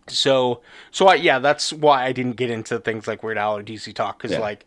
so 0.08 0.62
so 0.92 1.08
I 1.08 1.16
yeah, 1.16 1.40
that's 1.40 1.72
why 1.74 2.06
I 2.06 2.12
didn't 2.12 2.36
get 2.36 2.50
into 2.50 2.80
things 2.80 3.08
like 3.08 3.24
Weird 3.24 3.38
Al 3.38 3.58
or 3.58 3.64
DC 3.64 3.94
Talk 3.94 4.18
because 4.18 4.32
Yeah. 4.32 4.40
like 4.40 4.66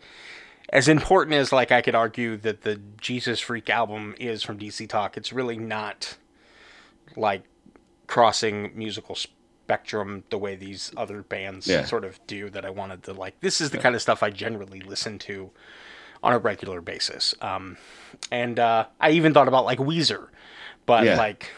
as 0.71 0.89
important 0.89 1.35
as 1.35 1.53
like 1.53 1.71
I 1.71 1.81
could 1.83 1.95
argue 1.95 2.37
that 2.39 2.63
the 2.63 2.81
Jesus 3.01 3.41
Freak 3.41 3.71
album 3.71 4.15
is 4.19 4.43
from 4.43 4.59
DC 4.59 4.89
Talk, 4.89 5.17
it's 5.17 5.33
really 5.33 5.57
not 5.59 6.17
like 7.17 7.45
crossing 8.07 8.73
musical 8.77 9.15
spectrum 9.15 10.25
the 10.31 10.39
way 10.39 10.55
these 10.55 10.93
other 10.97 11.23
bands 11.23 11.67
Yeah. 11.67 11.85
sort 11.85 12.05
of 12.05 12.25
do 12.27 12.51
that 12.51 12.65
I 12.65 12.71
wanted 12.71 13.03
to 13.05 13.13
like 13.13 13.41
this 13.41 13.61
is 13.61 13.71
the 13.71 13.79
kind 13.79 13.95
of 13.95 14.03
stuff 14.03 14.23
I 14.23 14.31
generally 14.31 14.81
listen 14.81 15.19
to 15.21 15.51
on 16.23 16.33
a 16.33 16.39
regular 16.39 16.81
basis. 16.81 17.35
Um 17.41 17.77
and 18.31 18.59
uh 18.59 18.87
I 19.01 19.11
even 19.11 19.35
thought 19.35 19.49
about 19.49 19.65
like 19.65 19.79
Weezer. 19.79 20.29
But 20.87 21.05
Yeah. 21.05 21.17
like, 21.17 21.51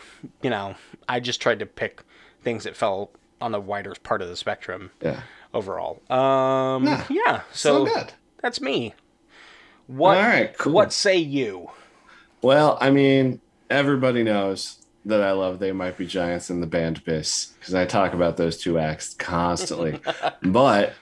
you 0.42 0.48
know, 0.50 0.74
I 1.08 1.20
just 1.20 1.40
tried 1.42 1.58
to 1.58 1.66
pick 1.66 2.02
things 2.42 2.64
that 2.64 2.76
fell 2.76 3.10
on 3.40 3.52
the 3.52 3.60
wider 3.60 3.94
part 4.02 4.22
of 4.22 4.28
the 4.28 4.36
spectrum 4.36 4.90
yeah. 5.00 5.20
overall. 5.54 6.00
Um 6.10 6.84
Yeah. 6.86 7.04
yeah, 7.10 7.40
so 7.52 7.84
So 7.86 7.94
good. 7.94 8.12
that's 8.42 8.60
me. 8.60 8.94
What 9.86 10.16
All 10.18 10.22
right, 10.22 10.56
cool. 10.58 10.72
what 10.72 10.92
say 10.92 11.16
you? 11.16 11.70
Well, 12.42 12.76
I 12.80 12.90
mean, 12.90 13.40
everybody 13.70 14.22
knows 14.22 14.76
that 15.06 15.22
I 15.22 15.32
love 15.32 15.58
They 15.58 15.72
Might 15.72 15.96
Be 15.96 16.06
Giants 16.06 16.50
and 16.50 16.62
the 16.62 16.66
band 16.66 17.02
Biss 17.04 17.52
because 17.58 17.74
I 17.74 17.86
talk 17.86 18.12
about 18.12 18.36
those 18.36 18.58
two 18.58 18.78
acts 18.78 19.14
constantly. 19.14 19.98
but 20.42 20.92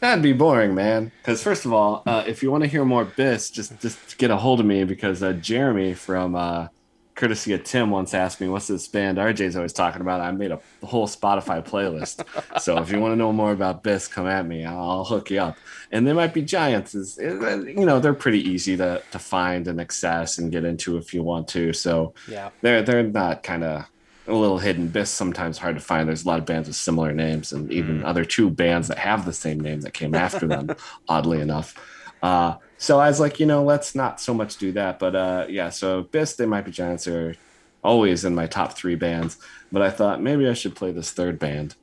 that'd 0.00 0.22
be 0.22 0.34
boring, 0.34 0.74
man. 0.74 1.12
Because 1.22 1.42
first 1.42 1.64
of 1.64 1.72
all, 1.72 2.02
uh, 2.06 2.22
if 2.26 2.42
you 2.42 2.50
want 2.50 2.62
to 2.64 2.68
hear 2.68 2.84
more 2.84 3.06
Biss, 3.06 3.50
just 3.50 3.80
just 3.80 4.18
get 4.18 4.30
a 4.30 4.36
hold 4.36 4.60
of 4.60 4.66
me 4.66 4.84
because 4.84 5.22
uh, 5.22 5.32
Jeremy 5.32 5.94
from 5.94 6.34
uh, 6.36 6.68
courtesy 7.14 7.52
of 7.52 7.62
Tim 7.64 7.90
once 7.90 8.12
asked 8.14 8.40
me, 8.40 8.48
"What's 8.48 8.66
this 8.66 8.88
band 8.88 9.18
RJ's 9.18 9.56
always 9.56 9.72
talking 9.72 10.00
about?" 10.00 10.20
I 10.20 10.30
made 10.32 10.50
a 10.52 10.60
whole 10.84 11.06
Spotify 11.06 11.64
playlist. 11.64 12.24
so 12.60 12.78
if 12.78 12.90
you 12.90 12.98
want 13.00 13.12
to 13.12 13.16
know 13.16 13.32
more 13.32 13.52
about 13.52 13.84
Biss, 13.84 14.10
come 14.10 14.26
at 14.26 14.46
me. 14.46 14.64
I'll, 14.64 15.04
hook 15.04 15.30
you 15.30 15.40
up. 15.40 15.56
And 15.92 16.06
they 16.06 16.12
might 16.12 16.34
be 16.34 16.42
giants. 16.42 16.94
Is 16.94 17.18
you 17.18 17.84
know 17.86 18.00
they're 18.00 18.14
pretty 18.14 18.40
easy 18.40 18.76
to 18.76 19.02
to 19.12 19.18
find 19.18 19.68
and 19.68 19.80
access 19.80 20.38
and 20.38 20.50
get 20.50 20.64
into 20.64 20.96
if 20.96 21.14
you 21.14 21.22
want 21.22 21.48
to. 21.48 21.72
So 21.72 22.14
Yeah. 22.28 22.50
they're 22.62 22.82
they're 22.82 23.02
not 23.02 23.42
kind 23.42 23.64
of 23.64 23.84
a 24.26 24.32
little 24.34 24.58
hidden. 24.58 24.88
Biss 24.88 25.08
sometimes 25.08 25.58
hard 25.58 25.76
to 25.76 25.82
find. 25.82 26.08
There's 26.08 26.24
a 26.24 26.28
lot 26.28 26.38
of 26.38 26.46
bands 26.46 26.66
with 26.68 26.76
similar 26.76 27.12
names, 27.12 27.52
and 27.52 27.70
even 27.70 28.02
other 28.04 28.24
two 28.24 28.48
bands 28.50 28.88
that 28.88 28.98
have 28.98 29.24
the 29.26 29.32
same 29.34 29.60
name 29.60 29.82
that 29.82 29.92
came 29.94 30.14
after 30.14 30.46
them. 30.46 30.74
oddly 31.08 31.40
enough. 31.40 31.74
Uh, 32.22 32.54
so 32.78 32.98
I 32.98 33.08
was 33.08 33.20
like, 33.20 33.40
you 33.40 33.46
know, 33.46 33.64
let's 33.64 33.94
not 33.94 34.20
so 34.20 34.34
much 34.34 34.56
do 34.56 34.72
that. 34.72 34.98
But 34.98 35.16
uh, 35.16 35.46
yeah, 35.48 35.70
so 35.70 36.04
Biss, 36.04 36.36
They 36.36 36.46
Might 36.46 36.64
Be 36.64 36.70
Giants 36.70 37.06
are 37.06 37.34
always 37.82 38.24
in 38.24 38.34
my 38.34 38.46
top 38.46 38.76
three 38.76 38.94
bands. 38.94 39.38
But 39.70 39.82
I 39.82 39.90
thought 39.90 40.22
maybe 40.22 40.48
I 40.48 40.54
should 40.54 40.74
play 40.74 40.92
this 40.92 41.10
third 41.10 41.38
band. 41.38 41.76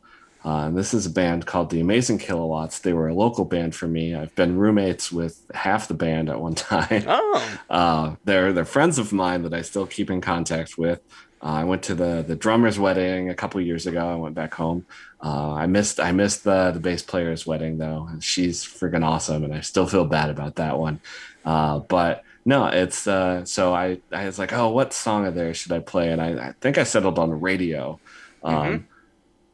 Uh, 0.43 0.65
and 0.65 0.77
this 0.77 0.93
is 0.93 1.05
a 1.05 1.09
band 1.09 1.45
called 1.45 1.69
The 1.69 1.79
Amazing 1.79 2.17
Kilowatts. 2.17 2.79
They 2.79 2.93
were 2.93 3.07
a 3.07 3.13
local 3.13 3.45
band 3.45 3.75
for 3.75 3.87
me. 3.87 4.15
I've 4.15 4.33
been 4.33 4.57
roommates 4.57 5.11
with 5.11 5.39
half 5.53 5.87
the 5.87 5.93
band 5.93 6.29
at 6.29 6.41
one 6.41 6.55
time. 6.55 7.03
Oh. 7.07 7.59
Uh, 7.69 8.15
they're 8.25 8.51
they're 8.51 8.65
friends 8.65 8.97
of 8.97 9.13
mine 9.13 9.43
that 9.43 9.53
I 9.53 9.61
still 9.61 9.85
keep 9.85 10.09
in 10.09 10.19
contact 10.19 10.77
with. 10.77 10.99
Uh, 11.43 11.47
I 11.47 11.63
went 11.63 11.83
to 11.83 11.95
the 11.95 12.23
the 12.27 12.35
drummer's 12.35 12.79
wedding 12.79 13.29
a 13.29 13.35
couple 13.35 13.59
years 13.61 13.87
ago. 13.87 14.07
I 14.07 14.15
went 14.15 14.35
back 14.35 14.53
home. 14.53 14.85
Uh, 15.23 15.53
I 15.53 15.65
missed 15.67 15.99
I 15.99 16.11
missed 16.11 16.43
the 16.43 16.71
the 16.71 16.79
bass 16.79 17.01
player's 17.03 17.45
wedding 17.45 17.77
though, 17.77 18.09
she's 18.19 18.63
freaking 18.63 19.05
awesome, 19.05 19.43
and 19.43 19.53
I 19.53 19.61
still 19.61 19.87
feel 19.87 20.05
bad 20.05 20.29
about 20.29 20.55
that 20.55 20.77
one. 20.77 20.99
Uh, 21.45 21.79
but 21.79 22.23
no, 22.45 22.67
it's 22.67 23.07
uh, 23.07 23.45
so 23.45 23.73
I 23.73 23.99
I 24.11 24.25
was 24.25 24.39
like, 24.39 24.53
oh, 24.53 24.69
what 24.69 24.93
song 24.93 25.25
of 25.25 25.35
theirs 25.35 25.57
should 25.57 25.71
I 25.71 25.79
play? 25.79 26.11
And 26.11 26.21
I, 26.21 26.49
I 26.49 26.53
think 26.61 26.77
I 26.77 26.83
settled 26.83 27.19
on 27.19 27.39
radio. 27.39 27.99
Um, 28.43 28.87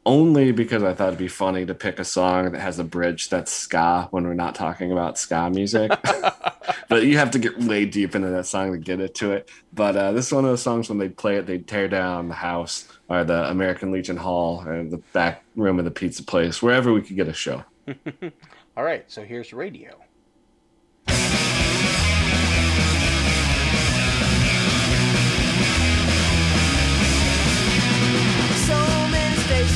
only 0.08 0.52
because 0.52 0.82
I 0.82 0.94
thought 0.94 1.08
it'd 1.08 1.18
be 1.18 1.28
funny 1.28 1.66
to 1.66 1.74
pick 1.74 1.98
a 1.98 2.04
song 2.04 2.52
that 2.52 2.60
has 2.60 2.78
a 2.78 2.84
bridge 2.84 3.28
that's 3.28 3.52
ska 3.52 4.08
when 4.10 4.26
we're 4.26 4.32
not 4.32 4.54
talking 4.54 4.90
about 4.90 5.18
ska 5.18 5.50
music. 5.50 5.92
but 6.88 7.04
you 7.04 7.18
have 7.18 7.30
to 7.32 7.38
get 7.38 7.58
way 7.58 7.84
deep 7.84 8.14
into 8.14 8.28
that 8.28 8.46
song 8.46 8.72
to 8.72 8.78
get 8.78 9.00
it 9.00 9.14
to 9.16 9.32
it. 9.32 9.50
But 9.74 9.96
uh, 9.96 10.12
this 10.12 10.28
is 10.28 10.32
one 10.32 10.46
of 10.46 10.50
those 10.50 10.62
songs 10.62 10.88
when 10.88 10.96
they 10.96 11.10
play 11.10 11.36
it, 11.36 11.46
they 11.46 11.58
tear 11.58 11.88
down 11.88 12.28
the 12.28 12.34
house 12.34 12.88
or 13.10 13.22
the 13.22 13.50
American 13.50 13.92
Legion 13.92 14.16
Hall 14.16 14.66
or 14.66 14.82
the 14.82 14.96
back 15.12 15.44
room 15.56 15.78
of 15.78 15.84
the 15.84 15.90
pizza 15.90 16.22
place, 16.22 16.62
wherever 16.62 16.90
we 16.90 17.02
could 17.02 17.16
get 17.16 17.28
a 17.28 17.34
show. 17.34 17.62
All 18.76 18.84
right, 18.84 19.04
so 19.10 19.24
here's 19.24 19.52
radio. 19.52 19.94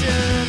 Many 0.03 0.42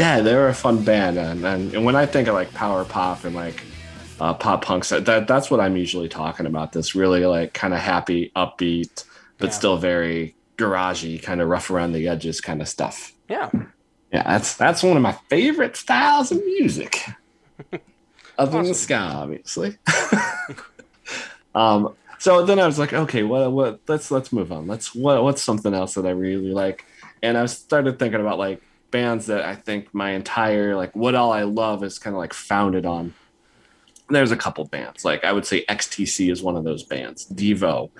Yeah, 0.00 0.22
they're 0.22 0.48
a 0.48 0.54
fun 0.54 0.82
band, 0.82 1.18
and, 1.18 1.44
and, 1.44 1.74
and 1.74 1.84
when 1.84 1.94
I 1.94 2.06
think 2.06 2.26
of 2.26 2.32
like 2.32 2.54
power 2.54 2.86
pop 2.86 3.24
and 3.24 3.36
like 3.36 3.62
uh, 4.18 4.32
pop 4.32 4.64
punk, 4.64 4.86
that 4.88 5.26
that's 5.28 5.50
what 5.50 5.60
I'm 5.60 5.76
usually 5.76 6.08
talking 6.08 6.46
about. 6.46 6.72
This 6.72 6.94
really 6.94 7.26
like 7.26 7.52
kind 7.52 7.74
of 7.74 7.80
happy, 7.80 8.32
upbeat, 8.34 9.04
but 9.36 9.48
Yeah. 9.48 9.52
still 9.52 9.76
very 9.76 10.34
garagey, 10.56 11.22
kind 11.22 11.42
of 11.42 11.48
rough 11.48 11.70
around 11.70 11.92
the 11.92 12.08
edges 12.08 12.40
kind 12.40 12.62
of 12.62 12.68
stuff. 12.68 13.12
Yeah. 13.28 13.50
Yeah, 14.10 14.22
that's 14.22 14.56
that's 14.56 14.82
one 14.82 14.96
of 14.96 15.02
my 15.02 15.12
favorite 15.28 15.76
styles 15.76 16.32
of 16.32 16.38
music. 16.46 17.04
Other 18.38 18.62
than 18.62 18.72
ska, 18.72 18.96
obviously. 18.96 19.76
um, 21.54 21.94
so 22.18 22.46
then 22.46 22.58
I 22.58 22.64
was 22.64 22.78
like, 22.78 22.94
okay, 22.94 23.22
what 23.22 23.52
what 23.52 23.80
let's 23.86 24.10
let's 24.10 24.32
move 24.32 24.50
on. 24.50 24.66
Let's 24.66 24.94
what 24.94 25.22
what's 25.22 25.42
something 25.42 25.74
else 25.74 25.92
that 25.92 26.06
I 26.06 26.10
really 26.12 26.52
like? 26.52 26.86
And 27.22 27.36
I 27.36 27.44
started 27.44 27.98
thinking 27.98 28.22
about 28.22 28.38
like 28.38 28.62
bands 28.90 29.26
that 29.26 29.42
I 29.44 29.54
think 29.54 29.94
my 29.94 30.10
entire 30.10 30.76
like 30.76 30.94
what 30.94 31.14
all 31.14 31.32
I 31.32 31.42
love 31.42 31.82
is 31.84 31.98
kind 31.98 32.14
of 32.14 32.18
like 32.18 32.32
founded 32.32 32.86
on. 32.86 33.14
There's 34.08 34.32
a 34.32 34.36
couple 34.36 34.64
bands. 34.64 35.04
Like 35.04 35.24
I 35.24 35.32
would 35.32 35.46
say 35.46 35.64
XTC 35.66 36.30
is 36.30 36.42
one 36.42 36.56
of 36.56 36.64
those 36.64 36.82
bands. 36.82 37.26
Devo, 37.32 37.90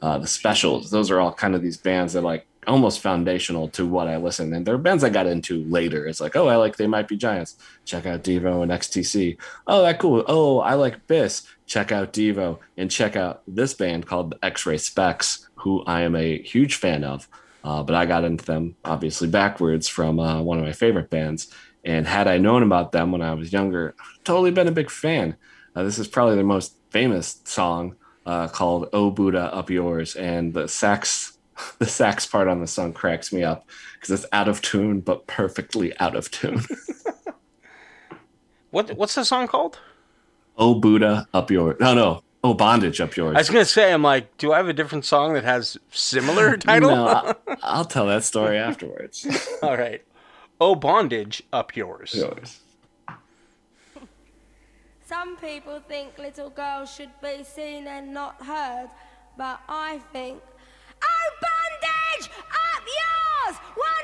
uh, 0.00 0.18
the 0.18 0.26
Specials. 0.26 0.90
Those 0.90 1.10
are 1.10 1.20
all 1.20 1.32
kind 1.32 1.54
of 1.54 1.62
these 1.62 1.76
bands 1.76 2.14
that 2.14 2.22
like 2.22 2.46
almost 2.68 3.00
foundational 3.00 3.68
to 3.68 3.86
what 3.86 4.08
I 4.08 4.16
listen. 4.18 4.52
And 4.52 4.66
there 4.66 4.74
are 4.74 4.78
bands 4.78 5.02
I 5.02 5.08
got 5.08 5.26
into 5.26 5.64
later. 5.64 6.06
It's 6.06 6.20
like, 6.20 6.36
oh, 6.36 6.48
I 6.48 6.56
like 6.56 6.76
They 6.76 6.86
Might 6.86 7.08
Be 7.08 7.16
Giants. 7.16 7.56
Check 7.84 8.06
out 8.06 8.22
Devo 8.22 8.62
and 8.62 8.70
XTC. 8.70 9.38
Oh, 9.66 9.82
that 9.82 9.98
cool. 9.98 10.24
Oh, 10.28 10.60
I 10.60 10.74
like 10.74 11.06
Biss. 11.06 11.46
Check 11.66 11.90
out 11.90 12.12
Devo 12.12 12.58
and 12.76 12.90
check 12.90 13.16
out 13.16 13.42
this 13.48 13.74
band 13.74 14.06
called 14.06 14.34
X-Ray 14.42 14.76
Spex, 14.76 15.48
who 15.56 15.82
I 15.86 16.02
am 16.02 16.14
a 16.14 16.40
huge 16.42 16.76
fan 16.76 17.04
of. 17.04 17.28
Uh, 17.64 17.82
but 17.82 17.94
I 17.94 18.06
got 18.06 18.24
into 18.24 18.44
them 18.44 18.76
obviously 18.84 19.28
backwards 19.28 19.88
from 19.88 20.18
uh, 20.20 20.40
one 20.42 20.58
of 20.58 20.64
my 20.64 20.72
favorite 20.72 21.10
bands. 21.10 21.52
And 21.84 22.06
had 22.06 22.26
I 22.28 22.38
known 22.38 22.62
about 22.62 22.92
them 22.92 23.12
when 23.12 23.22
I 23.22 23.34
was 23.34 23.52
younger, 23.52 23.94
totally 24.24 24.50
been 24.50 24.68
a 24.68 24.72
big 24.72 24.90
fan. 24.90 25.36
Uh, 25.74 25.82
this 25.82 25.98
is 25.98 26.08
probably 26.08 26.34
their 26.34 26.44
most 26.44 26.74
famous 26.90 27.40
song 27.44 27.96
uh, 28.26 28.48
called 28.48 28.88
"Oh 28.92 29.10
Buddha 29.10 29.52
Up 29.54 29.70
Yours," 29.70 30.16
and 30.16 30.52
the 30.52 30.68
sax, 30.68 31.38
the 31.78 31.86
sax 31.86 32.26
part 32.26 32.48
on 32.48 32.60
the 32.60 32.66
song 32.66 32.92
cracks 32.92 33.32
me 33.32 33.42
up 33.42 33.66
because 33.94 34.10
it's 34.10 34.30
out 34.32 34.48
of 34.48 34.60
tune, 34.60 35.00
but 35.00 35.26
perfectly 35.26 35.98
out 35.98 36.14
of 36.14 36.30
tune. 36.30 36.64
What 38.70 38.96
what's 38.98 39.14
the 39.14 39.24
song 39.24 39.48
called? 39.48 39.78
"Oh 40.58 40.74
Buddha 40.74 41.26
Up 41.32 41.50
Yours," 41.50 41.76
no, 41.80 41.94
no, 41.94 42.22
"Oh 42.44 42.54
Bondage 42.54 43.00
Up 43.00 43.16
Yours." 43.16 43.34
I 43.34 43.38
was 43.38 43.50
gonna 43.50 43.64
say, 43.64 43.92
I'm 43.92 44.02
like, 44.02 44.36
do 44.38 44.52
I 44.52 44.58
have 44.58 44.68
a 44.68 44.72
different 44.72 45.04
song 45.04 45.34
that 45.34 45.44
has 45.44 45.76
similar 45.90 46.56
title? 46.58 46.90
No, 46.90 47.06
I, 47.08 47.34
I'll 47.62 47.84
tell 47.84 48.06
that 48.06 48.24
story 48.24 48.58
afterwards. 48.58 49.26
All 49.62 49.76
right. 49.76 50.02
Oh, 50.60 50.74
bondage 50.74 51.42
up 51.52 51.76
yours. 51.76 52.14
Yours. 52.14 52.60
Some 55.06 55.36
people 55.36 55.80
think 55.88 56.18
little 56.18 56.50
girls 56.50 56.92
should 56.94 57.10
be 57.22 57.42
seen 57.42 57.86
and 57.86 58.12
not 58.12 58.42
heard, 58.42 58.90
but 59.38 59.60
I 59.68 60.00
think, 60.12 60.42
oh, 61.02 61.30
bondage 61.40 62.28
up 62.28 62.82
yours! 62.84 63.56
One, 63.74 63.97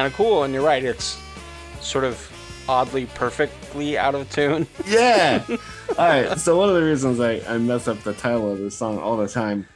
kind 0.00 0.10
of 0.10 0.16
cool, 0.16 0.44
and 0.44 0.54
you're 0.54 0.64
right. 0.64 0.82
It's 0.82 1.20
sort 1.82 2.04
of 2.04 2.64
oddly 2.66 3.04
perfectly 3.04 3.98
out 3.98 4.14
of 4.14 4.30
tune. 4.30 4.66
Yeah. 4.86 5.44
all 5.46 5.56
right. 5.98 6.38
So 6.38 6.56
one 6.56 6.70
of 6.70 6.74
the 6.74 6.82
reasons 6.82 7.20
I, 7.20 7.42
I 7.46 7.58
mess 7.58 7.86
up 7.86 7.98
the 7.98 8.14
title 8.14 8.50
of 8.50 8.58
this 8.60 8.74
song 8.74 8.98
all 8.98 9.18
the 9.18 9.28
time 9.28 9.68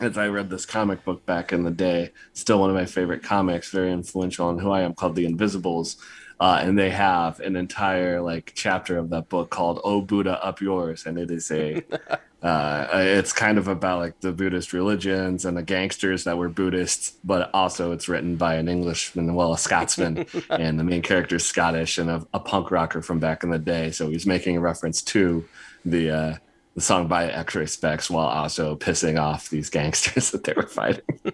is 0.00 0.16
I 0.16 0.28
read 0.28 0.50
this 0.50 0.64
comic 0.64 1.04
book 1.04 1.26
back 1.26 1.52
in 1.52 1.64
the 1.64 1.70
day. 1.72 2.12
Still 2.32 2.60
one 2.60 2.70
of 2.70 2.76
my 2.76 2.84
favorite 2.84 3.24
comics, 3.24 3.72
very 3.72 3.90
influential 3.90 4.46
on 4.46 4.60
who 4.60 4.70
I 4.70 4.82
am, 4.82 4.94
called 4.94 5.16
The 5.16 5.26
Invisibles. 5.26 5.96
Uh, 6.38 6.60
and 6.62 6.78
they 6.78 6.90
have 6.90 7.40
an 7.40 7.56
entire 7.56 8.20
like 8.20 8.52
chapter 8.54 8.98
of 8.98 9.10
that 9.10 9.28
book 9.28 9.50
called 9.50 9.80
"Oh 9.82 10.00
Buddha, 10.00 10.42
Up 10.44 10.60
Yours," 10.60 11.06
and 11.06 11.18
it 11.18 11.32
is 11.32 11.50
a 11.50 11.82
uh, 12.42 12.88
it's 12.92 13.32
kind 13.32 13.58
of 13.58 13.68
about 13.68 13.98
like 13.98 14.20
the 14.20 14.32
Buddhist 14.32 14.72
religions 14.72 15.44
and 15.44 15.56
the 15.56 15.62
gangsters 15.62 16.24
that 16.24 16.38
were 16.38 16.48
Buddhists, 16.48 17.12
but 17.22 17.50
also 17.52 17.92
it's 17.92 18.08
written 18.08 18.36
by 18.36 18.54
an 18.54 18.68
Englishman, 18.68 19.34
well, 19.34 19.52
a 19.52 19.58
Scotsman, 19.58 20.26
and 20.50 20.78
the 20.78 20.84
main 20.84 21.02
character 21.02 21.36
is 21.36 21.44
Scottish 21.44 21.98
and 21.98 22.08
a, 22.08 22.26
a 22.32 22.40
punk 22.40 22.70
rocker 22.70 23.02
from 23.02 23.18
back 23.18 23.42
in 23.42 23.50
the 23.50 23.58
day. 23.58 23.90
So 23.90 24.08
he's 24.08 24.26
making 24.26 24.56
a 24.56 24.60
reference 24.60 25.02
to 25.02 25.44
the 25.84 26.10
uh, 26.10 26.34
the 26.74 26.80
song 26.80 27.08
by 27.08 27.26
X-Ray 27.26 27.64
Spex 27.64 28.08
while 28.08 28.28
also 28.28 28.76
pissing 28.76 29.20
off 29.20 29.50
these 29.50 29.68
gangsters 29.68 30.30
that 30.32 30.44
they 30.44 30.54
were 30.54 30.66
fighting. 30.66 31.04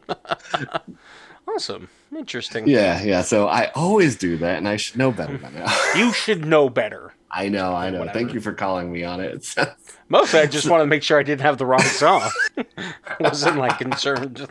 Awesome. 1.49 1.89
Interesting. 2.15 2.69
yeah, 2.69 3.03
yeah. 3.03 3.23
So 3.23 3.49
I 3.49 3.71
always 3.75 4.17
do 4.17 4.37
that, 4.39 4.59
and 4.59 4.69
I 4.69 4.77
should 4.77 4.99
know 4.99 5.11
better 5.11 5.39
by 5.39 5.51
now. 5.51 5.75
You 5.97 6.13
should 6.13 6.45
know 6.45 6.69
better. 6.69 7.15
I 7.37 7.51
know, 7.51 7.75
I 7.75 7.91
know. 7.91 7.99
Whatever. 7.99 8.19
Thank 8.19 8.33
you 8.33 8.41
for 8.41 8.55
calling 8.55 8.91
me 8.91 9.05
on 9.05 9.21
it. 9.21 9.55
Mostly, 10.09 10.41
I 10.41 10.47
just 10.47 10.71
wanted 10.71 10.85
to 10.85 10.89
make 10.89 11.03
sure 11.03 11.19
I 11.19 11.23
didn't 11.23 11.43
have 11.43 11.59
the 11.59 11.67
wrong 11.67 11.81
song. 11.83 12.31
I 12.57 12.65
wasn't 13.21 13.59
like 13.59 13.79
concerned. 13.79 14.49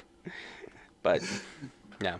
But 1.01 1.23
yeah. 1.99 2.17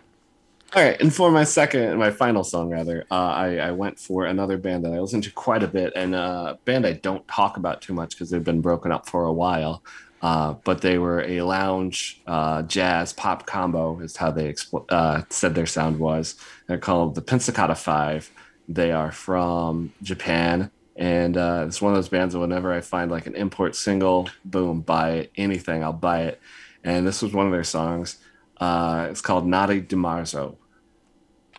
All 0.74 0.82
right, 0.82 1.00
and 1.00 1.14
for 1.14 1.30
my 1.30 1.44
second, 1.44 1.96
my 1.98 2.10
final 2.10 2.42
song 2.42 2.70
rather, 2.70 3.04
uh, 3.12 3.14
I, 3.14 3.56
I 3.58 3.70
went 3.70 4.00
for 4.00 4.24
another 4.24 4.58
band 4.58 4.84
that 4.84 4.92
I 4.92 4.98
listened 4.98 5.22
to 5.24 5.30
quite 5.30 5.62
a 5.62 5.68
bit, 5.68 5.92
and 5.94 6.16
a 6.16 6.58
band 6.64 6.84
I 6.84 6.94
don't 6.94 7.26
talk 7.28 7.56
about 7.56 7.80
too 7.80 7.94
much 7.94 8.10
because 8.10 8.30
they've 8.30 8.42
been 8.42 8.60
broken 8.60 8.90
up 8.90 9.08
for 9.08 9.24
a 9.24 9.32
while. 9.32 9.84
Uh, 10.20 10.54
but 10.64 10.80
they 10.80 10.98
were 10.98 11.20
a 11.22 11.42
lounge 11.42 12.20
uh, 12.26 12.62
jazz 12.62 13.12
pop 13.12 13.46
combo, 13.46 14.00
is 14.00 14.16
how 14.16 14.32
they 14.32 14.52
expl- 14.52 14.84
uh, 14.88 15.22
said 15.28 15.54
their 15.54 15.66
sound 15.66 16.00
was. 16.00 16.34
They're 16.66 16.78
called 16.78 17.14
the 17.14 17.22
Pizzicato 17.22 17.74
Five. 17.74 18.32
They 18.68 18.92
are 18.92 19.12
from 19.12 19.92
Japan, 20.02 20.70
and 20.96 21.36
uh, 21.36 21.64
it's 21.66 21.80
one 21.80 21.92
of 21.92 21.96
those 21.96 22.08
bands 22.08 22.34
that 22.34 22.40
whenever 22.40 22.72
I 22.72 22.80
find 22.80 23.10
like 23.10 23.26
an 23.26 23.36
import 23.36 23.76
single, 23.76 24.28
boom, 24.44 24.80
buy 24.80 25.10
it. 25.10 25.32
Anything, 25.36 25.84
I'll 25.84 25.92
buy 25.92 26.22
it. 26.22 26.40
And 26.82 27.06
this 27.06 27.22
was 27.22 27.32
one 27.32 27.46
of 27.46 27.52
their 27.52 27.64
songs. 27.64 28.18
Uh, 28.58 29.08
it's 29.10 29.20
called 29.20 29.46
Nata 29.46 29.80
di 29.80 29.96
Marzo. 29.96 30.56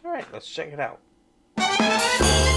All 0.03 0.11
right, 0.11 0.25
let's 0.33 0.47
check 0.47 0.73
it 0.73 0.79
out.「 0.79 2.56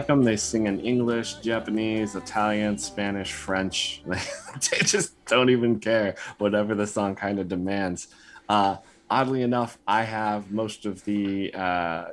like 0.00 0.06
them. 0.06 0.22
They 0.22 0.36
sing 0.36 0.66
in 0.66 0.80
English, 0.80 1.34
Japanese, 1.34 2.16
Italian, 2.16 2.78
Spanish, 2.78 3.32
French. 3.32 4.02
they 4.06 4.78
just 4.78 5.22
don't 5.26 5.50
even 5.50 5.78
care, 5.78 6.14
whatever 6.38 6.74
the 6.74 6.86
song 6.86 7.14
kind 7.14 7.38
of 7.38 7.48
demands. 7.48 8.08
Uh, 8.48 8.76
oddly 9.10 9.42
enough, 9.42 9.78
I 9.86 10.04
have 10.04 10.50
most 10.50 10.86
of 10.86 11.04
the 11.04 11.52
uh, 11.52 12.06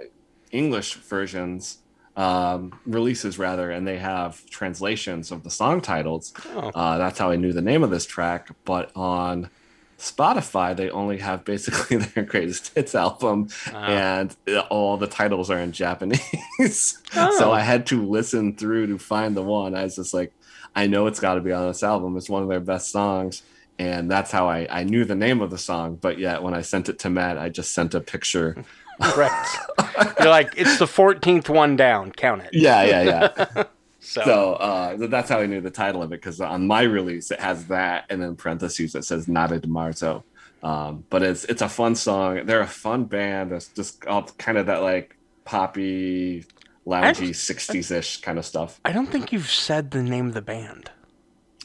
English 0.51 0.95
versions, 0.95 1.77
um, 2.17 2.77
releases 2.85 3.39
rather, 3.39 3.71
and 3.71 3.87
they 3.87 3.99
have 3.99 4.45
translations 4.49 5.31
of 5.31 5.43
the 5.43 5.49
song 5.49 5.79
titles. 5.79 6.33
Oh. 6.55 6.71
Uh, 6.75 6.97
that's 6.97 7.17
how 7.17 7.31
I 7.31 7.37
knew 7.37 7.53
the 7.53 7.61
name 7.61 7.83
of 7.83 7.89
this 7.89 8.05
track. 8.05 8.49
But 8.65 8.91
on 8.95 9.49
Spotify, 9.97 10.75
they 10.75 10.89
only 10.89 11.17
have 11.17 11.43
basically 11.43 11.97
their 11.97 12.23
greatest 12.23 12.73
hits 12.75 12.93
album, 12.93 13.49
and 13.73 14.35
uh, 14.47 14.59
all 14.69 14.97
the 14.97 15.07
titles 15.07 15.49
are 15.49 15.59
in 15.59 15.71
Japanese. 15.71 16.21
Oh. 17.15 17.37
so 17.37 17.51
I 17.51 17.61
had 17.61 17.85
to 17.87 18.05
listen 18.05 18.55
through 18.55 18.87
to 18.87 18.97
find 18.97 19.35
the 19.35 19.41
one. 19.43 19.75
I 19.75 19.83
was 19.83 19.95
just 19.95 20.13
like, 20.13 20.33
I 20.75 20.87
know 20.87 21.07
it's 21.07 21.19
got 21.19 21.35
to 21.35 21.41
be 21.41 21.51
on 21.51 21.67
this 21.67 21.83
album. 21.83 22.17
It's 22.17 22.29
one 22.29 22.43
of 22.43 22.49
their 22.49 22.59
best 22.59 22.91
songs. 22.91 23.43
And 23.79 24.09
that's 24.09 24.31
how 24.31 24.49
I, 24.49 24.67
I 24.69 24.83
knew 24.83 25.05
the 25.05 25.15
name 25.15 25.41
of 25.41 25.49
the 25.51 25.57
song. 25.57 25.95
But 25.95 26.17
yet, 26.19 26.43
when 26.43 26.53
I 26.53 26.61
sent 26.61 26.89
it 26.89 26.99
to 26.99 27.09
Matt, 27.09 27.37
I 27.37 27.49
just 27.49 27.73
sent 27.73 27.93
a 27.93 28.01
picture. 28.01 28.63
Right. 28.99 29.57
You're 30.19 30.29
like, 30.29 30.53
it's 30.57 30.79
the 30.79 30.85
14th 30.85 31.49
one 31.49 31.75
down. 31.75 32.11
Count 32.11 32.41
it. 32.43 32.49
Yeah, 32.53 32.83
yeah, 32.83 33.31
yeah. 33.55 33.63
So, 34.07 34.23
so 34.23 34.53
uh, 34.53 35.07
that's 35.07 35.29
how 35.29 35.39
I 35.39 35.47
knew 35.47 35.59
the 35.59 35.69
title 35.69 36.01
of 36.01 36.13
it 36.13 36.21
because 36.21 36.39
on 36.39 36.65
my 36.65 36.83
release 36.83 37.29
it 37.29 37.41
has 37.41 37.65
that 37.65 38.05
and 38.09 38.21
then 38.21 38.37
parentheses 38.37 38.93
that 38.93 39.03
says 39.03 39.27
Nata 39.27 39.59
di 39.59 39.67
Marzo. 39.67 40.23
Um, 40.63 41.03
but 41.09 41.23
it's 41.23 41.43
it's 41.43 41.61
a 41.61 41.67
fun 41.67 41.93
song. 41.95 42.45
They're 42.45 42.61
a 42.61 42.67
fun 42.67 43.03
band. 43.03 43.51
It's 43.51 43.67
just 43.67 44.05
all 44.05 44.23
kind 44.37 44.57
of 44.57 44.67
that 44.67 44.81
like 44.81 45.17
poppy, 45.43 46.45
loungy, 46.85 47.35
sixties 47.35 47.91
ish 47.91 48.21
kind 48.21 48.39
of 48.39 48.45
stuff. 48.45 48.79
I 48.85 48.93
don't 48.93 49.07
think 49.07 49.33
you've 49.33 49.51
said 49.51 49.91
the 49.91 50.01
name 50.01 50.27
of 50.27 50.33
the 50.33 50.41
band. 50.41 50.89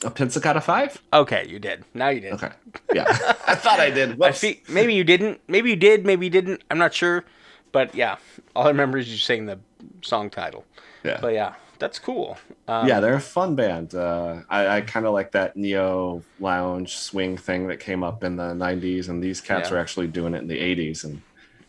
A 0.03 0.11
Pizzicato 0.11 0.59
Five? 0.59 1.01
Okay, 1.13 1.47
you 1.47 1.59
did. 1.59 1.85
Now 1.93 2.09
you 2.09 2.19
did. 2.19 2.33
Okay, 2.33 2.51
yeah, 2.93 3.05
I 3.47 3.55
thought 3.55 3.79
I 3.79 3.89
did. 3.89 4.21
I 4.21 4.31
see. 4.31 4.61
Maybe 4.67 4.93
you 4.93 5.05
didn't. 5.05 5.39
Maybe 5.47 5.69
you 5.69 5.77
did. 5.77 6.05
Maybe 6.05 6.25
you 6.25 6.29
didn't. 6.29 6.61
I'm 6.69 6.77
not 6.77 6.93
sure. 6.93 7.23
But 7.71 7.95
yeah, 7.95 8.17
all 8.53 8.65
I 8.65 8.67
remember 8.67 8.97
is 8.97 9.09
you 9.09 9.17
saying 9.17 9.45
the 9.45 9.59
song 10.01 10.29
title. 10.29 10.65
Yeah. 11.03 11.19
But 11.21 11.33
yeah, 11.33 11.55
that's 11.83 11.99
cool. 11.99 12.37
Um, 12.69 12.87
yeah, 12.87 13.01
they're 13.01 13.15
a 13.15 13.19
fun 13.19 13.55
band. 13.55 13.93
Uh, 13.93 14.39
I, 14.49 14.67
I 14.77 14.81
kind 14.81 15.05
of 15.05 15.11
like 15.11 15.33
that 15.33 15.57
neo 15.57 16.23
lounge 16.39 16.95
swing 16.95 17.35
thing 17.35 17.67
that 17.67 17.81
came 17.81 18.03
up 18.05 18.23
in 18.23 18.37
the 18.37 18.53
'90s, 18.53 19.09
and 19.09 19.21
these 19.21 19.41
cats 19.41 19.69
Yeah. 19.69 19.75
are 19.75 19.79
actually 19.79 20.07
doing 20.07 20.33
it 20.33 20.37
in 20.37 20.47
the 20.47 20.59
'80s 20.59 21.03
and 21.03 21.21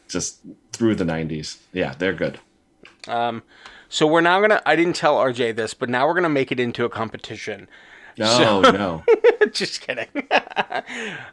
just 0.06 0.38
through 0.72 0.94
the 0.94 1.04
'90s. 1.04 1.58
Yeah, 1.72 1.94
they're 1.98 2.12
good. 2.12 2.38
So 3.88 4.06
we're 4.06 4.20
now 4.20 4.40
gonna. 4.40 4.62
I 4.64 4.76
didn't 4.76 4.94
tell 4.94 5.16
RJ 5.16 5.56
this, 5.56 5.74
but 5.74 5.88
now 5.88 6.06
we're 6.06 6.14
gonna 6.14 6.28
make 6.28 6.52
it 6.52 6.60
into 6.60 6.84
a 6.84 6.88
competition. 6.88 7.66
No, 8.16 8.60
no. 8.60 9.02
Just 9.52 9.80
kidding. 9.80 10.06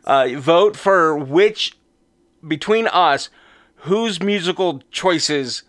uh, 0.06 0.28
vote 0.38 0.76
for 0.76 1.16
which 1.16 1.78
between 2.48 2.88
us, 2.88 3.30
whose 3.76 4.22
musical 4.22 4.82
choices 4.90 5.62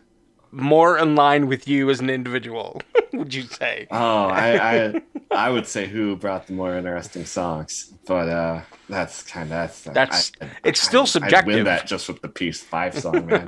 more 0.50 0.96
in 0.98 1.14
line 1.14 1.46
with 1.46 1.66
you 1.68 1.88
as 1.90 2.00
an 2.00 2.10
individual? 2.10 2.80
would 3.18 3.32
you 3.34 3.42
say? 3.42 3.86
Oh, 3.90 4.26
I, 4.26 4.76
I 4.94 5.02
I 5.30 5.50
would 5.50 5.66
say 5.66 5.86
who 5.86 6.16
brought 6.16 6.46
the 6.46 6.52
more 6.52 6.76
interesting 6.76 7.24
songs, 7.24 7.92
but 8.06 8.28
uh, 8.28 8.60
that's 8.88 9.22
kind 9.22 9.52
of 9.52 9.58
that's 9.58 9.82
That's- 9.84 10.32
I- 10.40 10.48
it's 10.64 10.80
still 10.80 11.00
I- 11.00 11.04
I'd 11.04 11.08
subjective. 11.08 11.54
win 11.54 11.64
that 11.64 11.86
just 11.86 12.08
with 12.08 12.20
the 12.22 12.28
Piece 12.28 12.60
Five 12.62 12.98
song, 12.98 13.26
man. 13.26 13.44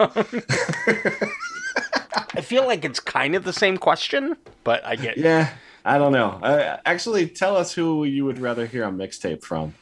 I 2.36 2.40
feel 2.40 2.66
like 2.66 2.84
it's 2.84 3.00
kind 3.00 3.34
of 3.34 3.44
the 3.44 3.52
same 3.52 3.76
question, 3.76 4.36
but 4.64 4.84
I 4.84 4.96
get. 4.96 5.16
yeah, 5.18 5.50
I 5.84 5.98
don't 5.98 6.12
know. 6.12 6.30
Uh, 6.42 6.78
actually, 6.84 7.28
tell 7.28 7.56
us 7.56 7.72
who 7.72 8.04
you 8.04 8.24
would 8.24 8.38
rather 8.38 8.66
hear 8.66 8.84
a 8.84 8.90
mixtape 8.90 9.42
from. 9.42 9.74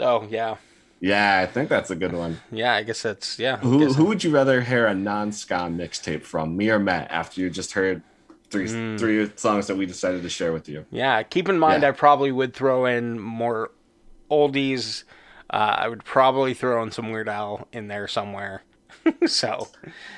Oh 0.00 0.26
yeah, 0.28 0.56
Yeah, 1.00 1.38
I 1.40 1.46
think 1.46 1.68
that's 1.68 1.90
a 1.90 1.94
good 1.94 2.12
one. 2.12 2.40
yeah. 2.50 2.74
I 2.74 2.82
guess 2.82 3.02
that's 3.02 3.38
yeah. 3.38 3.54
I 3.54 3.58
Who 3.58 3.92
who 3.92 4.04
would 4.06 4.24
you 4.24 4.30
rather 4.34 4.60
hear 4.60 4.86
a 4.86 4.94
non-ska 4.94 5.54
mixtape 5.70 6.22
from, 6.24 6.56
me 6.56 6.68
or 6.70 6.78
Matt? 6.80 7.10
After 7.12 7.40
you 7.40 7.48
just 7.50 7.72
heard 7.72 8.02
three 8.54 8.68
Hmm. 8.70 8.96
three 8.96 9.30
songs 9.36 9.66
that 9.66 9.76
we 9.76 9.84
decided 9.86 10.22
to 10.22 10.28
share 10.30 10.52
with 10.52 10.68
you. 10.68 10.86
Yeah, 10.90 11.22
keep 11.22 11.48
in 11.48 11.58
mind 11.58 11.82
Yeah. 11.82 11.88
I 11.88 11.92
probably 11.92 12.32
would 12.32 12.54
throw 12.54 12.86
in 12.86 13.18
more 13.20 13.70
oldies. 14.30 15.04
Uh, 15.50 15.74
I 15.78 15.88
would 15.88 16.04
probably 16.04 16.54
throw 16.54 16.82
in 16.82 16.90
some 16.90 17.10
Weird 17.10 17.28
Al 17.28 17.68
in 17.72 17.88
there 17.88 18.08
somewhere. 18.08 18.62
so 19.26 19.68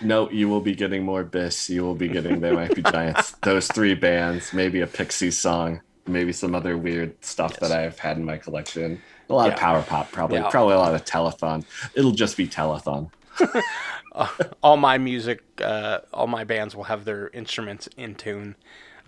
No, 0.00 0.30
you 0.30 0.48
will 0.48 0.60
be 0.60 0.74
getting 0.74 1.02
more 1.04 1.24
Biss. 1.24 1.68
You 1.68 1.82
will 1.82 1.94
be 1.96 2.08
getting 2.08 2.40
They 2.40 2.52
Might 2.52 2.74
Be 2.74 2.82
Giants. 2.96 3.32
Those 3.42 3.66
three 3.68 3.94
bands, 3.94 4.52
maybe 4.52 4.80
a 4.80 4.86
Pixies 4.86 5.36
song, 5.38 5.80
maybe 6.06 6.32
some 6.32 6.54
other 6.54 6.76
weird 6.78 7.22
stuff 7.24 7.58
that 7.60 7.72
I've 7.72 7.98
had 7.98 8.16
in 8.16 8.24
my 8.24 8.36
collection. 8.38 9.00
A 9.28 9.34
lot 9.34 9.50
of 9.52 9.56
power 9.58 9.82
pop, 9.82 10.12
probably. 10.12 10.38
Yeah. 10.38 10.48
Probably 10.50 10.74
a 10.74 10.78
lot 10.78 10.94
of 10.94 11.04
telethon. 11.04 11.64
It'll 11.94 12.12
just 12.12 12.36
be 12.36 12.46
telethon. 12.46 13.10
all 14.62 14.76
my 14.76 14.98
music, 14.98 15.42
uh, 15.62 15.98
all 16.12 16.26
my 16.26 16.44
bands 16.44 16.74
will 16.74 16.84
have 16.84 17.04
their 17.04 17.28
instruments 17.28 17.88
in 17.96 18.14
tune. 18.14 18.56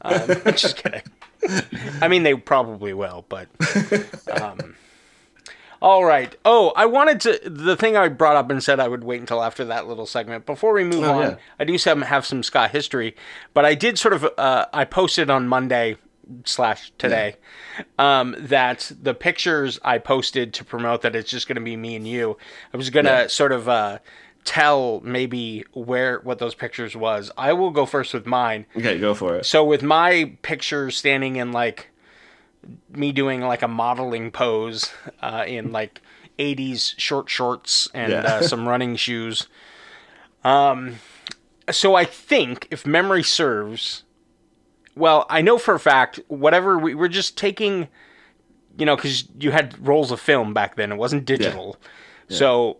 Um, 0.02 0.26
just 0.54 0.76
kidding. 0.76 1.02
I 2.00 2.08
mean, 2.08 2.22
they 2.22 2.34
probably 2.34 2.92
will, 2.94 3.24
but. 3.28 3.48
Um, 4.40 4.76
all 5.80 6.04
right. 6.04 6.34
Oh, 6.44 6.72
I 6.74 6.86
wanted 6.86 7.20
to. 7.22 7.40
The 7.48 7.76
thing 7.76 7.96
I 7.96 8.08
brought 8.08 8.36
up 8.36 8.50
and 8.50 8.62
said 8.62 8.80
I 8.80 8.88
would 8.88 9.04
wait 9.04 9.20
until 9.20 9.42
after 9.42 9.64
that 9.66 9.86
little 9.86 10.06
segment. 10.06 10.44
Before 10.46 10.72
we 10.72 10.82
move 10.84 11.04
Oh, 11.04 11.12
on, 11.12 11.22
yeah. 11.22 11.36
I 11.60 11.64
do 11.64 11.78
some, 11.78 12.02
have 12.02 12.26
some 12.26 12.42
ska 12.42 12.66
history, 12.68 13.14
but 13.54 13.64
I 13.64 13.74
did 13.74 13.98
sort 13.98 14.14
of. 14.14 14.28
Uh, 14.36 14.66
I 14.72 14.84
posted 14.84 15.30
on 15.30 15.46
Monday 15.46 15.96
slash 16.44 16.92
today 16.98 17.36
um, 17.98 18.34
that 18.38 18.90
the 19.00 19.14
pictures 19.14 19.78
I 19.84 19.98
posted 19.98 20.52
to 20.54 20.64
promote 20.64 21.02
that 21.02 21.14
it's 21.16 21.30
just 21.30 21.46
going 21.48 21.56
to 21.56 21.62
be 21.62 21.76
me 21.76 21.94
and 21.96 22.06
you. 22.06 22.36
I 22.74 22.76
was 22.76 22.90
going 22.90 23.06
to 23.06 23.12
Yeah. 23.12 23.26
sort 23.28 23.52
of 23.52 23.68
uh, 23.68 23.98
tell 24.48 25.00
maybe 25.04 25.64
where 25.74 26.20
what 26.20 26.38
those 26.38 26.54
pictures 26.54 26.96
was. 26.96 27.30
I 27.36 27.52
will 27.52 27.70
go 27.70 27.84
first 27.84 28.14
with 28.14 28.24
mine. 28.26 28.64
Okay, 28.76 28.98
go 28.98 29.12
for 29.14 29.36
it. 29.36 29.44
So 29.46 29.62
with 29.62 29.82
my 29.82 30.32
picture 30.42 30.90
standing 30.90 31.36
in 31.36 31.52
like 31.52 31.90
me 32.90 33.12
doing 33.12 33.42
like 33.42 33.60
a 33.62 33.68
modeling 33.68 34.30
pose 34.30 34.90
uh, 35.22 35.44
in 35.46 35.70
like 35.70 36.00
80s 36.38 36.94
short 36.98 37.28
shorts 37.28 37.88
and 37.92 38.10
Yeah. 38.12 38.20
uh, 38.22 38.42
some 38.42 38.66
running 38.66 38.96
shoes. 38.96 39.48
Um, 40.44 40.96
so 41.70 41.94
I 41.94 42.04
think, 42.04 42.66
if 42.70 42.86
memory 42.86 43.22
serves, 43.22 44.04
well, 44.96 45.26
I 45.28 45.42
know 45.42 45.58
for 45.58 45.74
a 45.74 45.80
fact, 45.80 46.20
whatever 46.28 46.78
we 46.78 46.94
were 46.94 47.08
just 47.08 47.36
taking, 47.36 47.88
you 48.78 48.86
know, 48.86 48.96
because 48.96 49.24
you 49.38 49.50
had 49.50 49.78
rolls 49.86 50.10
of 50.10 50.20
film 50.20 50.54
back 50.54 50.76
then, 50.76 50.90
it 50.92 50.96
wasn't 50.96 51.24
digital. 51.26 51.76
So 52.30 52.78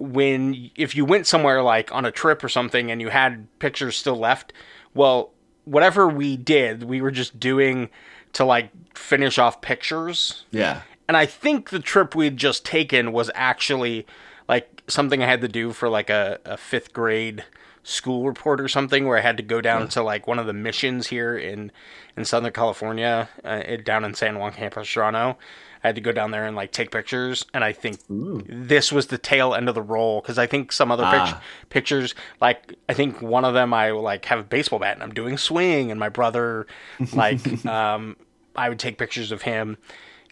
when 0.00 0.70
if 0.76 0.96
you 0.96 1.04
went 1.04 1.26
somewhere 1.26 1.62
like 1.62 1.92
on 1.94 2.04
a 2.04 2.10
trip 2.10 2.42
or 2.42 2.48
something 2.48 2.90
and 2.90 3.00
you 3.00 3.10
had 3.10 3.46
pictures 3.58 3.96
still 3.96 4.16
left, 4.16 4.52
well, 4.94 5.32
whatever 5.64 6.08
we 6.08 6.36
did, 6.36 6.84
we 6.84 7.00
were 7.00 7.10
just 7.10 7.38
doing 7.38 7.90
to 8.32 8.44
like 8.44 8.70
finish 8.94 9.38
off 9.38 9.60
pictures. 9.60 10.44
Yeah. 10.50 10.82
And 11.08 11.16
I 11.16 11.26
think 11.26 11.70
the 11.70 11.80
trip 11.80 12.14
we'd 12.14 12.36
just 12.36 12.64
taken 12.64 13.12
was 13.12 13.30
actually 13.34 14.06
like 14.48 14.82
something 14.86 15.22
I 15.22 15.26
had 15.26 15.40
to 15.42 15.48
do 15.48 15.72
for 15.72 15.88
like 15.88 16.10
a, 16.10 16.38
a 16.44 16.56
fifth 16.56 16.92
grade 16.92 17.44
school 17.82 18.26
report 18.26 18.60
or 18.60 18.68
something 18.68 19.06
where 19.06 19.18
I 19.18 19.20
had 19.20 19.36
to 19.38 19.42
go 19.42 19.60
down 19.60 19.88
to 19.88 20.02
like 20.02 20.26
one 20.26 20.38
of 20.38 20.46
the 20.46 20.52
missions 20.52 21.08
here 21.08 21.36
in 21.36 21.72
in 22.16 22.24
Southern 22.24 22.52
California, 22.52 23.28
uh, 23.44 23.62
down 23.84 24.04
in 24.04 24.14
San 24.14 24.38
Juan 24.38 24.52
Capistrano. 24.52 25.38
I 25.82 25.88
had 25.88 25.94
to 25.94 26.00
go 26.00 26.12
down 26.12 26.30
there 26.30 26.44
and 26.46 26.54
like 26.56 26.72
take 26.72 26.90
pictures, 26.90 27.44
and 27.54 27.64
I 27.64 27.72
think 27.72 28.00
this 28.08 28.92
was 28.92 29.06
the 29.06 29.18
tail 29.18 29.54
end 29.54 29.68
of 29.68 29.74
the 29.74 29.82
roll 29.82 30.20
because 30.20 30.38
I 30.38 30.46
think 30.46 30.72
some 30.72 30.90
other 30.92 31.04
Ah. 31.04 31.42
pictures, 31.70 32.14
like 32.40 32.74
I 32.88 32.94
think 32.94 33.22
one 33.22 33.44
of 33.44 33.54
them, 33.54 33.72
I 33.72 33.90
like 33.92 34.24
have 34.26 34.38
a 34.40 34.42
baseball 34.42 34.78
bat 34.78 34.94
and 34.94 35.02
I'm 35.02 35.14
doing 35.14 35.38
swing, 35.38 35.90
and 35.90 35.98
my 35.98 36.08
brother, 36.10 36.66
like, 37.14 37.64
um, 37.66 38.16
I 38.56 38.68
would 38.68 38.78
take 38.78 38.98
pictures 38.98 39.32
of 39.32 39.42
him, 39.42 39.78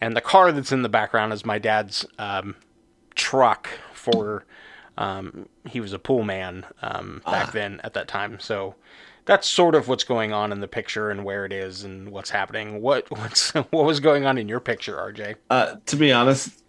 and 0.01 0.15
the 0.17 0.21
car 0.21 0.53
that's 0.53 0.73
in 0.73 0.83
the 0.83 0.89
background 0.89 1.33
is 1.33 1.45
my 1.47 1.59
dad's 1.59 2.05
um, 2.19 2.55
truck 3.15 3.69
for. 3.95 4.45
Um, 4.97 5.49
he 5.65 5.79
was 5.81 5.93
a 5.93 5.99
pool 6.01 6.25
man 6.25 6.67
um, 6.83 7.23
back 7.25 7.53
then 7.53 7.81
at 7.85 7.95
that 7.95 8.09
time, 8.09 8.41
so 8.41 8.75
that's 9.29 9.47
sort 9.47 9.75
of 9.75 9.89
what's 9.89 10.05
going 10.05 10.33
on 10.33 10.53
in 10.53 10.61
the 10.61 10.67
picture 10.67 11.11
and 11.11 11.23
where 11.23 11.45
it 11.45 11.53
is 11.53 11.85
and 11.85 12.11
what's 12.11 12.31
happening. 12.31 12.81
What 12.81 13.09
what's 13.17 13.51
what 13.51 13.85
was 13.85 14.01
going 14.01 14.27
on 14.27 14.39
in 14.39 14.49
your 14.49 14.59
picture, 14.59 14.97
RJ? 14.97 15.37
Uh, 15.51 15.77
to 15.87 15.97
be 15.97 16.11
honest, 16.11 16.65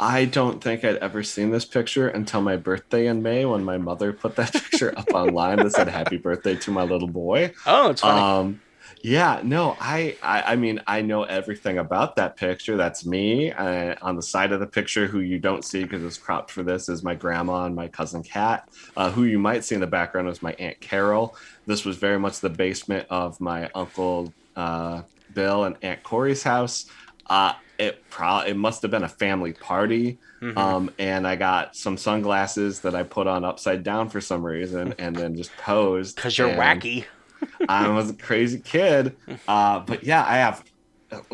I 0.00 0.24
don't 0.24 0.64
think 0.64 0.84
I'd 0.84 0.96
ever 0.96 1.22
seen 1.22 1.50
this 1.50 1.66
picture 1.66 2.08
until 2.08 2.40
my 2.40 2.56
birthday 2.56 3.06
in 3.06 3.22
May 3.22 3.44
when 3.44 3.62
my 3.62 3.76
mother 3.76 4.12
put 4.12 4.36
that 4.36 4.52
picture 4.70 4.98
up 4.98 5.12
online 5.12 5.58
that 5.58 5.70
said 5.72 5.86
"Happy 5.86 6.16
Birthday 6.16 6.56
to 6.56 6.70
my 6.70 6.82
little 6.82 7.08
boy." 7.08 7.52
Oh, 7.66 7.90
it's 7.90 8.00
funny. 8.00 8.20
Um, 8.20 8.60
yeah, 9.02 9.40
no, 9.44 9.76
I, 9.80 10.16
I, 10.22 10.52
I 10.52 10.56
mean, 10.56 10.80
I 10.86 11.02
know 11.02 11.22
everything 11.22 11.78
about 11.78 12.16
that 12.16 12.36
picture. 12.36 12.76
That's 12.76 13.06
me. 13.06 13.52
Uh, 13.52 13.94
on 14.02 14.16
the 14.16 14.22
side 14.22 14.52
of 14.52 14.60
the 14.60 14.66
picture, 14.66 15.06
who 15.06 15.20
you 15.20 15.38
don't 15.38 15.64
see 15.64 15.82
because 15.84 16.02
it's 16.02 16.18
cropped 16.18 16.50
for 16.50 16.62
this, 16.62 16.88
is 16.88 17.02
my 17.02 17.14
grandma 17.14 17.64
and 17.64 17.74
my 17.74 17.88
cousin 17.88 18.22
Kat. 18.22 18.68
Uh, 18.96 19.10
who 19.10 19.24
you 19.24 19.38
might 19.38 19.64
see 19.64 19.74
in 19.74 19.80
the 19.80 19.86
background 19.86 20.28
is 20.28 20.42
my 20.42 20.52
aunt 20.54 20.80
Carol. 20.80 21.36
This 21.66 21.84
was 21.84 21.96
very 21.96 22.18
much 22.18 22.40
the 22.40 22.50
basement 22.50 23.06
of 23.10 23.40
my 23.40 23.70
uncle 23.74 24.32
uh, 24.56 25.02
Bill 25.34 25.64
and 25.64 25.76
Aunt 25.82 26.02
Corey's 26.02 26.42
house. 26.42 26.86
Uh, 27.26 27.52
it 27.78 28.02
pro 28.10 28.40
it 28.40 28.56
must 28.56 28.82
have 28.82 28.90
been 28.90 29.04
a 29.04 29.08
family 29.08 29.52
party. 29.52 30.18
Um, 30.56 30.90
and 30.98 31.26
I 31.26 31.34
got 31.34 31.74
some 31.74 31.96
sunglasses 31.96 32.80
that 32.80 32.94
I 32.94 33.02
put 33.02 33.26
on 33.26 33.44
upside 33.44 33.82
down 33.82 34.08
for 34.08 34.20
some 34.20 34.44
reason, 34.46 34.94
and 34.98 35.14
then 35.14 35.36
just 35.36 35.50
posed. 35.56 36.16
Because 36.16 36.38
you're 36.38 36.48
and- 36.48 36.60
wacky. 36.82 37.06
I 37.68 37.88
was 37.88 38.10
a 38.10 38.14
crazy 38.14 38.60
kid. 38.60 39.16
Uh, 39.46 39.80
but 39.80 40.04
yeah, 40.04 40.24
I 40.26 40.36
have 40.38 40.64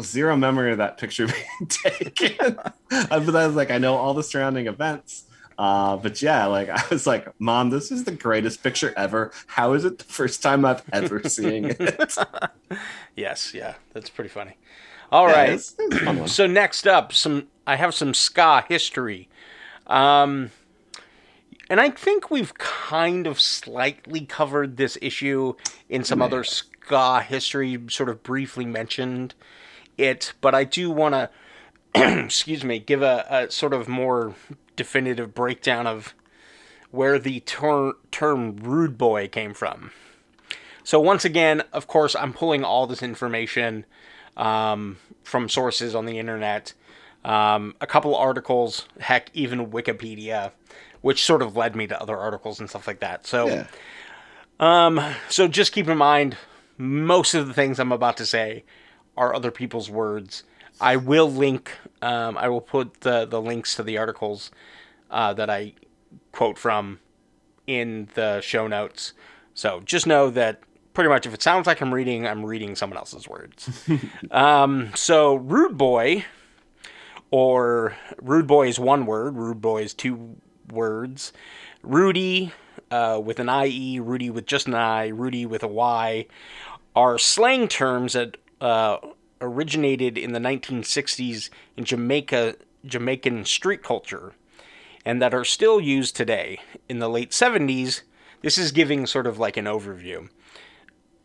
zero 0.01 0.37
memory 0.37 0.73
of 0.73 0.79
that 0.79 0.99
picture 0.99 1.27
being 1.59 1.69
taken. 1.69 2.59
Uh, 2.91 3.21
but 3.21 3.35
I 3.37 3.47
was 3.47 3.57
like, 3.57 3.71
I 3.71 3.79
know 3.79 3.97
all 3.97 4.15
the 4.15 4.23
surrounding 4.23 4.67
events. 4.67 5.25
Uh, 5.57 5.97
but 5.97 6.21
yeah, 6.21 6.47
like 6.47 6.69
I 6.69 6.83
was 6.91 7.07
like, 7.07 7.29
Mom, 7.39 7.71
this 7.71 7.93
is 7.93 8.05
the 8.05 8.11
greatest 8.13 8.63
picture 8.63 8.93
ever. 8.97 9.31
How 9.47 9.73
is 9.75 9.85
it 9.85 9.99
the 9.99 10.05
first 10.05 10.43
time 10.43 10.65
I've 10.65 10.83
ever 10.93 11.23
seen 11.29 11.67
it? 11.79 12.17
Yes, 13.17 13.55
yeah, 13.55 13.75
that's 13.93 14.11
pretty 14.11 14.31
funny. 14.31 14.57
All 15.13 15.29
Yeah, 15.29 15.35
right. 15.37 15.49
it's- 15.51 15.75
it's 15.79 15.95
a 15.97 15.99
fun 16.05 16.19
one. 16.19 16.29
So 16.29 16.47
next 16.49 16.87
up, 16.89 17.13
some 17.13 17.47
I 17.67 17.77
have 17.77 17.95
some 17.95 18.15
ska 18.15 18.65
history. 18.69 19.29
Um 19.87 20.51
and 21.71 21.81
I 21.81 21.91
think 21.91 22.31
we've 22.31 22.55
kind 22.55 23.27
of 23.27 23.41
slightly 23.41 24.27
covered 24.27 24.77
this 24.77 24.99
issue 25.01 25.55
in 25.89 26.05
some 26.05 26.21
other 26.21 26.45
ska 26.45 27.21
history, 27.21 27.83
sort 27.89 28.09
of 28.09 28.23
briefly 28.23 28.67
mentioned 28.67 29.35
it, 29.97 30.35
but 30.41 30.55
I 30.55 30.65
do 30.65 30.91
want 30.91 31.15
to, 31.95 32.25
excuse 32.25 32.65
me, 32.65 32.79
give 32.79 33.03
a, 33.03 33.27
a 33.31 33.51
sort 33.51 33.73
of 33.73 33.89
more 33.89 34.35
definitive 34.77 35.35
breakdown 35.35 35.87
of 35.87 36.15
where 36.91 37.19
the 37.19 37.41
ter- 37.41 37.95
term 38.11 38.57
rude 38.57 38.99
boy 38.99 39.29
came 39.29 39.55
from. 39.55 39.91
So 40.85 41.01
once 41.01 41.25
again, 41.25 41.63
of 41.73 41.87
course, 41.87 42.15
I'm 42.15 42.33
pulling 42.33 42.63
all 42.63 42.87
this 42.87 43.03
information 43.03 43.87
um, 44.37 44.99
from 45.23 45.49
sources 45.49 45.95
on 45.95 46.05
the 46.05 46.19
internet, 46.19 46.75
um, 47.25 47.75
a 47.81 47.87
couple 47.87 48.15
articles, 48.15 48.87
heck, 49.01 49.31
even 49.33 49.71
Wikipedia, 49.71 50.53
which 51.05 51.23
sort 51.23 51.43
of 51.43 51.55
led 51.55 51.77
me 51.77 51.87
to 51.87 52.01
other 52.01 52.17
articles 52.17 52.59
and 52.59 52.71
stuff 52.71 52.87
like 52.87 53.01
that. 53.01 53.27
So, 53.27 53.67
Yeah. 54.59 55.13
so 55.29 55.47
just 55.47 55.73
keep 55.73 55.87
in 55.87 55.99
mind, 55.99 56.39
most 56.79 57.35
of 57.35 57.47
the 57.47 57.53
things 57.53 57.79
I'm 57.79 57.93
about 57.93 58.17
to 58.17 58.25
say 58.25 58.65
are 59.15 59.35
other 59.35 59.51
people's 59.51 59.91
words. 59.91 60.45
I 60.81 60.97
will 60.97 61.31
link. 61.31 61.71
Um, 62.01 62.39
I 62.39 62.49
will 62.49 62.63
put 62.63 63.03
the 63.03 63.27
the 63.27 63.39
links 63.39 63.75
to 63.75 63.83
the 63.83 63.99
articles 63.99 64.51
uh, 65.11 65.35
that 65.35 65.51
I 65.51 65.75
quote 66.33 66.57
from 66.57 67.01
in 67.67 68.09
the 68.15 68.41
show 68.41 68.67
notes. 68.67 69.13
So 69.53 69.81
just 69.85 70.07
know 70.07 70.31
that 70.31 70.61
pretty 70.95 71.11
much 71.11 71.27
if 71.27 71.35
it 71.35 71.43
sounds 71.43 71.67
like 71.67 71.83
I'm 71.83 71.93
reading, 71.93 72.27
I'm 72.27 72.47
reading 72.47 72.77
someone 72.77 72.97
else's 72.97 73.29
words. 73.29 73.87
um, 74.31 74.91
so 74.95 75.35
rude 75.35 75.77
boy, 75.77 76.25
or 77.31 77.95
rude 78.23 78.47
boy 78.47 78.69
is 78.69 78.79
one 78.79 79.05
word. 79.05 79.37
Rude 79.37 79.61
boy 79.61 79.83
is 79.83 79.93
two 79.93 80.37
words. 80.71 81.33
Rudy 81.83 82.53
uh, 82.91 83.21
with 83.23 83.39
an 83.39 83.49
IE, 83.49 84.01
Rudy 84.01 84.31
with 84.31 84.47
just 84.47 84.67
an 84.67 84.75
I, 84.75 85.09
Rudy 85.09 85.47
with 85.47 85.63
a 85.63 85.69
Y, 85.69 86.27
are 86.95 87.19
slang 87.19 87.69
terms 87.69 88.13
that 88.13 88.37
uh, 88.61 88.99
originated 89.41 90.17
in 90.17 90.33
the 90.33 90.39
1960s 90.39 91.51
in 91.77 91.85
Jamaica, 91.85 92.57
Jamaican 92.85 93.45
street 93.45 93.83
culture, 93.83 94.33
and 95.05 95.21
that 95.21 95.35
are 95.35 95.45
still 95.45 95.81
used 95.81 96.17
today. 96.17 96.61
In 96.89 96.99
the 96.99 97.09
late 97.09 97.31
70s, 97.31 98.03
this 98.43 98.59
is 98.59 98.73
giving 98.73 99.07
sort 99.07 99.27
of 99.27 99.39
like 99.39 99.57
an 99.57 99.67
overview. 99.67 100.29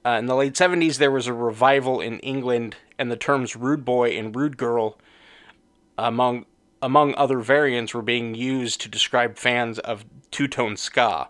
Uh, 0.06 0.12
in 0.12 0.26
the 0.26 0.36
late 0.36 0.54
70s, 0.54 0.98
there 0.98 1.12
was 1.12 1.28
a 1.28 1.34
revival 1.34 2.00
in 2.00 2.20
England, 2.20 2.78
and 2.98 3.12
the 3.12 3.18
terms 3.18 3.56
rude 3.56 3.86
boy 3.86 4.18
and 4.18 4.36
rude 4.36 4.58
girl, 4.58 4.98
among 5.98 6.46
among 6.82 7.14
other 7.16 7.40
variants, 7.40 7.94
were 7.94 8.02
being 8.02 8.36
used 8.36 8.82
to 8.82 8.90
describe 8.90 9.38
fans 9.38 9.80
of 9.80 10.06
two-tone 10.32 10.78
ska. 10.78 11.28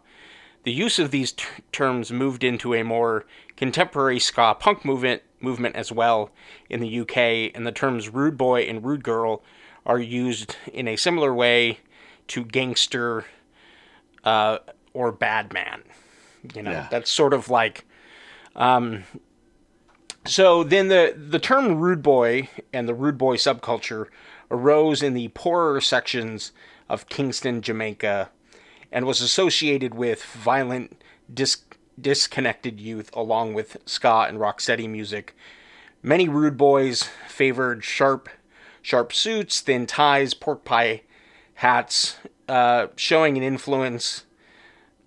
The 0.63 0.71
use 0.71 0.99
of 0.99 1.11
these 1.11 1.31
t- 1.31 1.45
terms 1.71 2.11
moved 2.11 2.43
into 2.43 2.73
a 2.75 2.83
more 2.83 3.25
contemporary 3.55 4.19
ska 4.19 4.55
punk 4.59 4.83
movement 4.85 5.21
movement 5.41 5.75
as 5.77 5.89
well 5.91 6.31
in 6.69 6.81
the 6.81 6.99
UK, 6.99 7.51
and 7.55 7.65
the 7.65 7.71
terms 7.71 8.09
rude 8.09 8.37
boy 8.37 8.63
and 8.63 8.83
rude 8.83 9.03
girl 9.03 9.41
are 9.85 9.99
used 9.99 10.57
in 10.73 10.87
a 10.87 10.97
similar 10.97 11.33
way 11.33 11.79
to 12.27 12.43
gangster 12.43 13.25
uh, 14.25 14.57
or 14.93 15.11
bad 15.13 15.53
man. 15.53 15.81
You 16.53 16.61
know, 16.63 16.71
Yeah. 16.71 16.87
that's 16.91 17.09
sort 17.09 17.33
of 17.33 17.49
like. 17.49 17.85
Um, 18.55 19.05
so 20.25 20.63
then 20.63 20.89
the 20.89 21.15
the 21.17 21.39
term 21.39 21.79
rude 21.79 22.03
boy 22.03 22.49
and 22.73 22.87
the 22.87 22.93
rude 22.93 23.17
boy 23.17 23.37
subculture 23.37 24.07
arose 24.51 25.01
in 25.03 25.13
the 25.13 25.29
poorer 25.29 25.79
sections 25.81 26.51
of 26.87 27.09
Kingston, 27.09 27.61
Jamaica, 27.61 28.29
and 28.91 29.05
was 29.05 29.21
associated 29.21 29.93
with 29.93 30.23
violent, 30.23 31.01
dis- 31.31 31.63
disconnected 31.99 32.79
youth, 32.79 33.09
along 33.15 33.53
with 33.53 33.77
ska 33.85 34.25
and 34.27 34.39
rocksteady 34.39 34.89
music. 34.89 35.35
Many 36.01 36.27
rude 36.27 36.57
boys 36.57 37.03
favored 37.27 37.83
sharp, 37.83 38.29
sharp 38.81 39.13
suits, 39.13 39.61
thin 39.61 39.85
ties, 39.85 40.33
pork 40.33 40.63
pie 40.63 41.01
hats, 41.55 42.17
uh, 42.47 42.87
showing 42.95 43.37
an 43.37 43.43
influence 43.43 44.23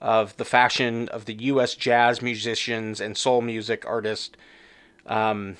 of 0.00 0.36
the 0.36 0.44
fashion 0.44 1.08
of 1.08 1.24
the 1.24 1.34
U.S. 1.34 1.74
jazz 1.74 2.20
musicians 2.20 3.00
and 3.00 3.16
soul 3.16 3.40
music 3.40 3.84
artists, 3.86 4.36
um, 5.06 5.56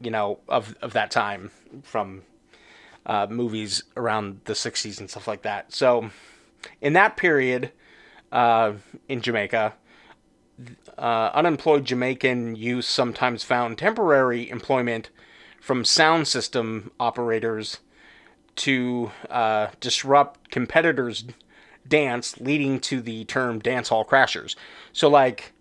you 0.00 0.10
know, 0.10 0.38
of 0.48 0.76
of 0.80 0.92
that 0.92 1.10
time 1.10 1.50
from 1.82 2.22
uh, 3.06 3.26
movies 3.28 3.84
around 3.96 4.40
the 4.44 4.52
'60s 4.52 5.00
and 5.00 5.10
stuff 5.10 5.26
like 5.26 5.42
that. 5.42 5.72
So, 5.72 6.10
in 6.80 6.92
that 6.92 7.16
period, 7.16 7.72
uh, 8.30 8.74
in 9.08 9.20
Jamaica, 9.20 9.74
uh, 10.98 11.30
unemployed 11.34 11.84
Jamaican 11.84 12.56
youth 12.56 12.84
sometimes 12.84 13.42
found 13.44 13.78
temporary 13.78 14.48
employment 14.48 15.10
from 15.60 15.84
sound 15.84 16.28
system 16.28 16.90
operators 16.98 17.78
to 18.54 19.10
uh, 19.30 19.68
disrupt 19.80 20.50
competitors' 20.50 21.24
dance, 21.86 22.38
leading 22.40 22.80
to 22.80 23.00
the 23.00 23.24
term 23.24 23.58
dance 23.58 23.88
hall 23.88 24.04
crashers. 24.04 24.54
So, 24.92 25.08
like, 25.08 25.52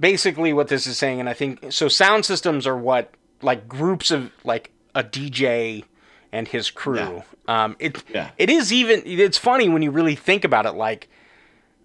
basically, 0.00 0.52
what 0.52 0.68
this 0.68 0.86
is 0.86 0.98
saying, 0.98 1.20
and 1.20 1.28
I 1.28 1.34
think 1.34 1.72
so, 1.72 1.88
sound 1.88 2.24
systems 2.24 2.66
are 2.66 2.76
what 2.76 3.12
like 3.42 3.68
groups 3.68 4.10
of 4.10 4.32
like 4.42 4.72
a 4.94 5.04
DJ 5.04 5.84
and 6.34 6.48
his 6.48 6.68
crew. 6.70 7.22
Um, 7.46 7.76
it 7.78 8.02
Yeah. 8.12 8.30
it 8.36 8.50
is 8.50 8.72
even. 8.72 9.02
It's 9.06 9.38
funny 9.38 9.68
when 9.68 9.82
you 9.82 9.90
really 9.92 10.16
think 10.16 10.44
about 10.44 10.66
it. 10.66 10.72
Like, 10.72 11.08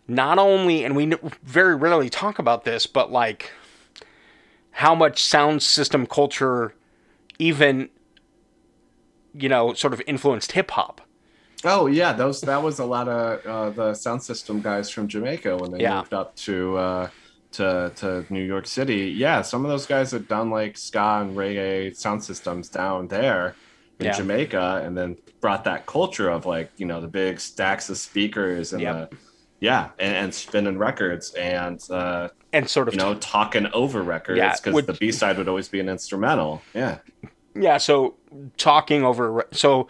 not 0.08 0.40
only, 0.40 0.84
and 0.84 0.96
we 0.96 1.14
very 1.44 1.76
rarely 1.76 2.10
talk 2.10 2.40
about 2.40 2.66
this, 2.66 2.88
but 2.88 3.12
like 3.12 3.52
how 4.72 4.96
much 4.96 5.22
sound 5.24 5.62
system 5.62 6.06
culture 6.08 6.74
even 7.38 7.90
you 9.34 9.48
know 9.50 9.74
sort 9.74 9.94
of 9.94 10.02
influenced 10.08 10.54
hip 10.54 10.72
hop. 10.72 11.02
Oh 11.64 11.86
yeah, 11.88 12.12
those 12.14 12.42
that 12.42 12.64
was 12.64 12.80
a 12.80 12.86
lot 12.86 13.08
of 13.08 13.46
uh, 13.46 13.70
the 13.70 13.94
sound 13.94 14.24
system 14.24 14.62
guys 14.62 14.90
from 14.90 15.08
Jamaica 15.08 15.58
when 15.58 15.72
they 15.72 15.82
Yeah. 15.82 15.98
moved 15.98 16.14
up 16.14 16.36
to 16.48 16.76
uh, 16.78 17.10
to 17.52 17.92
to 17.98 18.26
New 18.32 18.44
York 18.44 18.66
City. 18.66 19.14
Yeah, 19.16 19.44
some 19.44 19.64
of 19.64 19.70
those 19.70 19.86
guys 19.86 20.12
had 20.12 20.28
done 20.28 20.50
like 20.50 20.76
ska 20.78 21.20
and 21.22 21.38
reggae 21.38 21.96
sound 21.96 22.24
systems 22.24 22.68
down 22.70 23.10
there 23.10 23.56
in 24.00 24.06
Yeah. 24.08 24.14
Jamaica, 24.14 24.82
and 24.84 24.98
then 24.98 25.18
brought 25.42 25.64
that 25.66 25.86
culture 25.86 26.30
of 26.30 26.46
like 26.46 26.72
you 26.78 26.86
know 26.86 27.02
the 27.02 27.08
big 27.08 27.40
stacks 27.40 27.90
of 27.90 27.98
speakers 27.98 28.74
and 28.74 28.82
Yep. 28.82 29.12
the 29.12 29.18
yeah, 29.62 29.90
and, 30.00 30.16
and 30.16 30.34
spinning 30.34 30.78
records 30.78 31.34
and 31.34 31.80
uh, 31.90 32.30
And 32.54 32.70
sort 32.70 32.88
of 32.88 32.94
you 32.94 33.00
know 33.00 33.16
talking 33.16 33.68
over 33.74 34.02
records 34.02 34.38
Yeah, 34.38 34.56
because 34.56 34.86
the 34.86 34.94
B 34.94 35.12
side 35.12 35.38
would 35.38 35.48
always 35.50 35.68
be 35.70 35.80
an 35.80 35.90
instrumental. 35.90 36.62
Yeah, 36.74 37.00
Yeah, 37.56 37.78
so 37.78 38.16
talking 38.58 39.04
over 39.04 39.48
so 39.52 39.88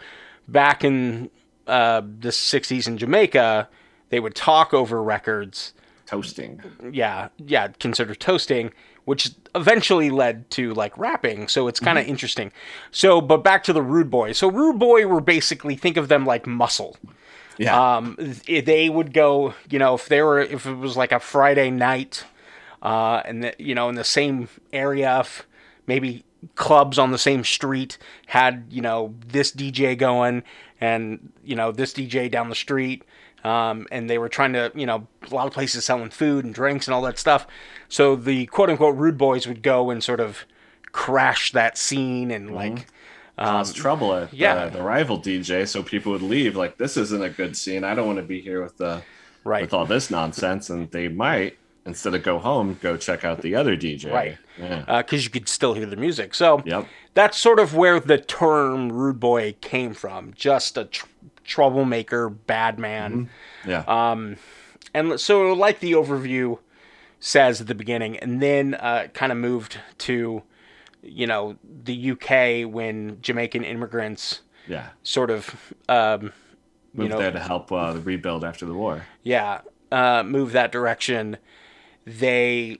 back 0.48 0.82
in 0.84 1.30
uh, 1.66 2.00
the 2.00 2.32
'60s 2.32 2.88
in 2.88 2.98
Jamaica, 2.98 3.68
they 4.08 4.18
would 4.20 4.34
talk 4.34 4.74
over 4.74 5.02
records. 5.02 5.72
toasting. 6.06 6.60
Yeah, 6.90 7.28
yeah, 7.38 7.68
considered 7.78 8.18
toasting, 8.18 8.72
which 9.10 9.32
eventually 9.56 10.08
led 10.08 10.48
to 10.52 10.72
like 10.74 10.96
rapping. 10.96 11.48
So 11.48 11.66
it's 11.66 11.80
kind 11.80 11.98
of 11.98 12.06
interesting. 12.06 12.52
So, 12.92 13.20
but 13.20 13.38
back 13.42 13.64
to 13.64 13.72
the 13.72 13.82
Rude 13.82 14.08
Boy. 14.08 14.30
So 14.30 14.48
Rude 14.48 14.78
Boy 14.78 15.04
were 15.04 15.20
basically 15.20 15.74
think 15.74 15.96
of 15.96 16.06
them 16.06 16.24
like 16.24 16.46
muscle. 16.46 16.96
Yeah, 17.58 17.96
Um, 17.96 18.16
th- 18.46 18.64
they 18.64 18.88
would 18.88 19.12
go, 19.12 19.54
you 19.68 19.80
know, 19.80 19.94
if 19.94 20.06
they 20.06 20.22
were, 20.22 20.38
if 20.38 20.64
it 20.64 20.76
was 20.76 20.96
like 20.96 21.10
a 21.10 21.18
Friday 21.18 21.72
night, 21.72 22.24
uh, 22.82 23.20
and 23.24 23.42
the, 23.42 23.54
you 23.58 23.74
know, 23.74 23.88
in 23.88 23.96
the 23.96 24.04
same 24.04 24.46
area, 24.72 25.18
if 25.18 25.44
maybe 25.88 26.24
clubs 26.54 26.96
on 26.96 27.10
the 27.10 27.18
same 27.18 27.42
street 27.42 27.98
had, 28.28 28.66
you 28.70 28.80
know, 28.80 29.16
this 29.26 29.50
DJ 29.50 29.98
going 29.98 30.44
and 30.80 31.32
you 31.44 31.56
know 31.56 31.72
this 31.72 31.92
DJ 31.92 32.30
down 32.30 32.48
the 32.48 32.54
street, 32.54 33.02
um, 33.44 33.86
and 33.90 34.08
they 34.10 34.18
were 34.18 34.28
trying 34.28 34.52
to, 34.52 34.70
you 34.74 34.86
know, 34.86 35.06
a 35.30 35.34
lot 35.34 35.46
of 35.46 35.52
places 35.52 35.84
selling 35.84 36.10
food 36.10 36.44
and 36.44 36.54
drinks 36.54 36.86
and 36.86 36.94
all 36.94 37.02
that 37.02 37.18
stuff. 37.18 37.46
So 37.88 38.16
the 38.16 38.46
quote 38.46 38.70
unquote 38.70 38.96
rude 38.96 39.18
boys 39.18 39.46
would 39.46 39.62
go 39.62 39.90
and 39.90 40.02
sort 40.02 40.20
of 40.20 40.44
crash 40.92 41.52
that 41.52 41.78
scene 41.78 42.30
and 42.30 42.54
like. 42.54 42.86
cause 43.38 43.72
trouble 43.72 44.12
at 44.14 44.22
um, 44.24 44.28
yeah. 44.32 44.66
the, 44.66 44.78
the 44.78 44.82
rival 44.82 45.18
DJ, 45.18 45.66
so 45.66 45.82
people 45.82 46.12
would 46.12 46.22
leave. 46.22 46.56
Like, 46.56 46.76
this 46.76 46.96
isn't 46.96 47.22
a 47.22 47.30
good 47.30 47.56
scene. 47.56 47.84
I 47.84 47.94
don't 47.94 48.06
want 48.06 48.18
to 48.18 48.24
be 48.24 48.40
here 48.40 48.62
with 48.62 48.76
the 48.76 49.02
Right. 49.42 49.62
with 49.62 49.72
all 49.72 49.86
this 49.86 50.10
nonsense. 50.10 50.68
And 50.68 50.90
they 50.90 51.08
might 51.08 51.56
instead 51.86 52.14
of 52.14 52.22
go 52.22 52.38
home, 52.38 52.78
go 52.82 52.96
check 52.98 53.24
out 53.24 53.40
the 53.40 53.54
other 53.54 53.74
DJ. 53.76 54.12
Right. 54.12 54.36
Yeah. 54.58 55.00
because 55.02 55.24
you 55.24 55.30
could 55.30 55.48
still 55.48 55.72
hear 55.72 55.86
the 55.86 55.96
music. 55.96 56.34
So 56.34 56.62
Yep. 56.66 56.86
that's 57.14 57.38
sort 57.38 57.58
of 57.58 57.74
where 57.74 57.98
the 57.98 58.18
term 58.18 58.92
rude 58.92 59.18
boy 59.18 59.54
came 59.62 59.94
from. 59.94 60.34
Just 60.34 60.76
a 60.76 60.84
tr- 60.84 61.06
troublemaker, 61.50 62.30
bad 62.30 62.78
man. 62.78 63.28
yeah. 63.66 63.80
uh, 63.80 64.34
And 64.94 65.20
so, 65.20 65.52
like 65.52 65.80
the 65.80 65.92
overview 65.92 66.58
says 67.18 67.60
at 67.60 67.66
the 67.66 67.74
beginning, 67.74 68.16
and 68.16 68.40
then 68.40 68.74
uh, 68.74 69.08
kind 69.12 69.30
of 69.32 69.36
moved 69.38 69.78
to, 69.98 70.42
you 71.02 71.26
know, 71.26 71.56
the 71.84 72.12
UK 72.12 72.70
when 72.72 73.20
Jamaican 73.20 73.64
immigrants 73.64 74.40
yeah. 74.66 74.88
sort 75.02 75.30
of, 75.30 75.74
um, 75.88 76.32
you 76.94 77.08
know, 77.08 77.18
there 77.18 77.30
to 77.30 77.38
help 77.40 77.70
uh, 77.70 77.92
the 77.92 78.00
rebuild 78.00 78.44
after 78.44 78.64
the 78.64 78.74
war. 78.74 79.04
yeah, 79.22 79.60
uh, 79.92 80.22
move 80.24 80.52
that 80.52 80.72
direction, 80.72 81.36
they 82.06 82.78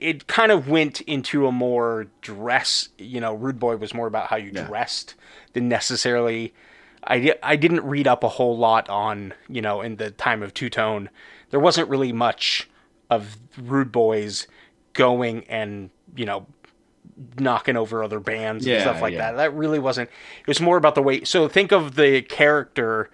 it 0.00 0.26
kind 0.26 0.52
of 0.52 0.68
went 0.68 1.00
into 1.02 1.46
a 1.46 1.52
more 1.52 2.06
dress. 2.20 2.90
You 2.98 3.20
know, 3.20 3.32
Rude 3.34 3.58
Boy 3.58 3.76
was 3.76 3.94
more 3.94 4.06
about 4.06 4.26
how 4.26 4.36
you 4.36 4.50
Yeah. 4.54 4.66
dressed 4.66 5.14
than 5.54 5.68
necessarily. 5.68 6.52
I 7.04 7.34
I 7.42 7.56
didn't 7.56 7.84
read 7.84 8.06
up 8.06 8.24
a 8.24 8.28
whole 8.28 8.56
lot 8.56 8.88
on 8.88 9.34
you 9.48 9.62
know 9.62 9.80
in 9.80 9.96
the 9.96 10.10
time 10.10 10.42
of 10.42 10.54
Two 10.54 10.70
Tone. 10.70 11.10
There 11.50 11.60
wasn't 11.60 11.88
really 11.88 12.12
much 12.12 12.68
of 13.08 13.36
Rude 13.58 13.90
Boys 13.92 14.46
going 14.92 15.44
and 15.48 15.90
you 16.14 16.24
know 16.26 16.46
knocking 17.38 17.76
over 17.76 18.02
other 18.02 18.20
bands 18.20 18.66
and 18.66 18.80
stuff 18.80 19.02
like 19.02 19.12
yeah. 19.12 19.32
that. 19.32 19.36
That 19.36 19.54
really 19.54 19.78
wasn't. 19.78 20.10
It 20.40 20.46
was 20.46 20.60
more 20.60 20.76
about 20.76 20.94
the 20.94 21.02
way. 21.02 21.24
So 21.24 21.48
think 21.48 21.72
of 21.72 21.96
the 21.96 22.22
character 22.22 23.10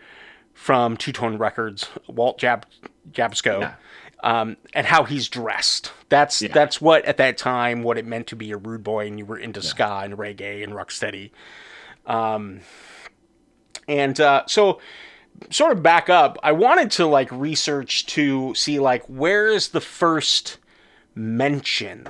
from 0.53 0.97
Two 0.97 1.13
Tone 1.13 1.39
Records, 1.39 1.89
Walt 2.09 2.39
Jab 2.39 2.67
Jabsco, 3.11 3.61
Yeah. 3.61 3.75
um, 4.23 4.57
and 4.75 4.87
how 4.87 5.05
he's 5.05 5.29
dressed. 5.29 5.93
That's 6.09 6.41
Yeah. 6.43 6.53
that's 6.53 6.81
what 6.81 7.05
at 7.05 7.17
that 7.19 7.37
time 7.37 7.83
what 7.83 7.99
it 7.99 8.07
meant 8.07 8.27
to 8.29 8.37
be 8.37 8.53
a 8.53 8.57
rude 8.57 8.83
boy, 8.83 9.07
and 9.07 9.19
you 9.19 9.27
were 9.27 9.39
into 9.39 9.63
ska 9.63 10.01
and 10.05 10.17
reggae 10.17 10.63
and 10.63 10.73
rocksteady. 10.73 11.31
Um, 12.07 12.61
and 13.89 14.19
uh, 14.21 14.43
so 14.47 14.81
sort 15.51 15.73
of 15.73 15.83
back 15.83 16.09
up, 16.09 16.39
I 16.43 16.53
wanted 16.53 16.91
to 16.93 17.07
like 17.07 17.31
research 17.31 18.07
to 18.07 18.55
see 18.55 18.79
like 18.79 19.05
where 19.07 19.49
is 19.49 19.69
the 19.69 19.81
first 19.81 20.59
mention 21.15 22.07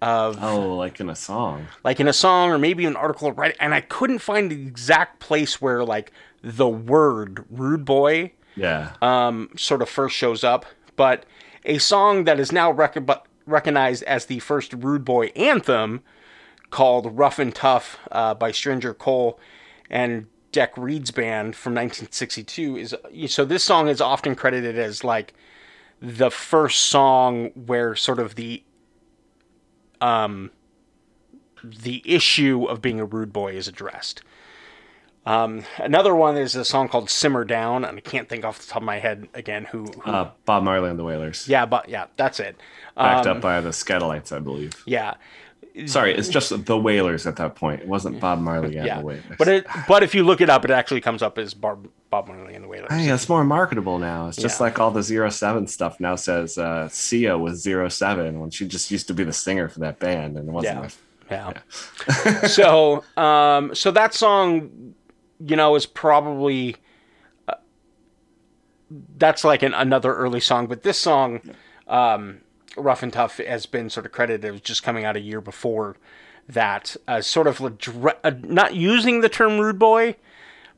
of 0.00 0.38
Oh, 0.42 0.74
like 0.76 1.00
in 1.00 1.08
a 1.10 1.16
song. 1.16 1.66
like 1.84 1.98
in 2.00 2.06
a 2.08 2.12
song 2.12 2.50
or 2.50 2.58
maybe 2.58 2.84
an 2.86 2.94
article 2.96 3.32
right 3.32 3.56
and 3.58 3.74
I 3.74 3.80
couldn't 3.80 4.20
find 4.20 4.50
the 4.50 4.62
exact 4.66 5.18
place 5.18 5.60
where 5.60 5.84
like 5.84 6.12
the 6.42 6.68
word 6.68 7.44
rude 7.50 7.84
boy 7.84 8.32
Yeah. 8.54 8.92
um, 9.02 9.50
sort 9.56 9.82
of 9.82 9.88
first 9.88 10.14
shows 10.16 10.44
up, 10.44 10.66
but 10.96 11.24
a 11.64 11.78
song 11.78 12.24
that 12.24 12.38
is 12.38 12.52
now 12.52 12.70
rec- 12.70 12.96
recognized 13.46 14.02
as 14.04 14.26
the 14.26 14.38
first 14.38 14.72
Rude 14.72 15.04
Boy 15.04 15.26
anthem, 15.34 16.02
called 16.70 17.18
"Rough 17.18 17.38
and 17.40 17.52
Tough" 17.54 17.98
uh, 18.12 18.34
by 18.34 18.52
Stranger 18.52 18.94
Cole 18.94 19.38
and 19.90 20.26
Duke 20.52 20.70
Reid's 20.76 21.10
band 21.10 21.54
from 21.56 21.74
1962, 21.74 22.76
is 22.76 22.94
so. 23.32 23.44
This 23.44 23.62
song 23.64 23.88
is 23.88 24.00
often 24.00 24.34
credited 24.34 24.78
as 24.78 25.04
like 25.04 25.34
the 26.00 26.30
first 26.30 26.84
song 26.84 27.46
where 27.54 27.94
sort 27.94 28.18
of 28.18 28.34
the 28.36 28.62
um 30.00 30.50
the 31.62 32.02
issue 32.04 32.64
of 32.66 32.80
being 32.80 33.00
a 33.00 33.04
rude 33.04 33.32
boy 33.32 33.52
is 33.52 33.68
addressed. 33.68 34.22
Um, 35.26 35.64
another 35.76 36.14
one 36.14 36.36
is 36.38 36.54
a 36.56 36.64
song 36.64 36.88
called 36.88 37.10
"Simmer 37.10 37.44
Down," 37.44 37.84
and 37.84 37.98
I 37.98 38.00
can't 38.00 38.28
think 38.28 38.44
off 38.44 38.58
the 38.60 38.66
top 38.66 38.78
of 38.80 38.86
my 38.86 38.98
head 38.98 39.28
again 39.34 39.66
who. 39.66 39.84
who 40.02 40.10
Uh, 40.10 40.30
Bob 40.46 40.62
Marley 40.62 40.88
and 40.88 40.98
the 40.98 41.04
Wailers. 41.04 41.46
yeah, 41.46 41.66
but 41.66 41.88
yeah, 41.90 42.06
that's 42.16 42.40
it. 42.40 42.56
Backed 42.96 43.26
Um, 43.26 43.36
up 43.36 43.42
by 43.42 43.60
the 43.60 43.70
Skatalites, 43.70 44.32
I 44.34 44.38
believe. 44.38 44.82
yeah, 44.86 45.14
Sorry, 45.86 46.14
it's 46.14 46.28
just 46.28 46.64
the 46.66 46.78
Wailers 46.78 47.26
at 47.26 47.36
that 47.36 47.54
point. 47.54 47.82
It 47.82 47.88
wasn't 47.88 48.20
Bob 48.20 48.40
Marley 48.40 48.76
and 48.76 48.86
yeah. 48.86 48.98
the 49.00 49.06
Wailers. 49.06 49.24
But 49.38 49.48
it, 49.48 49.66
but 49.86 50.02
if 50.02 50.14
you 50.14 50.24
look 50.24 50.40
it 50.40 50.50
up, 50.50 50.64
it 50.64 50.70
actually 50.70 51.00
comes 51.00 51.22
up 51.22 51.38
as 51.38 51.54
Bob, 51.54 51.88
Bob 52.10 52.28
Marley 52.28 52.54
and 52.54 52.64
the 52.64 52.68
Wailers. 52.68 52.90
Hey, 52.90 53.08
it's 53.08 53.28
more 53.28 53.44
marketable 53.44 53.98
now. 53.98 54.28
It's 54.28 54.36
just 54.36 54.58
Yeah. 54.58 54.64
like 54.64 54.78
all 54.80 54.90
the 54.90 55.02
zero 55.02 55.30
seven 55.30 55.66
stuff 55.66 56.00
now 56.00 56.16
says 56.16 56.58
uh, 56.58 56.88
Sia 56.88 57.36
was 57.38 57.62
zero 57.62 57.88
seven 57.88 58.40
when 58.40 58.50
she 58.50 58.66
just 58.66 58.90
used 58.90 59.06
to 59.08 59.14
be 59.14 59.24
the 59.24 59.32
singer 59.32 59.68
for 59.68 59.80
that 59.80 59.98
band 59.98 60.36
and 60.36 60.48
it 60.48 60.52
wasn't. 60.52 60.92
Yeah. 61.30 61.52
a- 61.52 61.62
Yeah. 62.34 62.46
so, 62.48 63.04
um, 63.16 63.74
so 63.74 63.90
that 63.90 64.14
song, 64.14 64.94
you 65.44 65.56
know, 65.56 65.74
is 65.76 65.86
probably 65.86 66.74
uh, 67.46 67.54
that's 69.18 69.44
like 69.44 69.62
an, 69.62 69.74
another 69.74 70.14
early 70.14 70.40
song, 70.40 70.66
but 70.66 70.82
this 70.82 70.98
song, 70.98 71.40
um, 71.86 72.40
"Rough 72.76 73.02
and 73.02 73.12
Tough," 73.12 73.38
has 73.38 73.66
been 73.66 73.90
sort 73.90 74.06
of 74.06 74.12
credited 74.12 74.54
as 74.54 74.60
just 74.60 74.82
coming 74.82 75.04
out 75.04 75.16
a 75.16 75.20
year 75.20 75.40
before 75.40 75.96
that, 76.48 76.96
uh, 77.06 77.20
sort 77.20 77.46
of 77.46 77.58
addre- 77.58 78.16
uh, 78.24 78.30
not 78.42 78.74
using 78.74 79.20
the 79.20 79.28
term 79.28 79.58
"rude 79.58 79.78
boy," 79.78 80.16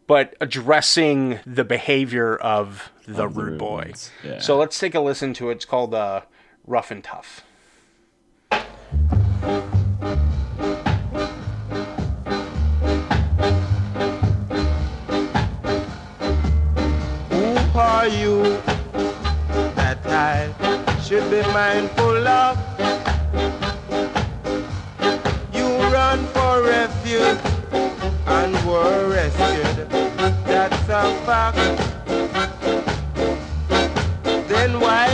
but 0.07 0.35
addressing 0.41 1.39
the 1.47 1.65
behavior 1.65 2.37
of 2.37 2.91
the 3.07 3.25
Of 3.27 3.37
rude 3.37 3.47
rude 3.51 3.59
boy. 3.59 3.93
yeah. 4.25 4.39
So 4.41 4.57
let's 4.57 4.79
take 4.79 4.95
a 4.95 5.01
listen 5.01 5.33
to 5.35 5.51
it. 5.51 5.55
It's 5.57 5.65
called 5.65 5.95
uh, 5.95 6.23
"Rough 6.67 6.91
and 6.91 7.03
Tough." 7.05 7.45
Who 17.31 17.79
are 17.79 18.09
you 18.09 18.43
that 19.77 19.99
I 20.07 20.53
should 21.11 21.29
be 21.29 21.43
mindful 21.53 22.29
of? 22.29 22.57
You 25.53 25.67
run 25.93 26.25
for 26.27 26.63
refuge 26.63 27.41
and 28.27 28.55
were 28.65 29.09
rescued. 29.09 29.91
That's 30.47 30.89
a 30.89 31.03
fact. 31.27 31.57
Then 34.47 34.79
why 34.79 35.10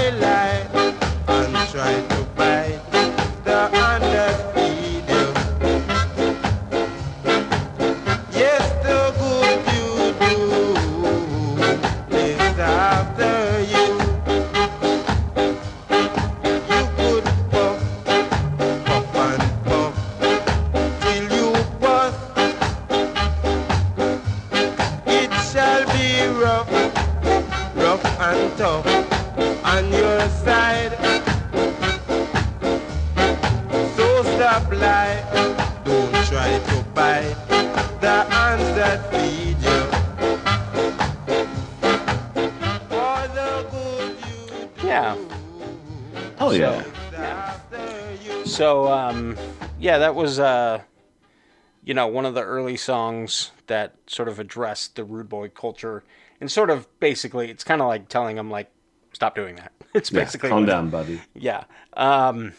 you 51.86 51.94
know, 51.94 52.06
one 52.06 52.26
of 52.26 52.34
the 52.34 52.42
early 52.42 52.76
songs 52.76 53.52
that 53.68 53.94
sort 54.06 54.28
of 54.28 54.38
addressed 54.38 54.96
the 54.96 55.04
rude 55.04 55.30
boy 55.30 55.48
culture 55.48 56.04
and 56.40 56.50
sort 56.50 56.68
of 56.68 56.86
basically, 57.00 57.48
it's 57.50 57.64
kind 57.64 57.80
of 57.80 57.88
like 57.88 58.08
telling 58.08 58.36
them, 58.36 58.50
like, 58.50 58.70
stop 59.14 59.34
doing 59.34 59.56
that. 59.56 59.72
It's 59.94 60.12
Yeah, 60.12 60.24
basically 60.24 60.50
calm 60.50 60.66
down, 60.66 60.90
buddy. 60.90 61.22
Yeah. 61.34 61.64
Um, 61.94 62.52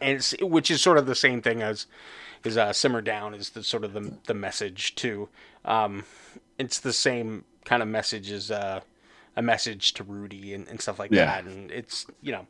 and 0.00 0.16
it's, 0.16 0.34
which 0.40 0.70
is 0.70 0.80
sort 0.80 0.96
of 0.96 1.04
the 1.04 1.14
same 1.14 1.42
thing 1.42 1.60
as 1.60 1.84
is 2.44 2.56
uh, 2.56 2.72
simmer 2.72 3.02
down 3.02 3.34
is 3.34 3.50
the 3.50 3.62
sort 3.62 3.84
of 3.84 3.92
the 3.92 4.12
the 4.26 4.32
message 4.32 4.94
too. 4.94 5.28
Um, 5.66 6.04
it's 6.56 6.78
the 6.80 6.94
same 6.94 7.44
kind 7.66 7.82
of 7.82 7.88
message 7.88 8.30
as 8.30 8.50
uh, 8.50 8.80
a 9.36 9.42
message 9.42 9.92
to 9.94 10.04
Rudy 10.04 10.54
and, 10.54 10.66
and 10.68 10.80
stuff 10.80 10.98
like 10.98 11.10
Yeah. 11.10 11.26
that. 11.26 11.44
And 11.44 11.70
it's 11.70 12.06
you 12.22 12.32
know, 12.32 12.46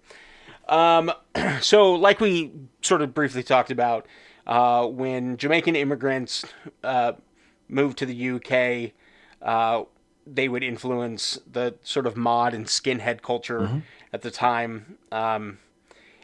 um, 0.73 1.11
so 1.61 1.95
like 1.95 2.21
we 2.21 2.53
sort 2.83 3.03
of 3.03 3.13
briefly 3.15 3.43
talked 3.43 3.73
about 3.73 4.07
uh, 4.49 4.87
when 4.87 5.37
Jamaican 5.37 5.77
immigrants 5.77 6.45
uh, 6.83 7.13
moved 7.69 7.99
to 7.99 8.07
the 8.07 8.31
UK. 8.31 8.93
Uh, 9.41 9.85
they 10.31 10.47
would 10.47 10.63
influence 10.63 11.39
the 11.51 11.75
sort 11.83 12.07
of 12.07 12.15
mod 12.15 12.53
and 12.53 12.67
skinhead 12.67 13.23
culture 13.23 13.83
at 14.13 14.21
the 14.21 14.31
time. 14.31 14.99
Um, 15.11 15.59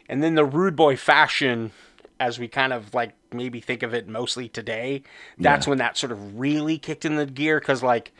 and 0.07 0.21
then 0.21 0.35
the 0.35 0.45
rude 0.45 0.75
boy 0.75 0.95
fashion, 0.95 1.71
as 2.19 2.37
we 2.37 2.47
kind 2.47 2.71
of 2.71 2.93
like 2.93 3.13
maybe 3.33 3.59
think 3.59 3.81
of 3.81 3.95
it 3.95 4.07
mostly 4.07 4.47
today, 4.47 5.01
that's 5.39 5.65
Yeah. 5.65 5.69
when 5.71 5.77
that 5.79 5.97
sort 5.97 6.11
of 6.11 6.37
really 6.39 6.77
kicked 6.77 7.03
in 7.03 7.15
the 7.15 7.25
gear. 7.25 7.59
Cause 7.59 7.81
like, 7.81 8.11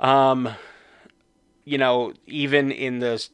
um, 0.00 0.50
you 1.64 1.78
know, 1.78 2.12
even 2.26 2.70
in 2.70 2.98
the, 2.98 3.26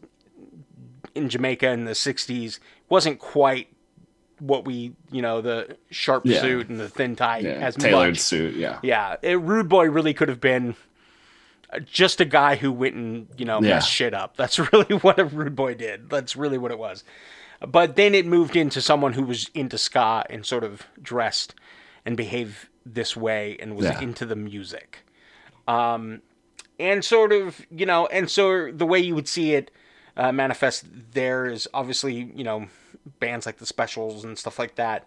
in 1.17 1.29
Jamaica 1.29 1.69
in 1.71 1.85
the 1.85 1.93
60s, 1.97 2.61
wasn't 2.89 3.19
quite 3.19 3.69
what 4.41 4.65
we, 4.65 4.93
you 5.13 5.23
know, 5.23 5.41
the 5.41 5.77
sharp 5.91 6.25
Yeah. 6.27 6.41
suit 6.41 6.69
and 6.69 6.81
the 6.81 6.89
thin 6.89 7.15
tie 7.17 7.39
Yeah. 7.39 7.51
as 7.51 7.77
Tailored 7.77 8.11
much. 8.11 8.19
suit. 8.19 8.57
Yeah. 8.57 8.79
Yeah, 8.83 9.17
it, 9.23 9.39
Rude 9.41 9.69
Boy 9.69 9.89
really 9.91 10.15
could 10.15 10.29
have 10.29 10.41
been 10.41 10.75
just 11.85 12.21
a 12.21 12.25
guy 12.25 12.57
who 12.57 12.73
went 12.73 12.95
and 12.97 13.29
you 13.37 13.45
know 13.45 13.61
Yeah. 13.63 13.75
messed 13.75 13.91
shit 13.91 14.13
up. 14.15 14.37
That's 14.37 14.59
really 14.73 14.97
what 14.97 15.19
a 15.19 15.25
Rude 15.25 15.55
Boy 15.55 15.75
did. 15.75 16.11
That's 16.11 16.35
really 16.37 16.59
what 16.59 16.71
it 16.73 16.79
was. 16.79 17.05
But 17.67 17.95
then 17.97 18.15
it 18.15 18.25
moved 18.27 18.57
into 18.57 18.81
someone 18.81 19.13
who 19.13 19.23
was 19.23 19.51
into 19.55 19.77
ska 19.79 20.25
and 20.31 20.45
sort 20.47 20.65
of 20.65 20.87
dressed 21.01 21.55
and 22.07 22.17
behaved 22.17 22.69
this 22.87 23.15
way 23.17 23.57
and 23.61 23.77
was 23.77 23.87
into 24.01 24.25
the 24.25 24.35
music. 24.37 25.01
Um, 25.69 26.23
and 26.79 27.05
sort 27.05 27.33
of 27.33 27.67
you 27.71 27.85
know, 27.87 28.07
and 28.07 28.31
so 28.31 28.73
the 28.73 28.87
way 28.87 28.99
you 28.99 29.15
would 29.15 29.29
see 29.29 29.53
it 29.55 29.71
uh, 30.17 30.33
manifest 30.33 30.87
there 31.13 31.47
is 31.47 31.69
obviously 31.75 32.33
you 32.35 32.43
know 32.43 32.67
bands 33.19 33.47
like 33.47 33.59
the 33.59 33.67
Specials 33.67 34.25
and 34.25 34.39
stuff 34.39 34.59
like 34.59 34.77
that. 34.77 35.07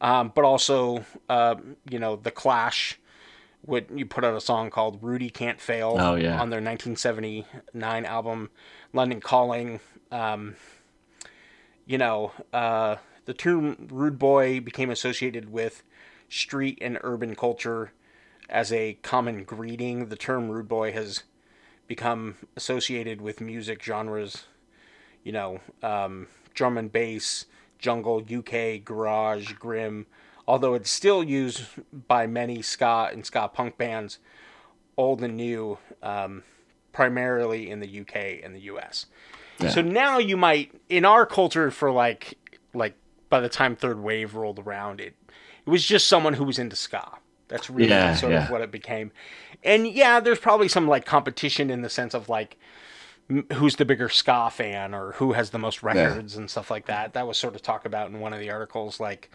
Um, 0.00 0.32
but 0.34 0.44
also, 0.44 1.04
uh, 1.28 1.56
you 1.88 1.98
know, 1.98 2.16
the 2.16 2.30
Clash 2.30 2.98
would 3.66 3.86
you 3.94 4.06
put 4.06 4.24
out 4.24 4.34
a 4.36 4.40
song 4.40 4.70
called 4.70 4.98
"Rudy 5.02 5.30
Can't 5.30 5.60
Fail" 5.60 5.96
Oh, 5.98 6.14
yeah. 6.14 6.40
on 6.40 6.50
their 6.50 6.60
1979 6.60 8.04
album 8.04 8.50
"London 8.92 9.20
Calling." 9.20 9.80
Um, 10.12 10.54
you 11.86 11.98
know, 11.98 12.32
uh, 12.52 12.96
the 13.24 13.34
term 13.34 13.88
"rude 13.90 14.18
boy" 14.18 14.60
became 14.60 14.90
associated 14.90 15.50
with 15.50 15.82
street 16.28 16.78
and 16.80 16.98
urban 17.02 17.34
culture 17.34 17.92
as 18.48 18.72
a 18.72 18.94
common 19.02 19.42
greeting. 19.42 20.08
The 20.08 20.16
term 20.16 20.48
"rude 20.48 20.68
boy" 20.68 20.92
has 20.92 21.24
become 21.88 22.36
associated 22.56 23.20
with 23.20 23.40
music 23.40 23.82
genres 23.82 24.44
you 25.24 25.32
know, 25.32 25.60
um, 25.82 26.26
drum 26.58 26.76
and 26.76 26.92
bass, 26.92 27.46
jungle, 27.78 28.20
UK, 28.20 28.84
garage, 28.84 29.52
grime, 29.52 30.06
although 30.46 30.74
it's 30.74 30.90
still 30.90 31.22
used 31.22 31.62
by 32.08 32.26
many 32.26 32.60
ska 32.60 33.08
and 33.12 33.24
ska 33.24 33.48
punk 33.48 33.78
bands, 33.78 34.18
old 34.96 35.22
and 35.22 35.36
new, 35.36 35.78
um, 36.02 36.42
primarily 36.92 37.70
in 37.70 37.78
the 37.78 38.00
UK 38.00 38.42
and 38.42 38.56
the 38.56 38.62
US. 38.62 39.06
So 39.70 39.82
now 39.82 40.18
you 40.18 40.36
might, 40.36 40.72
in 40.88 41.04
our 41.04 41.26
culture, 41.26 41.70
for 41.70 41.92
like, 41.92 42.36
like 42.74 42.94
by 43.30 43.38
the 43.40 43.48
time 43.48 43.76
third 43.76 44.00
wave 44.00 44.34
rolled 44.34 44.58
around, 44.58 45.00
it 45.00 45.14
it 45.66 45.70
was 45.70 45.84
just 45.84 46.06
someone 46.08 46.34
who 46.34 46.44
was 46.44 46.58
into 46.58 46.76
ska. 46.76 47.18
That's 47.48 47.70
really 47.70 47.90
Yeah, 47.90 48.14
sort 48.14 48.32
of 48.44 48.50
what 48.50 48.62
it 48.62 48.70
became. 48.70 49.12
And 49.62 49.86
yeah, 49.86 50.18
there's 50.18 50.38
probably 50.38 50.68
some 50.68 50.88
like 50.88 51.04
competition 51.04 51.70
in 51.70 51.82
the 51.82 51.90
sense 51.90 52.14
of 52.14 52.28
like 52.28 52.56
who's 53.54 53.76
the 53.76 53.84
bigger 53.84 54.08
ska 54.08 54.50
fan 54.50 54.94
or 54.94 55.12
who 55.12 55.32
has 55.32 55.50
the 55.50 55.58
most 55.58 55.82
records 55.82 56.36
and 56.36 56.50
stuff 56.50 56.70
like 56.70 56.86
that. 56.86 57.12
That 57.12 57.26
was 57.26 57.36
sort 57.36 57.54
of 57.54 57.62
talked 57.62 57.86
about 57.86 58.10
in 58.10 58.20
one 58.20 58.32
of 58.32 58.40
the 58.40 58.50
articles. 58.50 59.00
Like, 59.00 59.30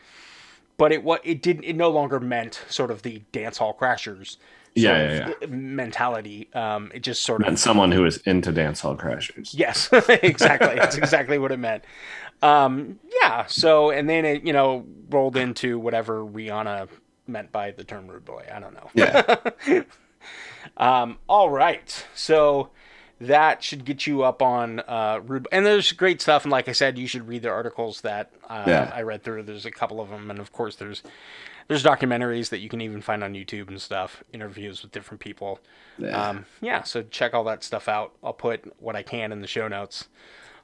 but 0.77 0.91
it 0.91 1.03
what 1.03 1.21
it 1.23 1.41
didn't. 1.41 1.63
It 1.63 1.75
no 1.75 1.89
longer 1.89 2.19
meant 2.19 2.63
sort 2.69 2.91
of 2.91 3.03
the 3.03 3.21
dance 3.31 3.57
hall 3.57 3.77
crashers. 3.79 4.37
sort 4.37 4.39
Yeah, 4.75 5.33
yeah, 5.39 5.47
Mentality. 5.47 6.49
Um, 6.53 6.91
it 6.95 7.01
just 7.01 7.21
sort 7.21 7.41
of 7.41 7.47
And 7.47 7.59
someone 7.59 7.91
who 7.91 8.05
is 8.05 8.17
into 8.25 8.51
dance 8.51 8.79
hall 8.79 8.95
crashers. 8.95 9.51
Yes, 9.53 9.89
exactly. 10.09 10.75
That's 10.75 10.97
exactly 10.97 11.37
what 11.37 11.51
it 11.51 11.59
meant. 11.59 11.83
Um, 12.41 12.99
yeah. 13.21 13.45
So, 13.45 13.91
and 13.91 14.09
then 14.09 14.25
it, 14.25 14.43
you 14.43 14.51
know, 14.51 14.85
rolled 15.11 15.37
into 15.37 15.77
whatever 15.77 16.25
Rihanna 16.25 16.89
meant 17.27 17.51
by 17.51 17.69
the 17.71 17.83
term 17.83 18.07
rude 18.07 18.25
boy. 18.25 18.45
I 18.51 18.59
don't 18.59 18.73
know. 18.73 18.89
Yeah. 18.95 19.83
Um, 20.77 21.17
all 21.27 21.49
right. 21.49 22.05
So 22.15 22.69
that 23.27 23.63
should 23.63 23.85
get 23.85 24.05
you 24.07 24.23
up 24.23 24.41
on 24.41 24.79
uh, 24.81 25.19
rude. 25.25 25.47
And 25.51 25.65
there's 25.65 25.91
great 25.91 26.21
stuff. 26.21 26.43
And 26.43 26.51
like 26.51 26.67
I 26.67 26.71
said, 26.73 26.97
you 26.97 27.07
should 27.07 27.27
read 27.27 27.41
the 27.43 27.49
articles 27.49 28.01
that 28.01 28.31
uh, 28.49 28.63
Yeah. 28.67 28.91
I 28.93 29.01
read 29.01 29.23
through. 29.23 29.43
There's 29.43 29.65
a 29.65 29.71
couple 29.71 30.01
of 30.01 30.09
them, 30.09 30.29
and 30.29 30.39
of 30.39 30.51
course, 30.51 30.75
there's 30.75 31.03
there's 31.69 31.83
documentaries 31.83 32.49
that 32.49 32.59
you 32.59 32.67
can 32.67 32.81
even 32.81 33.01
find 33.01 33.23
on 33.23 33.33
YouTube 33.33 33.69
and 33.69 33.81
stuff. 33.81 34.23
Interviews 34.33 34.81
with 34.81 34.91
different 34.91 35.21
people. 35.21 35.59
Yeah. 35.97 36.29
Um, 36.29 36.45
yeah. 36.61 36.83
So 36.83 37.03
check 37.03 37.33
all 37.33 37.45
that 37.45 37.63
stuff 37.63 37.87
out. 37.87 38.13
I'll 38.23 38.33
put 38.33 38.73
what 38.81 38.95
I 38.95 39.03
can 39.03 39.31
in 39.31 39.41
the 39.41 39.47
show 39.47 39.67
notes. 39.67 40.07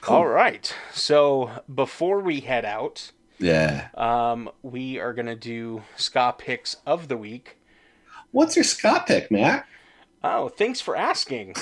All 0.07 0.27
right. 0.27 0.73
So 0.93 1.51
before 1.73 2.19
we 2.21 2.39
head 2.41 2.65
out, 2.65 3.11
yeah. 3.37 3.87
um, 3.95 4.49
we 4.61 4.99
are 4.99 5.13
gonna 5.13 5.35
do 5.35 5.83
ska 5.95 6.35
picks 6.37 6.75
of 6.85 7.07
the 7.07 7.17
week. 7.17 7.57
What's 8.31 8.55
your 8.55 8.63
ska 8.63 9.03
pick, 9.07 9.31
Matt? 9.31 9.65
Oh, 10.23 10.49
thanks 10.49 10.81
for 10.81 10.95
asking. 10.95 11.55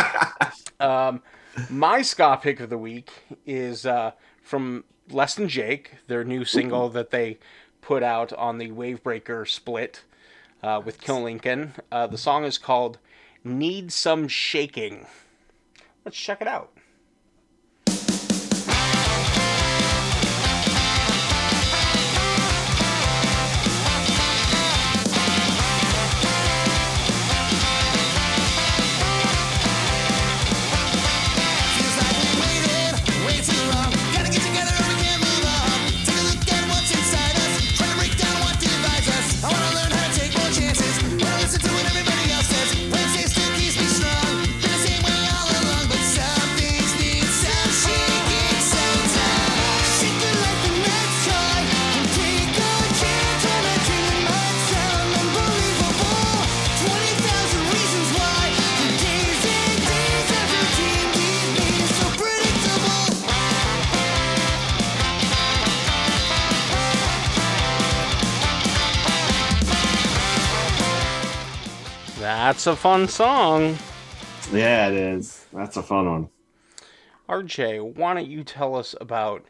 um, 0.80 1.22
my 1.70 2.02
ska 2.02 2.38
pick 2.40 2.60
of 2.60 2.70
the 2.70 2.78
week 2.78 3.10
is 3.46 3.86
uh, 3.86 4.12
from 4.42 4.84
Less 5.10 5.34
Than 5.34 5.48
Jake, 5.48 5.92
their 6.06 6.24
new 6.24 6.44
single 6.44 6.88
that 6.90 7.10
they 7.10 7.38
put 7.80 8.02
out 8.02 8.32
on 8.34 8.58
the 8.58 8.70
Wavebreaker 8.70 9.48
split 9.48 10.04
uh, 10.62 10.80
with 10.84 11.00
Kill 11.00 11.22
Lincoln. 11.22 11.72
Uh, 11.90 12.06
the 12.06 12.18
song 12.18 12.44
is 12.44 12.58
called 12.58 12.98
Need 13.42 13.92
Some 13.92 14.28
Shaking. 14.28 15.06
Let's 16.04 16.18
check 16.18 16.40
it 16.40 16.48
out. 16.48 16.72
That's 72.50 72.66
a 72.66 72.74
fun 72.74 73.06
song. 73.06 73.78
Yeah, 74.52 74.88
it 74.88 74.94
is. 74.94 75.46
That's 75.52 75.76
a 75.76 75.84
fun 75.84 76.10
one. 76.10 76.28
RJ, 77.28 77.94
why 77.94 78.14
don't 78.14 78.26
you 78.26 78.42
tell 78.42 78.74
us 78.74 78.92
about 79.00 79.44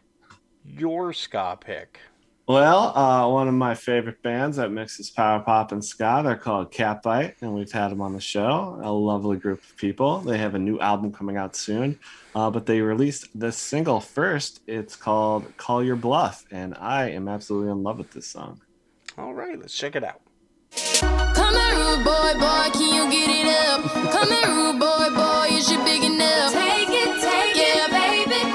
your 0.67 1.15
ska 1.15 1.57
pick? 1.59 1.99
Well, 2.47 2.95
uh, 2.95 3.27
one 3.27 3.49
of 3.49 3.55
my 3.55 3.75
favorite 3.75 4.23
bands 4.23 4.59
that 4.59 4.71
mixes 4.71 5.09
power 5.09 5.41
pop 5.41 5.73
and 5.73 5.83
ska, 5.83 6.21
they're 6.23 6.37
called 6.37 6.73
Catbite, 6.73 7.37
and 7.41 7.55
we've 7.55 7.73
had 7.73 7.89
them 7.89 8.03
on 8.03 8.13
the 8.13 8.21
show. 8.21 8.79
A 8.83 8.93
lovely 8.93 9.39
group 9.39 9.63
of 9.63 9.77
people. 9.79 10.21
They 10.21 10.37
have 10.37 10.55
a 10.55 10.59
new 10.59 10.79
album 10.79 11.11
coming 11.11 11.39
out 11.39 11.57
soon, 11.57 11.99
uh, 12.35 12.51
but 12.51 12.67
they 12.67 12.83
released 12.83 13.29
this 13.35 13.57
single 13.57 14.01
first. 14.01 14.61
It's 14.67 14.95
called 14.95 15.57
Call 15.57 15.83
Your 15.83 15.97
Bluff, 15.97 16.45
and 16.51 16.75
I 16.75 17.09
am 17.13 17.29
absolutely 17.29 17.71
in 17.71 17.83
love 17.83 17.97
with 17.97 18.11
this 18.11 18.27
song. 18.27 18.61
All 19.17 19.33
right, 19.33 19.59
let's 19.59 19.75
check 19.75 19.97
it 19.97 20.05
out. 20.05 20.21
Come 20.81 21.55
here, 21.55 21.75
rude 21.77 22.05
boy, 22.05 22.35
boy, 22.39 22.71
can 22.73 22.95
you 22.95 23.11
get 23.11 23.29
it 23.29 23.47
up? 23.47 23.83
Come 24.13 24.29
here, 24.29 24.47
rude 24.55 24.79
boy, 24.79 25.11
boy, 25.17 25.49
is 25.51 25.69
you 25.71 25.83
big 25.83 26.05
enough? 26.05 26.53
Take 26.53 26.89
it, 26.89 27.21
take 27.21 27.57
it, 27.59 27.91
baby, 27.91 28.31
baby. 28.31 28.47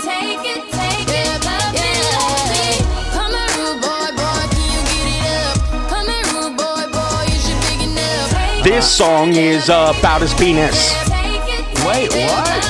Take 0.00 0.40
it, 0.40 0.72
take 0.72 1.08
it, 1.12 1.44
love 1.44 1.74
it. 2.64 2.80
Come 3.12 3.32
here, 3.32 3.52
rude 3.60 3.80
boy, 3.82 4.08
boy, 4.16 4.44
can 4.54 4.66
you 4.72 4.82
get 4.88 5.06
it 5.12 5.24
up? 5.36 5.56
Come 5.90 6.06
here, 6.08 6.24
rude 6.32 6.56
boy, 6.56 6.84
boy, 6.96 7.24
is 7.28 7.44
you 7.48 7.56
big 7.68 7.80
enough? 7.90 8.64
This 8.64 8.88
song 8.90 9.34
is 9.34 9.68
uh, 9.68 9.92
about 9.98 10.22
his 10.22 10.32
penis. 10.34 10.94
Wait, 11.84 12.10
what? 12.10 12.62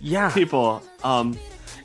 Yeah, 0.00 0.28
People, 0.30 0.82
um, 1.04 1.38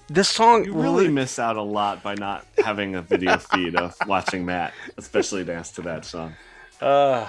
this 0.10 0.30
song 0.30 0.66
you 0.66 0.74
really 0.74 1.10
miss 1.10 1.38
out 1.40 1.58
a 1.58 1.62
lot 1.62 2.02
by 2.04 2.16
not 2.16 2.46
having 2.64 2.96
a 2.96 3.02
video 3.02 3.38
feed 3.38 3.76
of 3.76 3.96
watching 4.08 4.46
Matt, 4.46 4.74
especially 4.98 5.44
dance 5.44 5.72
to 5.72 5.82
that 5.84 6.06
song. 6.06 6.34
Uh, 6.82 7.28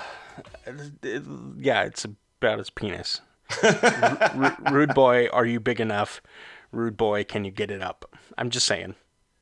it- 1.03 1.23
yeah, 1.59 1.83
it's 1.85 2.05
about 2.05 2.59
his 2.59 2.71
penis. 2.71 3.21
Ru- 3.63 4.57
rude 4.71 4.95
boy, 4.95 5.27
are 5.33 5.47
you 5.47 5.59
big 5.61 5.81
enough? 5.81 6.21
Rude 6.71 6.97
boy, 6.97 7.25
can 7.25 7.45
you 7.45 7.51
get 7.51 7.71
it 7.71 7.83
up? 7.83 8.05
I'm 8.37 8.51
just 8.51 8.67
saying. 8.67 8.95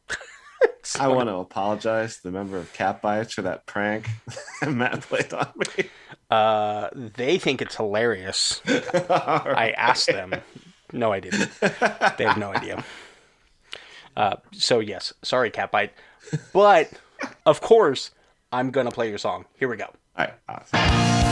I 1.01 1.09
want 1.09 1.29
to 1.29 1.35
apologize 1.37 2.17
to 2.19 2.23
the 2.25 2.31
member 2.31 2.57
of 2.57 2.73
Catbites 2.73 3.35
for 3.35 3.43
that 3.43 3.67
prank 3.67 4.09
Matt 4.67 5.01
played 5.03 5.33
on 5.35 5.49
me. 5.57 5.85
Uh, 6.31 6.89
they 6.95 7.39
think 7.39 7.61
it's 7.61 7.75
hilarious. 7.77 8.63
I 8.67 9.75
asked 9.77 10.07
them. 10.07 10.35
No, 10.93 11.13
I 11.13 11.19
didn't. 11.19 11.51
They 11.61 12.25
have 12.25 12.39
no 12.39 12.53
idea. 12.55 12.85
Uh, 14.17 14.37
so 14.53 14.81
yes, 14.81 15.13
sorry, 15.23 15.51
Catbite, 15.51 15.91
but 16.53 16.91
of 17.45 17.61
course 17.61 18.11
I'm 18.53 18.71
gonna 18.71 18.91
play 18.91 19.09
your 19.09 19.19
song. 19.19 19.45
Here 19.59 19.69
we 19.69 19.77
go. 19.77 19.87
All 20.17 20.25
right. 20.25 20.35
awesome. 20.49 21.26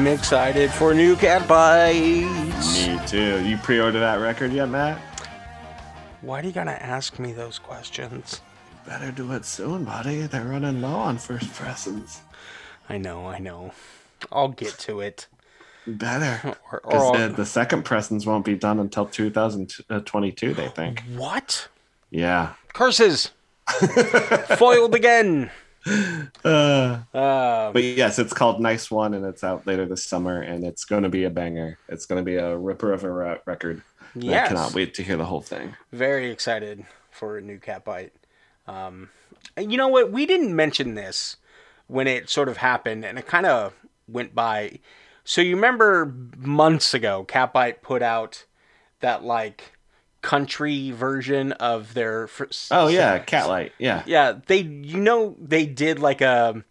I'm 0.00 0.06
excited 0.06 0.70
for 0.70 0.94
new 0.94 1.14
Catbites. 1.14 2.86
Me 2.86 2.98
too. 3.06 3.46
You 3.46 3.58
pre-order 3.58 4.00
that 4.00 4.14
record 4.14 4.50
yet, 4.50 4.70
Matt? 4.70 4.98
Why 6.22 6.40
do 6.40 6.48
you 6.48 6.54
gotta 6.54 6.82
ask 6.82 7.18
me 7.18 7.34
those 7.34 7.58
questions? 7.58 8.40
Better 8.86 9.12
do 9.12 9.30
it 9.32 9.44
soon, 9.44 9.84
buddy. 9.84 10.22
They're 10.22 10.46
running 10.46 10.80
low 10.80 10.94
on 10.94 11.18
first 11.18 11.52
presents. 11.52 12.22
I 12.88 12.96
know, 12.96 13.26
I 13.26 13.40
know. 13.40 13.72
I'll 14.32 14.48
get 14.48 14.78
to 14.78 15.00
it. 15.00 15.26
Better. 15.86 16.56
Or, 16.72 16.80
or 16.82 17.18
the, 17.18 17.28
the 17.28 17.44
second 17.44 17.84
presents 17.84 18.24
won't 18.24 18.46
be 18.46 18.54
done 18.54 18.80
until 18.80 19.04
2022, 19.04 20.54
they 20.54 20.68
think. 20.68 21.02
what? 21.14 21.68
Yeah. 22.08 22.54
Curses! 22.72 23.32
Foiled 24.56 24.94
again. 24.94 25.50
Uh, 26.44 27.00
Uh, 27.14 27.72
but 27.72 27.82
yes, 27.82 28.18
it's 28.18 28.32
called 28.32 28.60
Nice 28.60 28.90
One, 28.90 29.14
and 29.14 29.24
it's 29.24 29.42
out 29.44 29.66
later 29.66 29.86
this 29.86 30.04
summer, 30.04 30.40
and 30.40 30.64
it's 30.64 30.84
going 30.84 31.02
to 31.02 31.08
be 31.08 31.24
a 31.24 31.30
banger. 31.30 31.78
It's 31.88 32.06
going 32.06 32.20
to 32.20 32.24
be 32.24 32.36
a 32.36 32.56
ripper 32.56 32.92
of 32.92 33.04
a 33.04 33.10
re- 33.10 33.38
record. 33.46 33.82
Yes. 34.14 34.46
I 34.46 34.48
cannot 34.48 34.74
wait 34.74 34.94
to 34.94 35.02
hear 35.02 35.16
the 35.16 35.24
whole 35.26 35.40
thing. 35.40 35.74
very 35.92 36.30
excited 36.30 36.84
for 37.10 37.38
a 37.38 37.40
new 37.40 37.58
Catbite. 37.58 38.10
Um, 38.66 39.10
you 39.58 39.76
know 39.76 39.88
what? 39.88 40.10
We 40.12 40.26
didn't 40.26 40.54
mention 40.54 40.94
this 40.94 41.36
when 41.86 42.06
it 42.06 42.28
sort 42.28 42.48
of 42.48 42.58
happened, 42.58 43.04
and 43.04 43.18
it 43.18 43.26
kind 43.26 43.46
of 43.46 43.74
went 44.08 44.34
by. 44.34 44.80
So 45.24 45.40
you 45.40 45.54
remember 45.54 46.14
months 46.36 46.94
ago, 46.94 47.24
Catbite 47.28 47.82
put 47.82 48.02
out 48.02 48.44
that 49.00 49.22
like 49.24 49.72
country 50.22 50.90
version 50.90 51.52
of 51.52 51.94
their. 51.94 52.26
fir- 52.26 52.48
Oh 52.70 52.88
yeah, 52.88 53.18
Catlight. 53.24 53.70
Yeah. 53.78 54.02
yeah. 54.06 54.38
They, 54.46 54.58
you 54.62 54.98
know, 54.98 55.36
they 55.40 55.66
did 55.66 55.98
like 55.98 56.20
a 56.20 56.62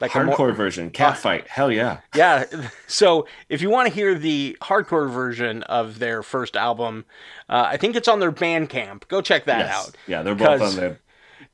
like 0.00 0.14
a 0.14 0.18
Hardcore 0.18 0.38
more, 0.38 0.52
version, 0.52 0.90
Catfight. 0.90 1.46
Hell 1.46 1.70
yeah. 1.70 2.00
yeah. 2.14 2.44
So 2.86 3.26
if 3.48 3.62
you 3.62 3.70
want 3.70 3.88
to 3.88 3.94
hear 3.94 4.16
the 4.18 4.56
hardcore 4.60 5.10
version 5.10 5.62
of 5.64 5.98
their 5.98 6.22
first 6.22 6.56
album, 6.56 7.04
uh, 7.48 7.66
I 7.68 7.76
think 7.76 7.96
it's 7.96 8.08
on 8.08 8.20
their 8.20 8.32
Bandcamp. 8.32 9.08
Go 9.08 9.20
check 9.20 9.44
that 9.46 9.60
Yes. 9.60 9.74
out. 9.88 9.96
Yeah, 10.06 10.22
they're 10.22 10.34
both 10.34 10.60
on 10.62 10.76
there. 10.76 11.00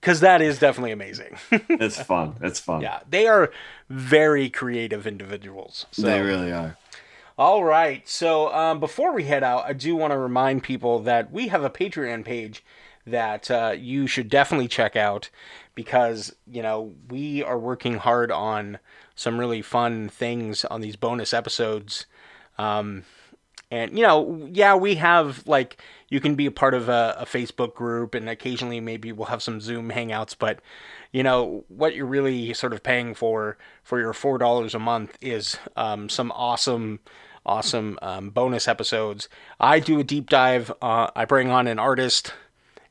because 0.00 0.20
that 0.20 0.40
is 0.42 0.58
definitely 0.58 0.92
amazing. 0.92 1.36
It's 1.50 2.00
fun. 2.00 2.36
It's 2.40 2.58
fun. 2.60 2.80
yeah, 2.82 3.00
they 3.08 3.26
are 3.26 3.50
very 3.88 4.48
creative 4.50 5.06
individuals. 5.06 5.86
So. 5.92 6.02
They 6.02 6.20
really 6.20 6.50
are. 6.52 6.76
All 7.39 7.65
right. 7.65 8.07
So 8.09 8.52
um, 8.52 8.81
before 8.81 9.15
we 9.15 9.24
head 9.24 9.43
out, 9.43 9.65
I 9.66 9.73
do 9.73 9.97
want 9.97 10.12
to 10.12 10.19
remind 10.19 10.62
people 10.62 10.98
that 11.01 11.32
we 11.32 11.48
have 11.48 11.65
a 11.65 11.70
Patreon 11.70 12.24
page 12.24 12.65
that 13.07 13.51
uh, 13.51 13.74
you 13.77 14.07
should 14.07 14.28
definitely 14.28 14.69
check 14.69 14.94
out 14.97 15.31
because 15.74 16.35
you 16.47 16.62
know 16.62 16.94
we 17.09 17.43
are 17.43 17.59
working 17.59 17.94
hard 17.94 18.31
on 18.31 18.78
some 19.15 19.39
really 19.39 19.62
fun 19.62 20.09
things 20.09 20.65
on 20.66 20.81
these 20.81 20.97
bonus 20.97 21.32
episodes. 21.32 22.07
Um, 22.59 23.05
and 23.70 23.97
you 23.97 24.05
know, 24.05 24.48
yeah, 24.52 24.74
we 24.74 24.97
have 24.97 25.47
like 25.47 25.81
you 26.09 26.20
can 26.20 26.35
be 26.35 26.47
a 26.47 26.51
part 26.51 26.74
of 26.74 26.89
a, 26.89 27.16
a 27.20 27.24
Facebook 27.24 27.74
group, 27.74 28.15
and 28.15 28.28
occasionally 28.28 28.81
maybe 28.81 29.12
we'll 29.12 29.27
have 29.27 29.43
some 29.43 29.61
Zoom 29.61 29.90
hangouts. 29.90 30.35
But 30.39 30.61
you 31.12 31.22
know, 31.22 31.64
what 31.68 31.94
you're 31.94 32.06
really 32.06 32.52
sort 32.54 32.72
of 32.72 32.82
paying 32.82 33.14
for 33.14 33.56
for 33.82 33.98
your 34.00 34.12
four 34.12 34.38
dollars 34.38 34.74
a 34.74 34.78
month 34.78 35.16
is 35.20 35.56
um, 35.76 36.08
some 36.08 36.32
awesome, 36.32 37.00
awesome 37.44 37.98
um, 38.02 38.30
bonus 38.30 38.68
episodes. 38.68 39.28
I 39.58 39.80
do 39.80 39.98
a 39.98 40.04
deep 40.04 40.28
dive. 40.30 40.72
Uh, 40.80 41.10
I 41.16 41.24
bring 41.24 41.50
on 41.50 41.66
an 41.66 41.78
artist, 41.78 42.32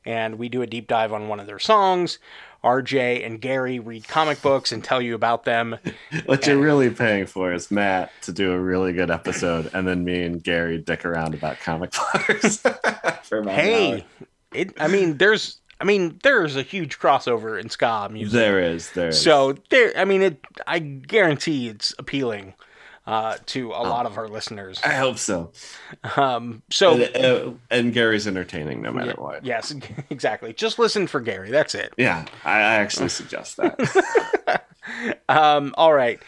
and 0.04 0.38
we 0.38 0.48
do 0.48 0.62
a 0.62 0.66
deep 0.66 0.86
dive 0.86 1.12
on 1.12 1.28
one 1.28 1.40
of 1.40 1.46
their 1.46 1.58
songs. 1.58 2.18
RJ 2.62 3.24
and 3.24 3.40
Gary 3.40 3.78
read 3.78 4.06
comic 4.06 4.42
books 4.42 4.70
and 4.70 4.84
tell 4.84 5.00
you 5.00 5.14
about 5.14 5.44
them. 5.44 5.78
What 6.26 6.46
you're 6.46 6.58
really 6.58 6.90
paying 6.90 7.26
for 7.26 7.52
is 7.52 7.70
Matt 7.70 8.12
to 8.22 8.32
do 8.32 8.52
a 8.52 8.58
really 8.58 8.92
good 8.92 9.10
episode, 9.10 9.70
and 9.72 9.86
then 9.86 10.04
me 10.04 10.22
and 10.24 10.42
Gary 10.42 10.78
dick 10.78 11.04
around 11.04 11.34
about 11.34 11.60
comic 11.60 11.92
books. 11.92 12.56
for 13.22 13.38
about 13.38 13.54
an 13.54 13.60
hey, 13.60 13.92
hour. 13.92 14.00
it. 14.52 14.72
I 14.80 14.88
mean, 14.88 15.16
there's. 15.16 15.59
I 15.80 15.84
mean, 15.84 16.18
there's 16.22 16.56
a 16.56 16.62
huge 16.62 16.98
crossover 16.98 17.58
in 17.60 17.70
ska 17.70 18.08
music. 18.12 18.32
there 18.32 18.60
is 18.60 18.90
there. 18.92 19.08
Is. 19.08 19.20
So 19.20 19.54
there. 19.70 19.92
I 19.96 20.04
mean, 20.04 20.22
it. 20.22 20.40
I 20.66 20.78
guarantee 20.78 21.68
it's 21.68 21.94
appealing. 21.98 22.54
uh, 23.06 23.36
to 23.46 23.70
a 23.70 23.82
lot 23.82 24.06
of 24.06 24.16
our 24.18 24.28
listeners. 24.28 24.78
I 24.84 24.92
hope 24.94 25.18
so. 25.18 25.50
Um, 26.16 26.62
so 26.70 26.92
And, 27.00 27.16
uh, 27.16 27.52
and 27.70 27.92
Gary's 27.92 28.28
entertaining 28.28 28.82
no 28.82 28.92
matter 28.92 29.14
what. 29.16 29.44
yes, 29.44 29.74
exactly. 30.10 30.52
Just 30.52 30.78
listen 30.78 31.06
for 31.08 31.18
Gary. 31.20 31.50
That's 31.50 31.74
it. 31.74 31.92
Yeah, 31.96 32.26
I, 32.44 32.58
I 32.58 32.74
actually 32.76 33.08
suggest 33.08 33.56
that. 33.56 34.64
Um, 35.28 35.74
all 35.76 35.92
right. 35.92 36.20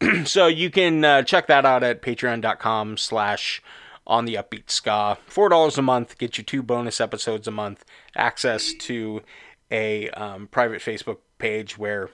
so 0.24 0.46
you 0.46 0.70
can 0.70 1.04
uh, 1.04 1.22
check 1.22 1.46
that 1.48 1.66
out 1.66 1.82
at 1.82 2.00
patreon.com 2.02 2.96
slash 2.96 3.62
on 4.06 4.24
the 4.24 4.34
upbeat 4.34 4.70
ska 4.70 5.18
four 5.26 5.50
dollars 5.50 5.76
a 5.76 5.82
month 5.82 6.16
get 6.16 6.38
you 6.38 6.44
two 6.44 6.62
bonus 6.62 6.98
episodes 7.00 7.46
a 7.46 7.50
month 7.50 7.84
access 8.18 8.74
to 8.74 9.22
a 9.70 10.08
um, 10.10 10.46
private 10.48 10.80
facebook 10.80 11.18
page 11.38 11.78
where 11.78 12.10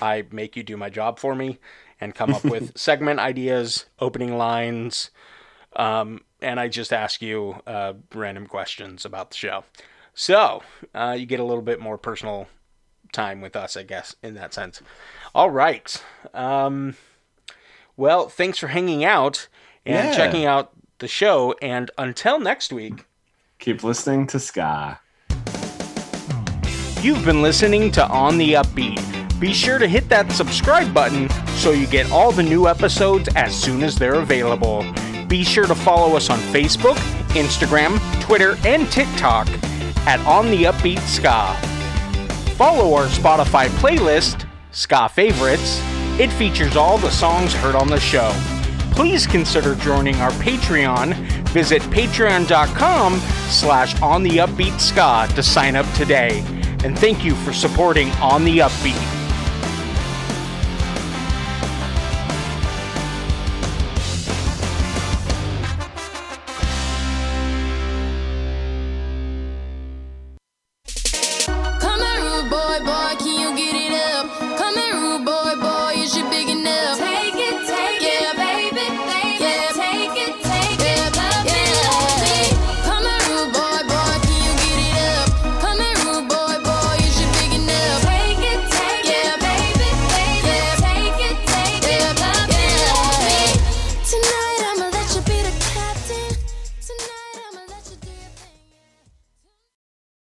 i 0.00 0.24
make 0.30 0.56
you 0.56 0.62
do 0.62 0.76
my 0.76 0.90
job 0.90 1.18
for 1.18 1.34
me 1.34 1.58
and 2.00 2.14
come 2.14 2.30
up 2.32 2.44
with 2.44 2.72
segment 2.76 3.18
ideas 3.20 3.86
opening 4.00 4.36
lines 4.36 5.10
um, 5.76 6.20
and 6.40 6.58
i 6.60 6.68
just 6.68 6.92
ask 6.92 7.22
you 7.22 7.56
uh, 7.66 7.92
random 8.14 8.46
questions 8.46 9.04
about 9.04 9.30
the 9.30 9.36
show 9.36 9.64
so 10.14 10.62
uh, 10.94 11.14
you 11.18 11.26
get 11.26 11.40
a 11.40 11.44
little 11.44 11.62
bit 11.62 11.80
more 11.80 11.96
personal 11.98 12.48
time 13.12 13.40
with 13.40 13.54
us 13.56 13.76
i 13.76 13.82
guess 13.82 14.14
in 14.22 14.34
that 14.34 14.52
sense 14.52 14.82
all 15.34 15.50
right 15.50 16.02
um, 16.34 16.94
well, 17.96 18.28
thanks 18.28 18.58
for 18.58 18.68
hanging 18.68 19.04
out 19.04 19.48
and 19.86 20.10
Yeah. 20.10 20.16
checking 20.16 20.44
out 20.44 20.72
the 20.98 21.08
show. 21.08 21.54
And 21.62 21.90
until 21.96 22.38
next 22.38 22.72
week, 22.72 23.06
Keep 23.58 23.82
listening 23.82 24.26
to 24.26 24.38
Ska. 24.38 25.00
You've 27.02 27.24
been 27.24 27.42
listening 27.42 27.90
to 27.92 28.06
On 28.08 28.38
the 28.38 28.54
Upbeat. 28.54 29.40
Be 29.40 29.52
sure 29.52 29.78
to 29.78 29.86
hit 29.86 30.08
that 30.08 30.32
subscribe 30.32 30.92
button 30.94 31.28
so 31.56 31.72
you 31.72 31.86
get 31.86 32.10
all 32.10 32.32
the 32.32 32.42
new 32.42 32.66
episodes 32.68 33.28
as 33.36 33.54
soon 33.54 33.82
as 33.82 33.96
they're 33.96 34.14
available. 34.14 34.84
Be 35.28 35.44
sure 35.44 35.66
to 35.66 35.74
follow 35.74 36.16
us 36.16 36.30
on 36.30 36.38
Facebook, 36.38 36.96
Instagram, 37.34 37.98
Twitter, 38.20 38.56
and 38.64 38.90
TikTok 38.90 39.48
at 40.06 40.20
On 40.20 40.50
the 40.50 40.64
Upbeat 40.64 41.00
Ska. 41.00 41.54
Follow 42.56 42.94
our 42.94 43.06
Spotify 43.06 43.68
playlist, 43.80 44.48
Ska 44.70 45.08
Favorites. 45.08 45.80
It 46.18 46.32
features 46.32 46.76
all 46.76 46.96
the 46.96 47.10
songs 47.10 47.52
heard 47.52 47.74
on 47.74 47.88
the 47.88 48.00
show. 48.00 48.32
Please 48.92 49.26
consider 49.26 49.74
joining 49.74 50.16
our 50.16 50.30
Patreon. 50.32 51.14
Visit 51.50 51.82
patreon.com 51.82 53.18
slash 53.50 54.00
on 54.00 54.22
the 54.22 54.38
upbeat 54.38 54.80
ska 54.80 55.30
to 55.34 55.42
sign 55.42 55.76
up 55.76 55.84
today. 55.94 56.42
And 56.84 56.98
thank 56.98 57.24
you 57.24 57.34
for 57.36 57.52
supporting 57.52 58.10
On 58.22 58.44
the 58.44 58.58
Upbeat. 58.58 59.15